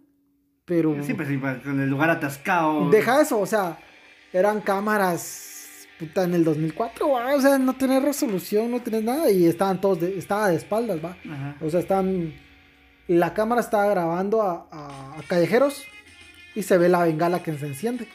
Pero. 0.65 0.95
Sí, 1.01 1.15
pues 1.15 1.27
con 1.63 1.79
el 1.79 1.89
lugar 1.89 2.11
atascado. 2.11 2.89
Deja 2.91 3.19
eso, 3.19 3.39
o 3.39 3.47
sea, 3.47 3.79
eran 4.31 4.61
cámaras. 4.61 5.52
Puta, 6.03 6.25
en 6.25 6.33
el 6.33 6.43
2004, 6.43 7.07
o 7.09 7.41
sea, 7.41 7.57
no 7.57 7.73
tenés 7.77 8.03
resolución, 8.03 8.69
no 8.69 8.81
tenés 8.81 9.03
nada. 9.03 9.31
Y 9.31 9.45
estaban 9.45 9.79
todos, 9.79 10.01
de, 10.01 10.17
estaba 10.17 10.49
de 10.49 10.57
espaldas, 10.57 10.99
va. 11.03 11.15
O 11.61 11.69
sea, 11.69 11.79
están. 11.79 12.33
La 13.07 13.33
cámara 13.33 13.61
estaba 13.61 13.87
grabando 13.87 14.41
a, 14.41 14.67
a, 14.69 15.23
callejeros 15.27 15.85
y 16.55 16.63
se 16.63 16.77
ve 16.77 16.89
la 16.89 17.03
bengala 17.03 17.41
que 17.41 17.57
se 17.57 17.67
enciende. 17.67 18.05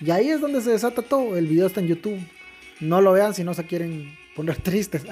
Y 0.00 0.12
ahí 0.12 0.30
es 0.30 0.40
donde 0.40 0.60
se 0.60 0.70
desata 0.70 1.02
todo. 1.02 1.36
El 1.36 1.48
video 1.48 1.66
está 1.66 1.80
en 1.80 1.88
YouTube. 1.88 2.20
No 2.78 3.00
lo 3.00 3.12
vean 3.12 3.34
si 3.34 3.42
no 3.42 3.54
se 3.54 3.66
quieren 3.66 4.16
poner 4.36 4.56
tristes. 4.62 5.04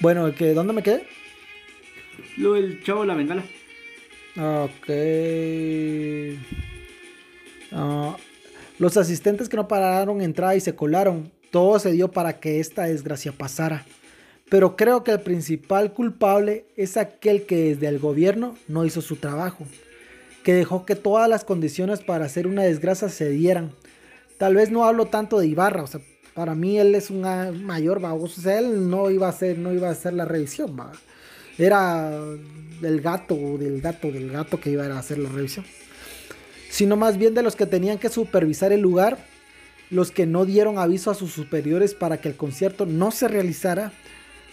bueno, 0.00 0.34
que 0.34 0.54
¿dónde 0.54 0.72
me 0.72 0.82
quedé? 0.82 1.06
Lo 2.36 2.54
del 2.54 2.82
chavo 2.82 3.04
la 3.04 3.14
bengala. 3.14 3.44
Ok. 4.36 4.90
Ah, 7.70 8.16
los 8.78 8.96
asistentes 8.96 9.48
que 9.48 9.56
no 9.56 9.68
pararon 9.68 10.20
entrada 10.20 10.56
y 10.56 10.60
se 10.60 10.74
colaron. 10.74 11.30
Todo 11.50 11.78
se 11.78 11.92
dio 11.92 12.10
para 12.10 12.40
que 12.40 12.60
esta 12.60 12.84
desgracia 12.84 13.32
pasara. 13.32 13.84
Pero 14.50 14.76
creo 14.76 15.04
que 15.04 15.12
el 15.12 15.20
principal 15.20 15.92
culpable 15.92 16.66
es 16.76 16.96
aquel 16.96 17.46
que 17.46 17.74
desde 17.74 17.86
el 17.86 17.98
gobierno 17.98 18.56
no 18.68 18.84
hizo 18.84 19.00
su 19.00 19.16
trabajo. 19.16 19.64
Que 20.42 20.54
dejó 20.54 20.84
que 20.84 20.96
todas 20.96 21.28
las 21.28 21.44
condiciones 21.44 22.00
para 22.00 22.26
hacer 22.26 22.46
una 22.46 22.62
desgracia 22.62 23.08
se 23.08 23.30
dieran. 23.30 23.72
Tal 24.38 24.54
vez 24.54 24.70
no 24.70 24.84
hablo 24.84 25.06
tanto 25.06 25.38
de 25.38 25.46
Ibarra, 25.46 25.84
o 25.84 25.86
sea, 25.86 26.00
para 26.34 26.54
mí 26.54 26.78
él 26.78 26.94
es 26.94 27.10
un 27.10 27.22
mayor 27.64 28.00
baboso. 28.00 28.40
O 28.40 28.42
sea, 28.42 28.58
él 28.58 28.90
no 28.90 29.10
iba 29.10 29.28
a 29.28 29.30
hacer, 29.30 29.58
no 29.58 29.72
iba 29.72 29.88
a 29.88 29.92
hacer 29.92 30.12
la 30.12 30.24
revisión, 30.24 30.76
era 31.56 32.20
del 32.80 33.00
gato, 33.00 33.36
del 33.58 33.80
gato, 33.80 34.10
del 34.10 34.30
gato 34.30 34.60
que 34.60 34.70
iba 34.70 34.84
a 34.84 34.98
hacer 34.98 35.18
la 35.18 35.28
revisión. 35.28 35.64
Sino 36.74 36.96
más 36.96 37.18
bien 37.18 37.34
de 37.34 37.42
los 37.44 37.54
que 37.54 37.66
tenían 37.66 37.98
que 37.98 38.08
supervisar 38.08 38.72
el 38.72 38.80
lugar, 38.80 39.16
los 39.90 40.10
que 40.10 40.26
no 40.26 40.44
dieron 40.44 40.76
aviso 40.76 41.08
a 41.08 41.14
sus 41.14 41.30
superiores 41.30 41.94
para 41.94 42.20
que 42.20 42.28
el 42.28 42.34
concierto 42.34 42.84
no 42.84 43.12
se 43.12 43.28
realizara. 43.28 43.92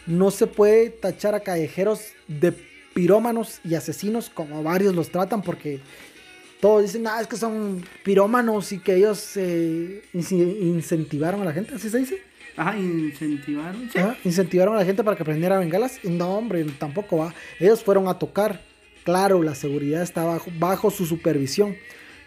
No 0.05 0.29
se 0.29 0.45
puede 0.45 0.91
tachar 0.91 1.33
a 1.33 1.39
callejeros 1.39 2.11
de 2.27 2.53
pirómanos 2.93 3.59
y 3.63 3.73
asesinos 3.73 4.29
como 4.29 4.61
varios 4.61 4.93
los 4.93 5.09
tratan 5.09 5.41
porque 5.41 5.79
todos 6.59 6.83
dicen, 6.83 7.07
ah, 7.07 7.19
es 7.19 7.25
que 7.25 7.37
son 7.37 7.83
pirómanos 8.03 8.71
y 8.71 8.77
que 8.77 8.97
ellos 8.97 9.31
eh, 9.37 10.03
incentivaron 10.13 11.41
a 11.41 11.45
la 11.45 11.53
gente, 11.53 11.73
así 11.73 11.89
se 11.89 11.97
dice. 11.97 12.21
Ajá, 12.55 12.77
incentivaron. 12.77 13.89
incentivaron 14.23 14.75
a 14.75 14.77
la 14.77 14.85
gente 14.85 15.03
para 15.03 15.17
que 15.17 15.23
aprendiera 15.23 15.57
bengalas. 15.57 15.97
No, 16.03 16.37
hombre, 16.37 16.63
tampoco 16.77 17.17
va. 17.17 17.33
Ellos 17.59 17.83
fueron 17.83 18.07
a 18.07 18.19
tocar. 18.19 18.61
Claro, 19.05 19.41
la 19.41 19.55
seguridad 19.55 20.03
está 20.03 20.23
bajo, 20.23 20.51
bajo 20.59 20.91
su 20.91 21.07
supervisión. 21.07 21.75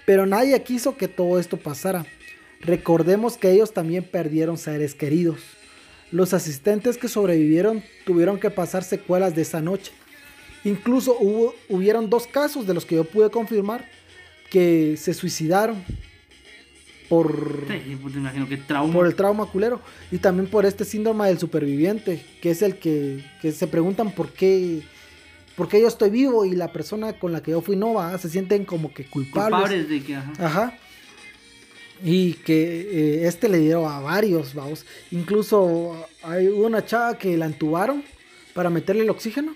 Pero 0.06 0.26
nadie 0.26 0.62
quiso 0.62 0.96
que 0.96 1.08
todo 1.08 1.38
esto 1.38 1.56
pasara. 1.56 2.04
Recordemos 2.60 3.36
que 3.36 3.50
ellos 3.50 3.72
también 3.72 4.04
perdieron 4.04 4.58
seres 4.58 4.94
queridos. 4.94 5.40
Los 6.10 6.32
asistentes 6.34 6.96
que 6.96 7.08
sobrevivieron 7.08 7.82
tuvieron 8.04 8.38
que 8.38 8.50
pasar 8.50 8.84
secuelas 8.84 9.34
de 9.34 9.42
esa 9.42 9.60
noche. 9.60 9.92
Incluso 10.64 11.16
hubo, 11.18 11.54
hubieron 11.68 12.08
dos 12.08 12.26
casos 12.26 12.66
de 12.66 12.74
los 12.74 12.86
que 12.86 12.94
yo 12.96 13.04
pude 13.04 13.30
confirmar 13.30 13.86
que 14.50 14.96
se 14.96 15.12
suicidaron 15.12 15.82
por, 17.08 17.64
Sí, 17.68 17.98
pues, 18.00 18.14
imagino 18.14 18.48
que 18.48 18.56
trauma. 18.56 18.92
por 18.92 19.06
el 19.06 19.14
trauma 19.14 19.46
culero 19.46 19.80
y 20.10 20.18
también 20.18 20.48
por 20.48 20.64
este 20.64 20.84
síndrome 20.84 21.26
del 21.26 21.38
superviviente, 21.38 22.24
que 22.40 22.50
es 22.50 22.62
el 22.62 22.76
que, 22.76 23.22
que 23.42 23.52
se 23.52 23.66
preguntan 23.66 24.12
por 24.12 24.30
qué, 24.32 24.80
por 25.56 25.68
qué 25.68 25.80
yo 25.80 25.88
estoy 25.88 26.10
vivo 26.10 26.44
y 26.44 26.52
la 26.52 26.72
persona 26.72 27.12
con 27.18 27.32
la 27.32 27.42
que 27.42 27.52
yo 27.52 27.60
fui 27.60 27.76
no 27.76 27.94
va, 27.94 28.16
se 28.18 28.28
sienten 28.28 28.64
como 28.64 28.92
que 28.92 29.04
culpables. 29.04 29.60
culpables 29.60 29.88
de 29.88 30.02
que, 30.02 30.16
ajá. 30.16 30.32
Ajá. 30.38 30.78
Y 32.02 32.34
que 32.34 32.80
eh, 33.22 33.28
este 33.28 33.48
le 33.48 33.58
dio 33.58 33.88
a 33.88 34.00
varios, 34.00 34.54
vamos. 34.54 34.84
Incluso 35.10 36.06
hay 36.22 36.48
una 36.48 36.84
chava 36.84 37.16
que 37.16 37.36
la 37.36 37.46
entubaron 37.46 38.02
para 38.52 38.70
meterle 38.70 39.02
el 39.02 39.10
oxígeno. 39.10 39.54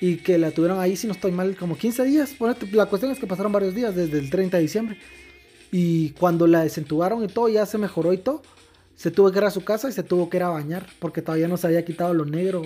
Y 0.00 0.16
que 0.16 0.36
la 0.36 0.50
tuvieron 0.50 0.80
ahí, 0.80 0.96
si 0.96 1.06
no 1.06 1.12
estoy 1.12 1.30
mal, 1.30 1.56
como 1.56 1.78
15 1.78 2.02
días. 2.02 2.34
La 2.72 2.86
cuestión 2.86 3.12
es 3.12 3.20
que 3.20 3.26
pasaron 3.28 3.52
varios 3.52 3.72
días, 3.72 3.94
desde 3.94 4.18
el 4.18 4.30
30 4.30 4.56
de 4.56 4.62
diciembre. 4.64 4.98
Y 5.70 6.10
cuando 6.10 6.48
la 6.48 6.64
desentubaron 6.64 7.22
y 7.22 7.28
todo, 7.28 7.48
ya 7.48 7.64
se 7.66 7.78
mejoró 7.78 8.12
y 8.12 8.18
todo. 8.18 8.42
Se 8.96 9.12
tuvo 9.12 9.30
que 9.30 9.38
ir 9.38 9.44
a 9.44 9.50
su 9.52 9.62
casa 9.62 9.88
y 9.88 9.92
se 9.92 10.02
tuvo 10.02 10.28
que 10.28 10.38
ir 10.38 10.42
a 10.42 10.48
bañar. 10.48 10.88
Porque 10.98 11.22
todavía 11.22 11.46
no 11.46 11.56
se 11.56 11.68
había 11.68 11.84
quitado 11.84 12.14
lo 12.14 12.24
negro 12.24 12.62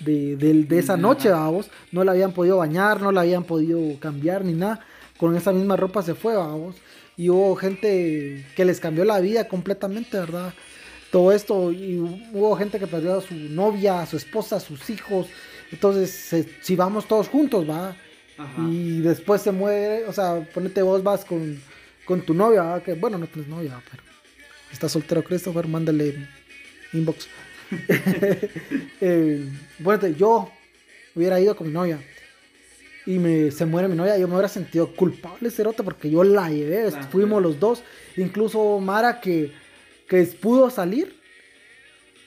de, 0.00 0.36
de- 0.36 0.64
de 0.64 0.78
esa 0.78 0.96
noche, 0.96 1.30
vamos. 1.30 1.70
No 1.92 2.04
la 2.04 2.12
habían 2.12 2.32
podido 2.32 2.58
bañar, 2.58 3.00
no 3.00 3.12
la 3.12 3.20
habían 3.22 3.44
podido 3.44 3.78
cambiar 4.00 4.44
ni 4.44 4.52
nada. 4.52 4.80
Con 5.18 5.36
esa 5.36 5.52
misma 5.52 5.76
ropa 5.76 6.02
se 6.02 6.14
fue, 6.14 6.34
vamos. 6.36 6.76
Y 7.16 7.28
hubo 7.28 7.54
gente 7.56 8.44
que 8.56 8.64
les 8.64 8.80
cambió 8.80 9.04
la 9.04 9.20
vida 9.20 9.46
completamente, 9.46 10.18
¿verdad? 10.18 10.54
Todo 11.10 11.32
esto, 11.32 11.72
y 11.72 11.98
hubo 12.32 12.56
gente 12.56 12.78
que 12.78 12.86
perdió 12.86 13.18
a 13.18 13.20
su 13.20 13.34
novia, 13.34 14.00
a 14.00 14.06
su 14.06 14.16
esposa, 14.16 14.56
a 14.56 14.60
sus 14.60 14.88
hijos. 14.90 15.26
Entonces, 15.72 16.10
se- 16.10 16.48
si 16.62 16.76
vamos 16.76 17.06
todos 17.06 17.28
juntos, 17.28 17.68
va. 17.68 17.96
Ajá. 18.38 18.62
Y 18.70 19.00
después 19.00 19.42
se 19.42 19.52
muere, 19.52 20.06
o 20.06 20.12
sea, 20.12 20.48
ponete 20.54 20.80
vos 20.82 21.02
vas 21.02 21.24
con, 21.26 21.60
con 22.06 22.22
tu 22.22 22.32
novia, 22.32 22.62
¿va? 22.62 22.82
que 22.82 22.94
bueno, 22.94 23.18
no 23.18 23.26
tienes 23.26 23.50
novia, 23.50 23.78
pero 23.90 24.02
estás 24.72 24.92
soltero, 24.92 25.22
Christopher, 25.22 25.68
mándale 25.68 26.26
inbox. 26.94 27.28
eh, 29.00 29.48
ponete, 29.82 30.14
yo 30.14 30.50
hubiera 31.14 31.40
ido 31.40 31.56
con 31.56 31.66
mi 31.68 31.72
novia 31.72 31.98
y 33.06 33.18
me, 33.18 33.50
se 33.50 33.64
muere 33.66 33.88
mi 33.88 33.96
novia, 33.96 34.18
yo 34.18 34.28
me 34.28 34.34
hubiera 34.34 34.48
sentido 34.48 34.94
culpable, 34.94 35.50
cerote, 35.50 35.82
porque 35.82 36.10
yo 36.10 36.22
la 36.22 36.50
llevé, 36.50 36.90
fuimos 37.10 37.42
los 37.42 37.58
dos, 37.58 37.82
incluso 38.16 38.78
Mara 38.78 39.20
que, 39.20 39.52
que 40.08 40.22
pudo 40.24 40.70
salir 40.70 41.14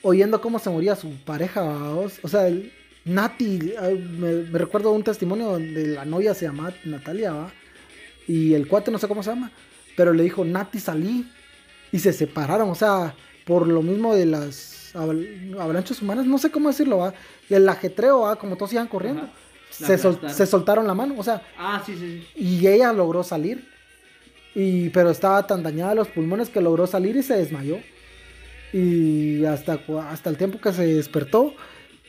oyendo 0.02 0.42
cómo 0.42 0.60
se 0.60 0.70
moría 0.70 0.96
su 0.96 1.12
pareja, 1.24 1.64
o 1.94 2.10
sea, 2.28 2.48
el- 2.48 2.72
Nati, 3.06 3.74
me 4.18 4.44
recuerdo 4.58 4.92
un 4.94 5.04
testimonio 5.04 5.48
donde 5.52 5.88
la 5.88 6.06
novia 6.06 6.34
se 6.34 6.46
llamaba 6.46 6.74
Natalia, 6.86 7.34
¿va? 7.34 7.54
y 8.28 8.54
el 8.54 8.66
cuate 8.68 8.92
no 8.92 8.98
sé 8.98 9.10
cómo 9.10 9.22
se 9.24 9.30
llama, 9.32 9.52
pero 9.98 10.14
le 10.14 10.24
dijo, 10.24 10.46
Nati 10.46 10.80
salí, 10.80 11.30
y 11.92 12.00
se 12.00 12.14
separaron, 12.14 12.70
o 12.70 12.76
sea, 12.76 13.14
por 13.46 13.68
lo 13.68 13.82
mismo 13.82 14.16
de 14.16 14.26
las 14.26 14.83
aval- 14.94 15.56
avalanchas 15.60 16.02
humanas, 16.02 16.26
no 16.26 16.38
sé 16.38 16.52
cómo 16.52 16.70
decirlo, 16.70 16.98
¿va? 17.00 17.14
El 17.50 17.68
ajetreo, 17.70 18.22
¿va? 18.22 18.36
Como 18.36 18.56
todos 18.58 18.74
iban 18.74 18.88
corriendo, 18.88 19.28
se, 19.70 19.98
sol- 19.98 20.16
aplastaron. 20.16 20.36
se 20.38 20.46
soltaron 20.48 20.88
la 20.88 20.94
mano, 20.94 21.16
o 21.18 21.24
sea, 21.24 21.42
Ah, 21.58 21.82
sí, 21.86 21.96
sí, 21.96 22.24
sí. 22.36 22.42
y 22.44 22.68
ella 22.68 22.94
logró 22.94 23.24
salir. 23.24 23.68
Y, 24.56 24.90
pero 24.90 25.10
estaba 25.10 25.48
tan 25.48 25.64
dañada 25.64 25.90
de 25.92 25.96
los 25.96 26.08
pulmones 26.10 26.50
que 26.50 26.62
logró 26.62 26.86
salir 26.86 27.16
y 27.16 27.24
se 27.24 27.36
desmayó. 27.36 27.80
Y 28.72 29.46
hasta, 29.46 29.80
hasta 30.10 30.30
el 30.30 30.38
tiempo 30.38 30.60
que 30.62 30.72
se 30.74 30.86
despertó, 30.86 31.56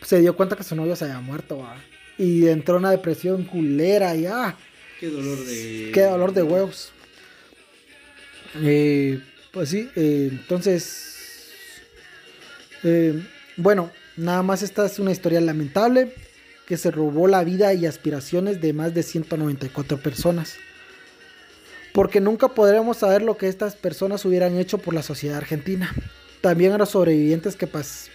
se 0.03 0.21
dio 0.21 0.37
cuenta 0.37 0.55
que 0.57 0.63
su 0.63 0.77
novio 0.77 0.95
se 0.95 1.05
había 1.05 1.21
muerto. 1.21 1.59
¿va? 1.59 1.77
Y 2.19 2.47
entró 2.49 2.75
en 2.77 2.81
una 2.81 2.91
depresión 2.91 3.45
culera 3.45 4.15
y 4.15 4.27
ah, 4.27 4.55
Qué 5.01 5.09
dolor 5.09 5.39
de. 5.45 5.91
qué 5.95 6.03
dolor 6.03 6.33
de 6.35 6.43
huevos. 6.43 6.93
Eh, 8.63 9.21
pues 9.53 9.71
sí, 9.71 9.89
eh, 9.97 10.29
entonces... 10.31 11.11
eh, 12.85 13.27
bueno, 13.57 13.91
nada 14.17 14.43
más 14.43 14.63
esta 14.63 14.87
es 14.87 14.99
una 14.99 15.13
historia 15.13 15.41
lamentable 15.41 16.15
que 16.67 16.77
se 16.77 16.91
robó 16.91 17.29
la 17.29 17.45
vida 17.45 17.75
y 17.75 17.87
aspiraciones 17.87 18.61
de 18.61 18.73
más 18.73 18.95
de 18.95 19.03
194 19.03 19.99
personas. 19.99 20.57
Porque 21.93 22.21
nunca 22.21 22.49
podremos 22.49 22.99
saber 22.99 23.23
lo 23.23 23.37
que 23.37 23.49
estas 23.49 23.77
personas 23.77 24.25
hubieran 24.25 24.59
hecho 24.59 24.79
por 24.79 24.95
la 24.95 25.03
sociedad 25.03 25.37
argentina. 25.37 25.95
También 26.41 26.73
a 26.73 26.79
los 26.79 26.91
sobrevivientes 26.91 27.57
que 27.57 27.69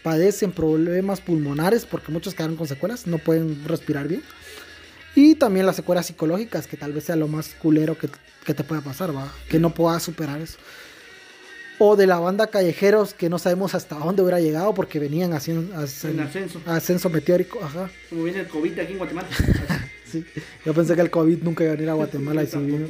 padecen 0.03 0.51
problemas 0.51 1.21
pulmonares, 1.21 1.85
porque 1.85 2.11
muchos 2.11 2.35
quedaron 2.35 2.57
con 2.57 2.67
secuelas, 2.67 3.07
no 3.07 3.17
pueden 3.17 3.63
respirar 3.65 4.07
bien. 4.07 4.21
Y 5.15 5.35
también 5.35 5.65
las 5.65 5.77
secuelas 5.77 6.05
psicológicas, 6.05 6.67
que 6.67 6.77
tal 6.77 6.93
vez 6.93 7.05
sea 7.05 7.15
lo 7.15 7.27
más 7.27 7.55
culero 7.55 7.97
que, 7.97 8.09
que 8.45 8.53
te 8.53 8.63
pueda 8.63 8.81
pasar, 8.81 9.15
¿va? 9.15 9.33
Que 9.49 9.57
no 9.57 9.73
puedas 9.73 10.03
superar 10.03 10.41
eso. 10.41 10.59
O 11.81 11.95
de 11.95 12.05
la 12.07 12.19
banda 12.19 12.47
Callejeros, 12.47 13.13
que 13.13 13.29
no 13.29 13.39
sabemos 13.39 13.73
hasta 13.73 13.95
dónde 13.95 14.21
hubiera 14.21 14.39
llegado, 14.41 14.73
porque 14.73 14.99
venían 14.99 15.31
En 15.31 15.73
ascenso. 15.73 16.61
ascenso 16.65 17.09
meteórico. 17.09 17.59
Ajá, 17.63 17.89
Como 18.09 18.23
viene 18.25 18.41
el 18.41 18.47
COVID 18.47 18.79
aquí 18.79 18.91
en 18.91 18.97
Guatemala. 18.97 19.27
sí. 20.05 20.25
Yo 20.65 20.73
pensé 20.73 20.95
que 20.95 21.01
el 21.01 21.09
COVID 21.09 21.41
nunca 21.41 21.63
iba 21.63 21.71
a 21.71 21.75
venir 21.75 21.89
a 21.89 21.93
Guatemala 21.93 22.43
y 22.43 22.47
sí 22.47 22.57
vino. 22.57 22.87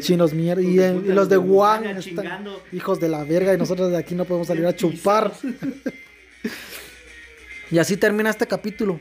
Chinos 0.00 0.34
mierda. 0.34 0.60
Y, 0.62 0.78
en- 0.80 1.14
los 1.14 1.28
de 1.30 1.38
Wuhan 1.38 1.86
están 1.86 2.46
hijos 2.72 3.00
de 3.00 3.08
la 3.08 3.24
verga 3.24 3.54
y 3.54 3.56
nosotros 3.56 3.90
de 3.90 3.96
aquí 3.96 4.14
no 4.14 4.26
podemos 4.26 4.48
salir 4.48 4.66
a 4.66 4.76
chupar. 4.76 5.32
Y 7.70 7.78
así 7.78 7.96
termina 7.96 8.30
este 8.30 8.46
capítulo. 8.48 8.98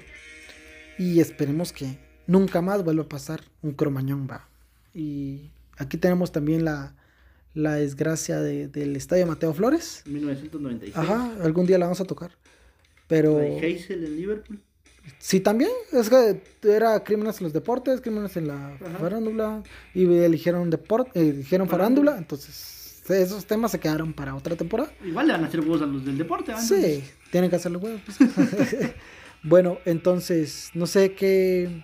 Y 0.97 1.19
esperemos 1.21 1.71
que 1.73 1.97
nunca 2.27 2.61
más 2.61 2.83
vuelva 2.83 3.03
a 3.03 3.09
pasar 3.09 3.41
un 3.63 3.71
cromañón, 3.71 4.27
va. 4.29 4.47
Y 4.93 5.49
aquí 5.77 5.97
tenemos 5.97 6.31
también 6.31 6.65
la, 6.65 6.93
la 7.53 7.75
desgracia 7.75 8.39
de- 8.41 8.67
del 8.67 8.95
estadio 8.95 9.25
Mateo 9.27 9.53
Flores. 9.53 10.03
1996. 10.05 10.95
Ajá, 10.97 11.31
algún 11.43 11.65
día 11.65 11.77
la 11.77 11.85
vamos 11.85 12.01
a 12.01 12.05
tocar. 12.05 12.31
Pero 13.07 13.37
Hazel 13.39 14.03
en 14.05 14.15
Liverpool. 14.15 14.59
sí, 15.17 15.39
también. 15.39 15.71
Es 15.91 16.09
que 16.09 16.41
era 16.63 17.03
crímenes 17.03 17.39
en 17.39 17.45
los 17.45 17.53
deportes, 17.53 18.01
crímenes 18.01 18.37
en 18.37 18.47
la 18.47 18.67
Ajá. 18.75 18.97
farándula. 18.99 19.63
Y 19.95 20.05
eligieron, 20.05 20.69
deporte, 20.69 21.19
eligieron 21.19 21.67
farándula. 21.67 22.17
Entonces, 22.17 23.01
esos 23.09 23.45
temas 23.45 23.71
se 23.71 23.79
quedaron 23.79 24.13
para 24.13 24.35
otra 24.35 24.55
temporada. 24.55 24.91
Igual 25.03 25.25
le 25.27 25.33
van 25.33 25.43
a 25.43 25.47
hacer 25.47 25.61
huevos 25.61 25.81
a 25.81 25.87
los 25.87 26.05
del 26.05 26.17
deporte, 26.19 26.51
¿va? 26.51 26.61
Sí, 26.61 27.03
tienen 27.31 27.49
que 27.49 27.55
hacerlo 27.55 27.79
huevos. 27.79 28.01
pues. 28.05 28.19
bueno, 29.43 29.79
entonces, 29.85 30.69
no 30.75 30.85
sé 30.85 31.13
qué. 31.13 31.83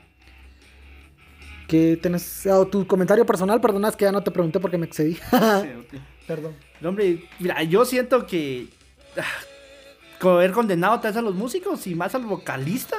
¿Qué 1.68 1.98
tenés? 2.02 2.46
ah, 2.48 2.64
tu 2.70 2.86
comentario 2.86 3.26
personal, 3.26 3.60
perdona, 3.62 3.90
es 3.90 3.96
que 3.96 4.06
ya 4.06 4.12
no 4.12 4.22
te 4.24 4.32
pregunté 4.32 4.60
porque 4.60 4.78
me 4.78 4.86
excedí. 4.86 5.16
Sí, 5.16 5.22
ok. 5.22 6.02
Perdón. 6.28 6.54
No, 6.82 6.90
Hombre, 6.90 7.24
mira, 7.40 7.62
yo 7.64 7.86
siento 7.86 8.26
que. 8.26 8.68
ah, 9.18 10.28
haber 10.30 10.52
condenado 10.54 11.00
tal 11.00 11.12
vez 11.12 11.18
a 11.18 11.22
los 11.22 11.36
músicos 11.36 11.86
y 11.88 11.94
más 11.96 12.16
al 12.16 12.24
vocalista. 12.26 12.98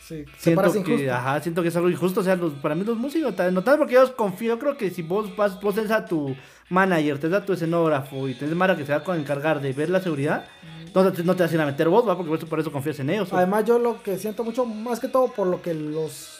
Sí, 0.00 0.24
Siento 0.38 0.72
que, 0.72 0.78
injusto. 0.80 1.12
ajá, 1.14 1.40
siento 1.40 1.62
que 1.62 1.68
es 1.68 1.76
algo 1.76 1.88
injusto. 1.88 2.18
O 2.20 2.22
sea, 2.24 2.34
los- 2.34 2.54
para 2.54 2.74
mí 2.74 2.82
los 2.84 2.96
músicos, 2.96 3.36
tal 3.36 3.54
no 3.54 3.62
tanto 3.62 3.78
porque 3.78 3.94
yo 3.94 4.16
confío, 4.16 4.58
creo 4.58 4.76
que 4.76 4.90
si 4.90 5.02
vos 5.02 5.36
vas, 5.36 5.60
vos 5.60 5.76
tenés 5.76 5.92
a 5.92 6.04
tu 6.04 6.34
manager, 6.68 7.18
tenés 7.20 7.38
a 7.38 7.44
tu 7.44 7.52
escenógrafo 7.52 8.26
y 8.28 8.34
tenés 8.34 8.56
Mara 8.56 8.76
que 8.76 8.84
se 8.84 8.92
va 8.96 9.04
a 9.06 9.16
encargar 9.16 9.60
de 9.60 9.72
ver 9.72 9.88
la 9.88 10.00
seguridad, 10.00 10.46
no 10.92 11.12
te, 11.12 11.22
no 11.22 11.36
te 11.36 11.44
vas 11.44 11.52
a 11.52 11.54
ir 11.54 11.60
a 11.60 11.66
meter 11.66 11.88
vos, 11.88 12.08
va, 12.08 12.16
porque 12.16 12.28
por 12.28 12.38
eso, 12.38 12.46
por 12.48 12.58
eso 12.58 12.72
confías 12.72 12.98
en 12.98 13.10
ellos. 13.10 13.32
Además, 13.32 13.64
yo 13.64 13.78
lo 13.78 14.02
que 14.02 14.18
siento 14.18 14.42
mucho, 14.42 14.64
más 14.66 14.98
que 14.98 15.06
todo 15.06 15.28
por 15.28 15.46
lo 15.46 15.62
que 15.62 15.74
los. 15.74 16.39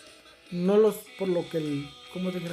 No 0.52 0.76
los. 0.76 0.96
Por 1.18 1.28
lo 1.28 1.48
que. 1.48 1.58
El, 1.58 1.90
¿Cómo 2.12 2.30
te 2.30 2.40
yo? 2.40 2.48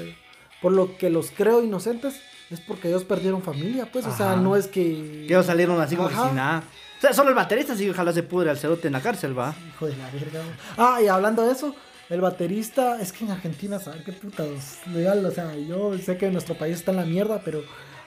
Por 0.62 0.72
lo 0.72 0.98
que 0.98 1.10
los 1.10 1.32
creo 1.32 1.64
inocentes, 1.64 2.20
es 2.50 2.60
porque 2.62 2.88
ellos 2.88 3.04
perdieron 3.04 3.41
familia, 3.41 3.89
pues. 3.91 4.06
O 4.06 4.16
sea, 4.16 4.36
no 4.36 4.56
es 4.56 4.68
que. 4.68 5.26
que 5.28 5.34
ellos 5.34 5.45
salieron 5.45 5.80
así 5.80 5.95
como 5.95 6.10
que 6.10 6.16
sin 6.16 6.36
nada. 6.36 6.64
O 6.98 7.02
sea, 7.02 7.14
solo 7.14 7.30
el 7.30 7.36
baterista 7.36 7.76
sí 7.76 7.88
ojalá 7.89 8.12
se 8.12 8.24
pudre 8.24 8.50
al 8.50 8.58
cerote 8.58 8.88
en 8.88 8.93
la 8.93 9.02
cárcel, 9.02 9.38
va. 9.38 9.54
Hijo 9.70 9.86
de 9.86 9.95
la 9.98 10.10
verga. 10.10 10.41
Ah, 10.78 11.00
y 11.02 11.08
hablando 11.08 11.43
de 11.43 11.52
eso, 11.52 11.76
el 12.10 12.22
baterista, 12.22 13.00
es 13.00 13.12
que 13.12 13.26
en 13.26 13.32
Argentina, 13.32 13.80
¿saben 13.80 14.04
qué 14.04 14.14
putas? 14.14 14.80
Legal, 14.88 15.24
o 15.24 15.32
sea, 15.32 15.56
yo 15.56 15.95
sé 16.00 16.18
que 16.18 16.32
nuestro 16.32 16.56
país 16.56 16.78
está 16.78 16.91
en 16.91 16.98
la 16.98 17.06
mierda, 17.06 17.41
pero 17.45 17.62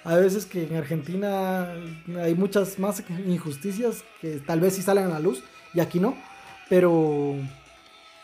hay 0.05 0.22
veces 0.22 0.47
que 0.47 0.64
en 0.64 0.76
Argentina 0.76 1.68
hay 2.18 2.34
muchas 2.34 2.78
más 2.78 3.03
injusticias 3.26 4.03
que 4.20 4.38
tal 4.38 4.59
vez 4.59 4.74
sí 4.74 4.82
salen 4.82 5.05
a 5.05 5.11
la 5.11 5.20
luz 5.20 5.43
y 5.74 5.80
aquí 5.80 6.01
no. 6.01 6.16
Pero 6.68 7.36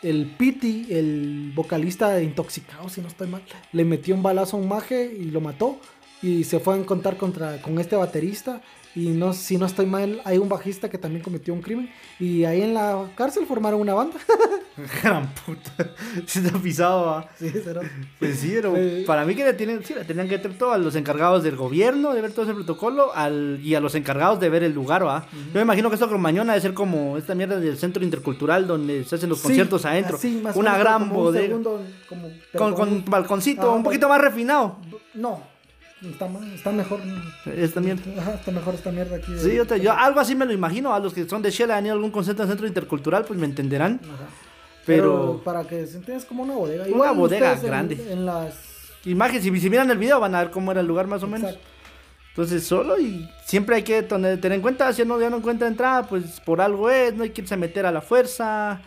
el 0.01 0.25
Piti, 0.37 0.87
el 0.89 1.51
vocalista 1.55 2.21
Intoxicado, 2.21 2.89
si 2.89 3.01
no 3.01 3.07
estoy 3.07 3.27
mal, 3.27 3.41
le 3.71 3.85
metió 3.85 4.15
un 4.15 4.23
balazo 4.23 4.57
a 4.57 4.59
un 4.59 4.67
maje 4.67 5.11
y 5.17 5.25
lo 5.25 5.41
mató. 5.41 5.79
y 6.21 6.45
se 6.45 6.59
fue 6.59 6.73
a 6.73 6.77
encontrar 6.77 7.15
contra, 7.17 7.61
con 7.61 7.77
este 7.79 7.95
baterista 7.95 8.61
y 8.99 9.09
no, 9.09 9.31
si 9.31 9.57
no 9.59 9.67
estoy 9.67 9.85
mal, 9.85 10.21
hay 10.25 10.39
un 10.39 10.49
bajista 10.49 10.89
que 10.89 10.97
también 10.97 11.21
cometió 11.23 11.53
un 11.53 11.61
crimen. 11.61 11.89
Y 12.19 12.45
ahí 12.45 12.63
en 12.63 12.73
la 12.73 13.05
cárcel 13.15 13.45
formaron 13.45 13.79
una 13.81 13.93
banda. 13.93 14.15
Gran 15.03 15.27
puta. 15.45 15.91
Se 16.25 16.41
te 16.41 16.49
ha 16.49 16.59
pisado, 16.61 17.05
¿va? 17.05 17.29
sí, 17.37 17.49
será. 17.49 17.81
Pues 18.19 18.39
sí, 18.39 18.51
pero 18.55 18.73
para 19.05 19.23
mí 19.25 19.35
que 19.35 19.43
le 19.43 19.53
tienen, 19.53 19.83
sí, 19.83 19.93
le 19.93 20.03
tenían 20.03 20.27
que 20.27 20.37
tener 20.39 20.57
todo 20.57 20.71
a 20.71 20.77
los 20.77 20.95
encargados 20.95 21.43
del 21.43 21.55
gobierno 21.55 22.13
de 22.13 22.21
ver 22.21 22.31
todo 22.31 22.45
ese 22.45 22.53
protocolo 22.55 23.13
al, 23.15 23.59
y 23.63 23.75
a 23.75 23.79
los 23.79 23.93
encargados 23.95 24.39
de 24.39 24.49
ver 24.49 24.63
el 24.63 24.73
lugar, 24.73 25.05
¿va? 25.05 25.27
Yo 25.31 25.53
me 25.55 25.61
imagino 25.61 25.89
que 25.89 25.95
esto 25.95 26.09
con 26.09 26.19
Mañona 26.21 26.53
debe 26.53 26.61
ser 26.61 26.73
como 26.73 27.17
esta 27.17 27.35
mierda 27.35 27.59
del 27.59 27.77
centro 27.77 28.03
intercultural 28.03 28.65
donde 28.67 29.03
se 29.03 29.15
hacen 29.15 29.29
los 29.29 29.39
Sí, 29.39 29.43
conciertos 29.45 29.85
adentro. 29.85 30.17
así, 30.17 30.39
más 30.43 30.55
Una 30.55 30.77
gran 30.77 31.07
como 31.07 31.19
un 31.19 31.25
bodega. 31.25 31.47
segundo, 31.47 31.81
como- 32.09 32.29
pero 32.51 32.63
Con, 32.63 32.73
con 32.73 32.89
un- 32.89 33.05
balconcito, 33.05 33.71
Ah, 33.71 33.75
un 33.75 33.83
poquito 33.83 34.07
más 34.09 34.21
refinado. 34.21 34.77
No, 35.15 35.41
está, 36.01 36.27
está 36.53 36.71
mejor. 36.71 36.99
Esta 37.55 37.79
mierda. 37.81 38.01
Ajá, 38.21 38.33
está 38.35 38.51
mejor 38.51 38.75
esta 38.75 38.91
mierda 38.91 39.15
aquí. 39.17 39.31
de- 39.33 39.39
Sí, 39.39 39.55
yo, 39.55 39.65
te- 39.65 39.79
yo 39.79 39.93
algo 39.93 40.19
así 40.19 40.35
me 40.35 40.45
lo 40.45 40.53
imagino. 40.53 40.93
A 40.93 40.99
los 40.99 41.13
que 41.13 41.27
son 41.27 41.41
de 41.41 41.51
Shela 41.51 41.77
han 41.77 41.85
ido 41.85 41.93
a 41.93 41.95
algún 41.95 42.11
concierto 42.11 42.43
en 42.43 42.49
centro 42.49 42.67
intercultural, 42.67 43.25
pues 43.25 43.39
me 43.39 43.45
entenderán. 43.45 43.99
Ajá. 44.03 44.27
Pero- 44.85 45.03
Pero, 45.35 45.41
para 45.43 45.63
que 45.65 45.85
se 45.85 45.97
entienda 45.97 46.21
es 46.21 46.25
como 46.25 46.43
una 46.43 46.53
bodega. 46.53 46.85
Una 46.93 47.11
bodega 47.11 47.53
en- 47.53 47.61
grande. 47.61 48.07
En, 48.11 48.25
las. 48.25 48.55
Imagen, 49.05 49.41
si, 49.41 49.59
si 49.59 49.69
miran 49.69 49.89
el 49.91 49.97
video 49.97 50.19
van 50.19 50.35
a 50.35 50.39
ver 50.39 50.51
cómo 50.51 50.71
era 50.71 50.81
el 50.81 50.87
lugar 50.87 51.07
más 51.07 51.23
o 51.23 51.27
menos. 51.27 51.49
Exacto. 51.51 51.67
Entonces 52.29 52.67
solo 52.67 52.99
y 52.99 53.27
siempre 53.45 53.77
hay 53.77 53.83
que 53.83 54.03
tener 54.03 54.51
en 54.51 54.61
cuenta, 54.61 54.93
si 54.93 55.01
uno 55.01 55.19
ya 55.19 55.29
no 55.29 55.37
encuentra 55.37 55.67
entrada, 55.67 56.03
pues 56.07 56.39
por 56.41 56.61
algo 56.61 56.87
es, 56.89 57.15
no 57.15 57.23
hay 57.23 57.31
que 57.31 57.41
irse 57.41 57.55
a 57.55 57.57
meter 57.57 57.85
a 57.87 57.91
la 57.91 58.01
fuerza. 58.01 58.79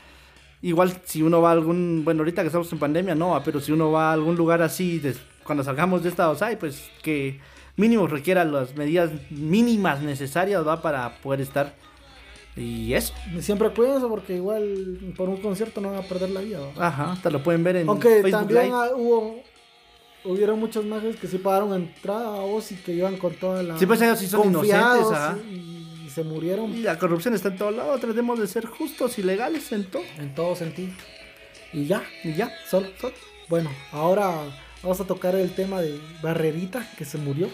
Igual 0.62 0.92
si 1.04 1.20
uno 1.22 1.40
va 1.42 1.48
a 1.48 1.52
algún, 1.52 2.02
bueno 2.04 2.20
ahorita 2.20 2.42
que 2.42 2.46
estamos 2.46 2.72
en 2.72 2.78
pandemia 2.78 3.14
no, 3.16 3.40
pero 3.44 3.58
si 3.60 3.72
uno 3.72 3.90
va 3.90 4.10
a 4.10 4.12
algún 4.12 4.36
lugar 4.36 4.62
así, 4.62 5.00
des- 5.00 5.18
cuando 5.50 5.64
salgamos 5.64 6.04
de 6.04 6.10
esta 6.10 6.30
OSAI, 6.30 6.60
pues 6.60 6.88
que 7.02 7.40
mínimo 7.74 8.06
requiera 8.06 8.44
las 8.44 8.76
medidas 8.76 9.10
mínimas 9.30 10.00
necesarias 10.00 10.64
¿va? 10.64 10.80
para 10.80 11.16
poder 11.22 11.40
estar. 11.40 11.74
Y 12.54 12.92
eso, 12.94 13.12
Siempre 13.40 13.68
cuídense 13.70 14.06
porque 14.06 14.36
igual 14.36 15.12
por 15.16 15.28
un 15.28 15.38
concierto 15.38 15.80
no 15.80 15.90
van 15.90 15.98
a 15.98 16.02
perder 16.02 16.30
la 16.30 16.40
vida. 16.40 16.60
¿va? 16.60 16.86
ajá, 16.86 17.12
hasta 17.14 17.30
lo 17.30 17.42
pueden 17.42 17.64
ver 17.64 17.74
en 17.78 17.88
Aunque 17.88 18.22
Facebook 18.22 18.30
también 18.30 18.62
Live. 18.66 18.74
ah, 18.76 18.90
hubo. 18.94 19.42
Hubieron 20.22 20.60
muchos 20.60 20.84
mages 20.84 21.16
que 21.16 21.26
sí 21.26 21.38
pagaron 21.38 21.74
entrada 21.74 22.28
a 22.28 22.40
vos 22.42 22.70
y 22.70 22.76
que 22.76 22.92
iban 22.92 23.16
con 23.16 23.34
toda 23.34 23.64
la. 23.64 23.76
Sí, 23.76 23.86
pues 23.86 24.00
ellos 24.02 24.20
sí 24.20 24.28
son 24.28 24.50
inocentes, 24.50 25.10
ajá. 25.10 25.36
Y, 25.50 26.04
y 26.06 26.10
se 26.10 26.22
murieron 26.22 26.72
Y 26.72 26.82
la 26.82 26.96
corrupción 26.96 27.34
está 27.34 27.48
en 27.48 27.56
todos 27.56 27.74
lados, 27.74 27.98
tratemos 28.00 28.38
de 28.38 28.46
ser 28.46 28.66
justos 28.66 29.18
y 29.18 29.24
legales 29.24 29.72
en 29.72 29.84
todo. 29.86 30.02
en 30.16 30.32
todo 30.32 30.54
sentido. 30.54 30.92
Y 31.72 31.86
ya, 31.86 32.04
Y 32.22 32.34
ya. 32.34 32.52
solo, 32.68 32.86
solo. 33.00 33.14
Bueno, 33.48 33.68
ahora 33.90 34.32
vamos 34.82 35.00
a 35.00 35.04
tocar 35.06 35.34
el 35.34 35.50
tema 35.54 35.80
de 35.80 35.98
Barrerita, 36.22 36.88
que 36.96 37.04
se 37.04 37.18
murió. 37.18 37.48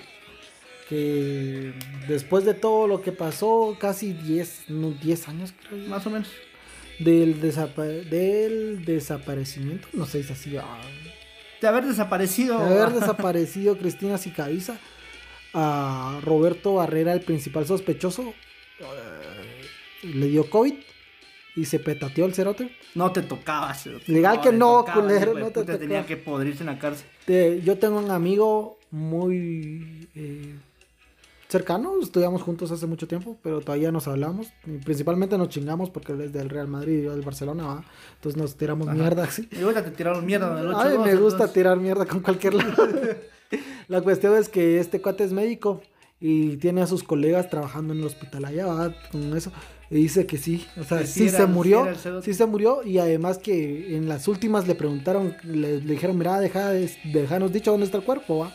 Que 0.88 1.72
después 2.06 2.44
de 2.44 2.54
todo 2.54 2.86
lo 2.86 3.02
que 3.02 3.10
pasó, 3.10 3.76
casi 3.80 4.12
10, 4.12 4.68
no, 4.70 4.92
10 4.92 5.28
años 5.28 5.52
creo 5.68 5.82
yo, 5.82 5.88
Más 5.88 6.06
o 6.06 6.10
menos. 6.10 6.28
del, 7.00 7.40
desapa- 7.40 7.84
del 8.08 8.84
desaparecimiento, 8.84 9.88
no 9.92 10.06
sé 10.06 10.22
si 10.22 10.32
así, 10.32 10.56
ah, 10.56 10.80
De 11.60 11.66
haber 11.66 11.84
desaparecido. 11.86 12.64
de 12.64 12.80
haber 12.80 12.94
desaparecido 13.00 13.76
Cristina 13.78 14.16
Sicabiza, 14.16 14.78
a 15.54 16.20
Roberto 16.22 16.74
Barrera, 16.74 17.12
el 17.14 17.20
principal 17.22 17.66
sospechoso, 17.66 18.32
eh, 18.78 20.04
le 20.04 20.26
dio 20.28 20.48
COVID 20.48 20.74
y 21.56 21.64
se 21.64 21.78
petateó 21.80 22.26
el 22.26 22.34
cerote. 22.34 22.70
No 22.94 23.10
te 23.12 23.22
tocaba. 23.22 23.72
cerote. 23.74 24.12
Legal 24.12 24.40
que 24.40 24.52
no, 24.52 24.78
tocaba, 24.84 25.00
culero, 25.02 25.34
no 25.34 25.46
te 25.46 25.60
puta, 25.60 25.78
Tenía 25.78 26.02
tocaba. 26.02 26.06
que 26.06 26.16
podrirse 26.16 26.62
en 26.62 26.66
la 26.66 26.78
cárcel. 26.78 27.06
Te- 27.24 27.60
yo 27.62 27.78
tengo 27.78 27.98
un 27.98 28.10
amigo 28.10 28.78
muy 28.90 30.08
eh, 30.14 30.54
cercano, 31.48 31.94
estudiamos 32.02 32.42
juntos 32.42 32.70
hace 32.72 32.86
mucho 32.86 33.06
tiempo, 33.08 33.36
pero 33.42 33.60
todavía 33.60 33.90
nos 33.92 34.06
hablamos. 34.08 34.48
Principalmente 34.84 35.38
nos 35.38 35.48
chingamos 35.48 35.90
porque 35.90 36.12
él 36.12 36.20
es 36.22 36.32
del 36.32 36.48
Real 36.50 36.68
Madrid 36.68 36.98
y 36.98 37.02
yo 37.04 37.12
del 37.12 37.22
Barcelona, 37.22 37.66
¿va? 37.66 37.84
entonces 38.16 38.40
nos 38.40 38.56
tiramos 38.56 38.88
Ajá. 38.88 38.96
mierda 38.96 39.28
te 39.28 39.90
tiraron 39.92 40.24
mierda 40.26 40.54
del 40.56 40.68
8 40.68 40.78
Ay, 40.78 40.98
me 40.98 41.14
gusta 41.16 41.52
tirar 41.52 41.78
mierda 41.78 42.04
con 42.06 42.20
cualquier 42.20 42.54
lado. 42.54 42.74
La 43.88 44.00
cuestión 44.00 44.36
es 44.36 44.48
que 44.48 44.80
este 44.80 45.00
cuate 45.00 45.22
es 45.24 45.32
médico 45.32 45.80
y 46.18 46.56
tiene 46.56 46.82
a 46.82 46.86
sus 46.88 47.04
colegas 47.04 47.48
trabajando 47.48 47.92
en 47.94 48.00
el 48.00 48.06
hospital 48.06 48.44
allá, 48.44 48.66
¿va? 48.66 48.94
con 49.12 49.36
eso. 49.36 49.52
Y 49.90 49.94
dice 49.96 50.26
que 50.26 50.36
sí, 50.36 50.66
o 50.80 50.82
sea, 50.84 50.98
Que 50.98 51.06
sí 51.06 51.20
sí, 51.20 51.28
era- 51.28 51.38
se 51.38 51.46
murió, 51.46 51.86
sí 52.22 52.34
se 52.34 52.46
murió 52.46 52.82
y 52.84 52.98
además 52.98 53.38
que 53.38 53.96
en 53.96 54.08
las 54.08 54.26
últimas 54.26 54.66
le 54.66 54.74
preguntaron, 54.74 55.36
le, 55.44 55.80
le 55.80 55.92
dijeron, 55.92 56.18
mira, 56.18 56.40
deja, 56.40 56.70
de- 56.70 56.90
dejanos 57.04 57.52
dicho 57.52 57.70
dónde 57.70 57.86
está 57.86 57.98
el 57.98 58.04
cuerpo, 58.04 58.38
¿va? 58.38 58.52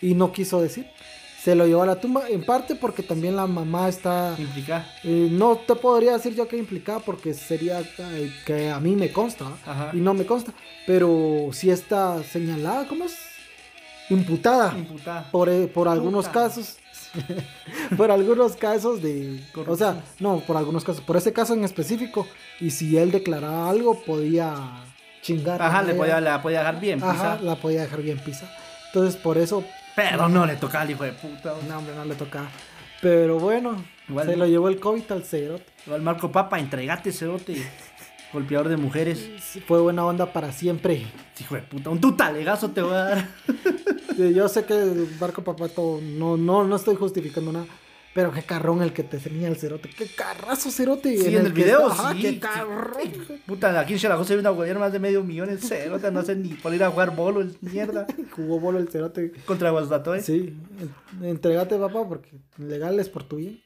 Y 0.00 0.14
no 0.14 0.32
quiso 0.32 0.60
decir. 0.60 0.86
Se 1.40 1.56
lo 1.56 1.66
llevó 1.66 1.82
a 1.82 1.86
la 1.86 1.96
tumba, 2.00 2.28
en 2.28 2.44
parte 2.44 2.76
porque 2.76 3.02
también 3.02 3.34
la 3.34 3.48
mamá 3.48 3.88
está... 3.88 4.34
Implicar. 4.38 4.86
eh, 5.02 5.28
no 5.30 5.56
te 5.56 5.74
podría 5.74 6.12
decir 6.12 6.34
yo 6.36 6.46
que 6.46 6.56
implicada 6.56 7.00
porque 7.00 7.34
sería 7.34 7.80
eh, 7.80 8.32
que 8.46 8.70
a 8.70 8.78
mí 8.78 8.94
me 8.94 9.10
consta 9.12 9.46
y 9.92 9.96
no 9.96 10.14
me 10.14 10.24
consta, 10.24 10.52
pero 10.86 11.48
sí 11.52 11.68
está 11.70 12.22
señalada, 12.22 12.86
¿cómo 12.86 13.04
es? 13.06 13.16
Imputada 14.10 14.74
Imputada. 14.76 15.28
por, 15.30 15.48
eh, 15.48 15.66
por 15.66 15.88
algunos 15.88 16.26
Puta. 16.26 16.32
casos. 16.44 16.76
por 17.96 18.10
algunos 18.10 18.56
casos 18.56 19.02
de... 19.02 19.40
O 19.66 19.76
sea, 19.76 20.02
no, 20.18 20.40
por 20.40 20.56
algunos 20.56 20.84
casos. 20.84 21.02
Por 21.02 21.16
ese 21.16 21.32
caso 21.32 21.54
en 21.54 21.64
específico. 21.64 22.26
Y 22.60 22.70
si 22.70 22.96
él 22.96 23.10
declaraba 23.10 23.68
algo, 23.68 24.00
podía 24.02 24.54
chingar. 25.22 25.60
Ajá, 25.62 25.82
le 25.82 25.94
podía, 25.94 26.20
la 26.20 26.42
podía 26.42 26.60
dejar 26.60 26.80
bien 26.80 27.02
Ajá, 27.02 27.12
pisar. 27.12 27.42
la 27.42 27.56
podía 27.56 27.82
dejar 27.82 28.02
bien 28.02 28.18
pisa. 28.18 28.50
Entonces, 28.86 29.16
por 29.20 29.38
eso, 29.38 29.64
Pero 29.96 30.28
no 30.28 30.46
le 30.46 30.56
tocaba 30.56 30.82
al 30.82 30.90
hijo 30.90 31.04
de 31.04 31.12
puta. 31.12 31.54
no, 31.68 31.78
hombre, 31.78 31.94
no 31.94 32.04
le 32.04 32.14
tocaba. 32.14 32.48
Pero 33.00 33.38
bueno, 33.38 33.82
Igual 34.08 34.26
se 34.26 34.36
lo 34.36 34.46
llevó 34.46 34.68
el 34.68 34.78
COVID 34.78 35.10
al 35.10 35.24
cerote. 35.24 35.64
Igual 35.86 36.02
Marco 36.02 36.30
Papa, 36.30 36.58
entregate 36.58 37.12
cerote. 37.12 37.56
Golpeador 38.32 38.68
de 38.68 38.76
mujeres. 38.76 39.28
Fue 39.66 39.80
buena 39.80 40.06
onda 40.06 40.32
para 40.32 40.52
siempre. 40.52 41.06
Hijo 41.38 41.54
de 41.54 41.62
puta. 41.62 41.90
Un 41.90 42.00
tutalegazo 42.00 42.70
te 42.70 42.80
voy 42.80 42.94
a 42.94 43.04
dar. 43.04 43.28
Yo 44.16 44.48
sé 44.48 44.64
que 44.64 44.74
el 44.74 45.06
barco 45.18 45.42
papato 45.42 46.00
no, 46.02 46.36
no, 46.36 46.64
no 46.64 46.76
estoy 46.76 46.96
justificando 46.96 47.52
nada. 47.52 47.66
Pero 48.14 48.30
qué 48.30 48.42
carrón 48.42 48.82
el 48.82 48.92
que 48.92 49.04
te 49.04 49.16
tenía 49.16 49.48
el 49.48 49.56
cerote. 49.56 49.88
Qué 49.88 50.04
carrazo 50.06 50.70
cerote. 50.70 51.16
Sí, 51.16 51.34
en 51.34 51.46
el 51.46 51.54
que 51.54 51.62
video, 51.62 51.88
está- 51.90 52.02
Ajá, 52.08 52.12
sí. 52.12 52.20
qué 52.20 52.38
carrón. 52.40 52.92
Puta, 53.46 53.80
aquí 53.80 53.94
en 53.94 53.98
Xelajú 54.00 54.24
se 54.24 54.34
ve 54.34 54.40
una 54.40 54.50
gobierno 54.50 54.80
más 54.80 54.92
de 54.92 54.98
medio 54.98 55.24
millón 55.24 55.48
en 55.48 55.56
cerote. 55.58 56.10
No 56.10 56.22
sé 56.22 56.36
ni 56.36 56.50
por 56.50 56.74
ir 56.74 56.84
a 56.84 56.90
jugar 56.90 57.16
bolo, 57.16 57.40
el 57.40 57.56
mierda. 57.62 58.06
Jugó 58.36 58.60
bolo 58.60 58.78
el 58.80 58.88
cerote. 58.88 59.32
Contra 59.46 59.70
Guastatoy. 59.70 60.20
Sí, 60.20 60.54
en- 61.20 61.24
entregate 61.24 61.78
papá 61.78 62.06
porque 62.06 62.32
legal 62.58 63.00
es 63.00 63.08
por 63.08 63.24
tu 63.24 63.36
bien. 63.36 63.62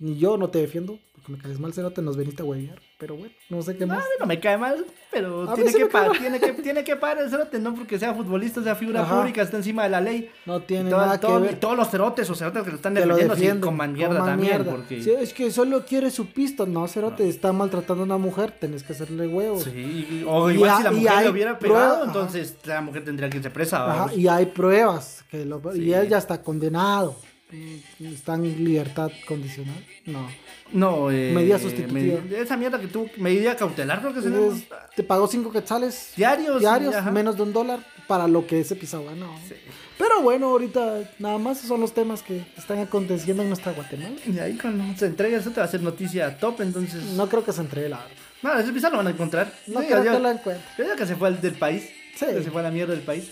Ni 0.00 0.18
yo 0.18 0.36
no 0.36 0.48
te 0.50 0.58
defiendo 0.58 0.98
porque 1.12 1.30
me 1.32 1.38
caes 1.38 1.60
mal 1.60 1.72
cerote, 1.72 2.02
nos 2.02 2.16
veniste 2.16 2.42
a 2.42 2.46
huevear. 2.46 2.80
Pero 2.98 3.14
bueno, 3.14 3.32
no 3.48 3.62
sé 3.62 3.76
qué 3.76 3.84
A 3.84 3.86
más. 3.86 4.04
no 4.18 4.26
me 4.26 4.40
cae 4.40 4.58
mal, 4.58 4.84
pero 5.12 5.54
tiene 5.54 5.72
que, 5.72 5.84
me 5.84 5.88
cae 5.88 6.02
pa- 6.02 6.08
mal. 6.08 6.18
tiene, 6.18 6.40
que, 6.40 6.52
tiene 6.54 6.82
que 6.82 6.96
pagar 6.96 7.18
el 7.18 7.30
cerote, 7.30 7.60
no 7.60 7.72
porque 7.72 7.96
sea 7.96 8.12
futbolista, 8.12 8.60
sea 8.60 8.74
figura 8.74 9.02
Ajá. 9.02 9.18
pública, 9.20 9.40
está 9.42 9.56
encima 9.56 9.84
de 9.84 9.90
la 9.90 10.00
ley. 10.00 10.28
No 10.46 10.62
tiene 10.62 10.88
Y 10.88 10.92
todo- 10.92 11.00
nada 11.02 11.20
todo- 11.20 11.38
que 11.38 11.44
y 11.44 11.48
ver. 11.50 11.60
todos 11.60 11.76
los 11.76 11.88
cerotes 11.90 12.28
o 12.28 12.34
cerotes 12.34 12.64
que 12.64 12.70
lo 12.70 12.74
están 12.76 12.94
lo 12.94 13.00
defendiendo, 13.02 13.34
sí, 13.36 13.40
defienden. 13.42 13.60
coman 13.60 13.92
mierda 13.92 14.14
coman 14.18 14.30
también. 14.32 14.52
mierda. 14.56 14.70
Porque... 14.72 15.00
Sí, 15.00 15.10
es 15.12 15.32
que 15.32 15.48
solo 15.52 15.86
quiere 15.86 16.10
su 16.10 16.26
pisto. 16.26 16.66
No, 16.66 16.88
cerote, 16.88 17.28
está 17.28 17.52
maltratando 17.52 18.02
a 18.02 18.06
una 18.06 18.18
mujer, 18.18 18.50
tenés 18.58 18.82
que 18.82 18.94
hacerle 18.94 19.28
huevos. 19.28 19.62
Sí, 19.62 19.70
y- 19.70 20.24
o 20.26 20.50
Y 20.50 20.54
igual 20.54 20.70
ha- 20.70 20.76
si 20.78 20.82
la 20.82 20.90
y 20.92 20.94
mujer 20.96 21.22
le 21.22 21.30
hubiera 21.30 21.58
pegado, 21.60 21.88
prueba- 22.00 22.04
entonces 22.04 22.56
la 22.64 22.80
mujer 22.80 23.04
tendría 23.04 23.30
que 23.30 23.36
irse 23.36 23.50
presa. 23.50 23.92
Ajá, 24.06 24.12
y 24.14 24.26
hay 24.26 24.46
pruebas. 24.46 25.24
Que 25.30 25.44
lo- 25.44 25.62
Sí. 25.72 25.82
Y 25.82 25.92
él 25.92 26.08
ya 26.08 26.18
está 26.18 26.42
condenado. 26.42 27.14
Mm, 27.50 28.06
Está 28.12 28.34
en 28.34 28.62
libertad 28.64 29.10
condicional. 29.26 29.82
No. 30.06 30.28
No, 30.72 31.10
eh, 31.10 31.32
Medida 31.34 31.58
sustitutiva. 31.58 32.20
esa 32.36 32.56
mierda 32.58 32.78
que 32.78 32.88
tú, 32.88 33.08
medida 33.16 33.56
cautelar, 33.56 34.00
creo 34.00 34.12
que 34.12 34.20
se 34.20 34.28
llama. 34.28 34.58
Te 34.94 35.02
pagó 35.02 35.26
cinco 35.26 35.50
quetzales 35.50 36.12
Diarios. 36.14 36.60
diarios, 36.60 36.94
ajá. 36.94 37.10
menos 37.10 37.36
de 37.36 37.42
un 37.44 37.52
dólar 37.54 37.80
para 38.06 38.28
lo 38.28 38.46
que 38.46 38.60
ese 38.60 38.76
pisado 38.76 39.04
ganó. 39.06 39.34
Sí. 39.48 39.54
Pero 39.96 40.20
bueno, 40.22 40.48
ahorita 40.48 41.10
nada 41.18 41.38
más 41.38 41.58
son 41.60 41.80
los 41.80 41.94
temas 41.94 42.22
que 42.22 42.44
están 42.56 42.78
aconteciendo 42.80 43.42
en 43.42 43.48
nuestra 43.48 43.72
Guatemala. 43.72 44.14
Y 44.26 44.38
ahí 44.38 44.58
cuando 44.60 44.84
se 44.98 45.06
entrega 45.06 45.38
eso 45.38 45.50
te 45.50 45.56
va 45.56 45.62
a 45.62 45.68
hacer 45.68 45.82
noticia 45.82 46.38
top, 46.38 46.60
entonces... 46.60 47.02
No, 47.02 47.24
No 47.24 47.28
creo 47.28 47.44
que 47.44 47.52
se 47.52 47.62
entregue 47.62 47.88
la 47.88 48.04
verdad. 48.42 48.60
ese 48.60 48.72
pisado 48.72 48.92
lo 48.92 48.98
van 48.98 49.06
a 49.06 49.10
encontrar. 49.10 49.52
No 49.66 49.80
Sí, 49.80 49.86
creo 49.86 50.04
ya- 50.04 50.12
que 50.12 50.18
lo 50.20 50.30
encuentre. 50.30 50.64
Yo 50.76 50.84
digo 50.84 50.96
que 50.96 51.06
se 51.06 51.16
fue 51.16 51.28
al 51.28 51.40
del 51.40 51.54
país. 51.54 51.88
Sí. 52.14 52.26
Que 52.26 52.42
se 52.42 52.50
fue 52.50 52.60
a 52.60 52.64
la 52.64 52.70
mierda 52.70 52.92
del 52.94 53.02
país. 53.02 53.30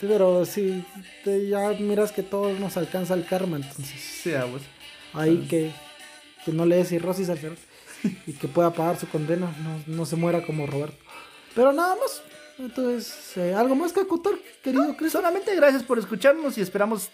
Pero 0.00 0.44
sí, 0.44 0.84
te- 1.24 1.48
ya 1.48 1.70
miras 1.80 2.12
que 2.12 2.22
todos 2.22 2.58
nos 2.60 2.76
alcanza 2.76 3.14
el 3.14 3.24
karma, 3.26 3.56
entonces 3.56 4.00
Sí, 4.00 4.30
vos. 4.50 4.62
ahí 5.14 5.46
que, 5.48 5.72
que 6.44 6.52
no 6.52 6.66
le 6.66 6.76
dé 6.76 6.84
cirrosis 6.84 7.28
al 7.30 7.38
cerote 7.38 7.62
y 8.26 8.32
que 8.32 8.48
pueda 8.48 8.72
pagar 8.72 8.98
su 8.98 9.08
condena, 9.08 9.52
no, 9.62 9.94
no 9.96 10.06
se 10.06 10.16
muera 10.16 10.44
como 10.44 10.66
Roberto. 10.66 10.98
Pero 11.54 11.72
nada 11.72 11.94
más. 11.96 12.22
Entonces, 12.58 13.36
eh, 13.36 13.52
¿algo 13.54 13.74
más 13.74 13.92
que 13.92 14.00
acotar, 14.00 14.32
querido 14.62 14.96
Chris? 14.96 15.12
Solamente 15.12 15.54
gracias 15.54 15.82
por 15.82 15.98
escucharnos 15.98 16.56
y 16.56 16.62
esperamos 16.62 17.10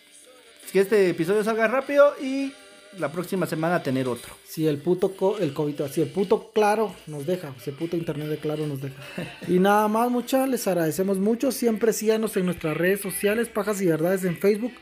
que 0.73 0.81
este 0.81 1.09
episodio 1.11 1.43
salga 1.43 1.67
rápido 1.67 2.15
y 2.23 2.53
la 2.99 3.11
próxima 3.11 3.47
semana 3.47 3.83
tener 3.83 4.09
otro. 4.09 4.35
Si 4.45 4.67
el 4.67 4.79
puto, 4.79 5.17
co 5.17 5.39
el 5.39 5.53
COVID, 5.53 5.83
si 5.91 6.03
el 6.03 6.09
puto 6.09 6.51
claro 6.53 6.95
nos 7.07 7.27
deja, 7.27 7.55
si 7.63 7.71
el 7.71 7.77
puto 7.77 7.97
internet 7.97 8.29
de 8.29 8.39
claro 8.39 8.67
nos 8.67 8.81
deja. 8.81 9.03
y 9.49 9.59
nada 9.59 9.89
más, 9.89 10.11
muchachos, 10.11 10.49
les 10.49 10.67
agradecemos 10.67 11.19
mucho. 11.19 11.53
Siempre 11.53 11.93
síganos 11.93 12.37
en 12.37 12.47
nuestras 12.47 12.77
redes 12.77 13.01
sociales, 13.01 13.49
Pajas 13.49 13.81
y 13.81 13.87
Verdades 13.87 14.25
en 14.25 14.37
Facebook 14.37 14.73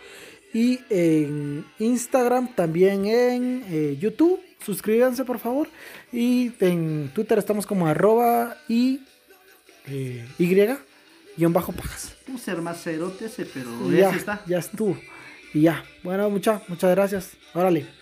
y 0.52 0.80
en 0.90 1.64
Instagram, 1.78 2.54
también 2.54 3.06
en 3.06 3.64
eh, 3.68 3.96
YouTube. 4.00 4.40
Suscríbanse, 4.64 5.24
por 5.24 5.38
favor. 5.38 5.68
Y 6.12 6.52
en 6.60 7.10
Twitter 7.14 7.38
estamos 7.38 7.66
como 7.66 7.86
arroba 7.86 8.56
y, 8.68 9.00
eh, 9.86 10.26
y 10.38 10.76
guion 11.36 11.52
bajo 11.52 11.72
pajas. 11.72 12.14
Un 12.28 12.38
ser 12.38 12.60
más 12.60 12.82
cerote 12.82 13.26
ese, 13.26 13.46
pero 13.46 13.70
ya, 13.90 14.10
ya 14.10 14.16
está. 14.16 14.42
Ya 14.46 14.58
estuvo. 14.58 14.98
Y 15.54 15.62
ya. 15.62 15.84
Bueno, 16.02 16.28
muchas, 16.28 16.68
muchas 16.68 16.90
gracias. 16.90 17.30
Órale. 17.54 17.99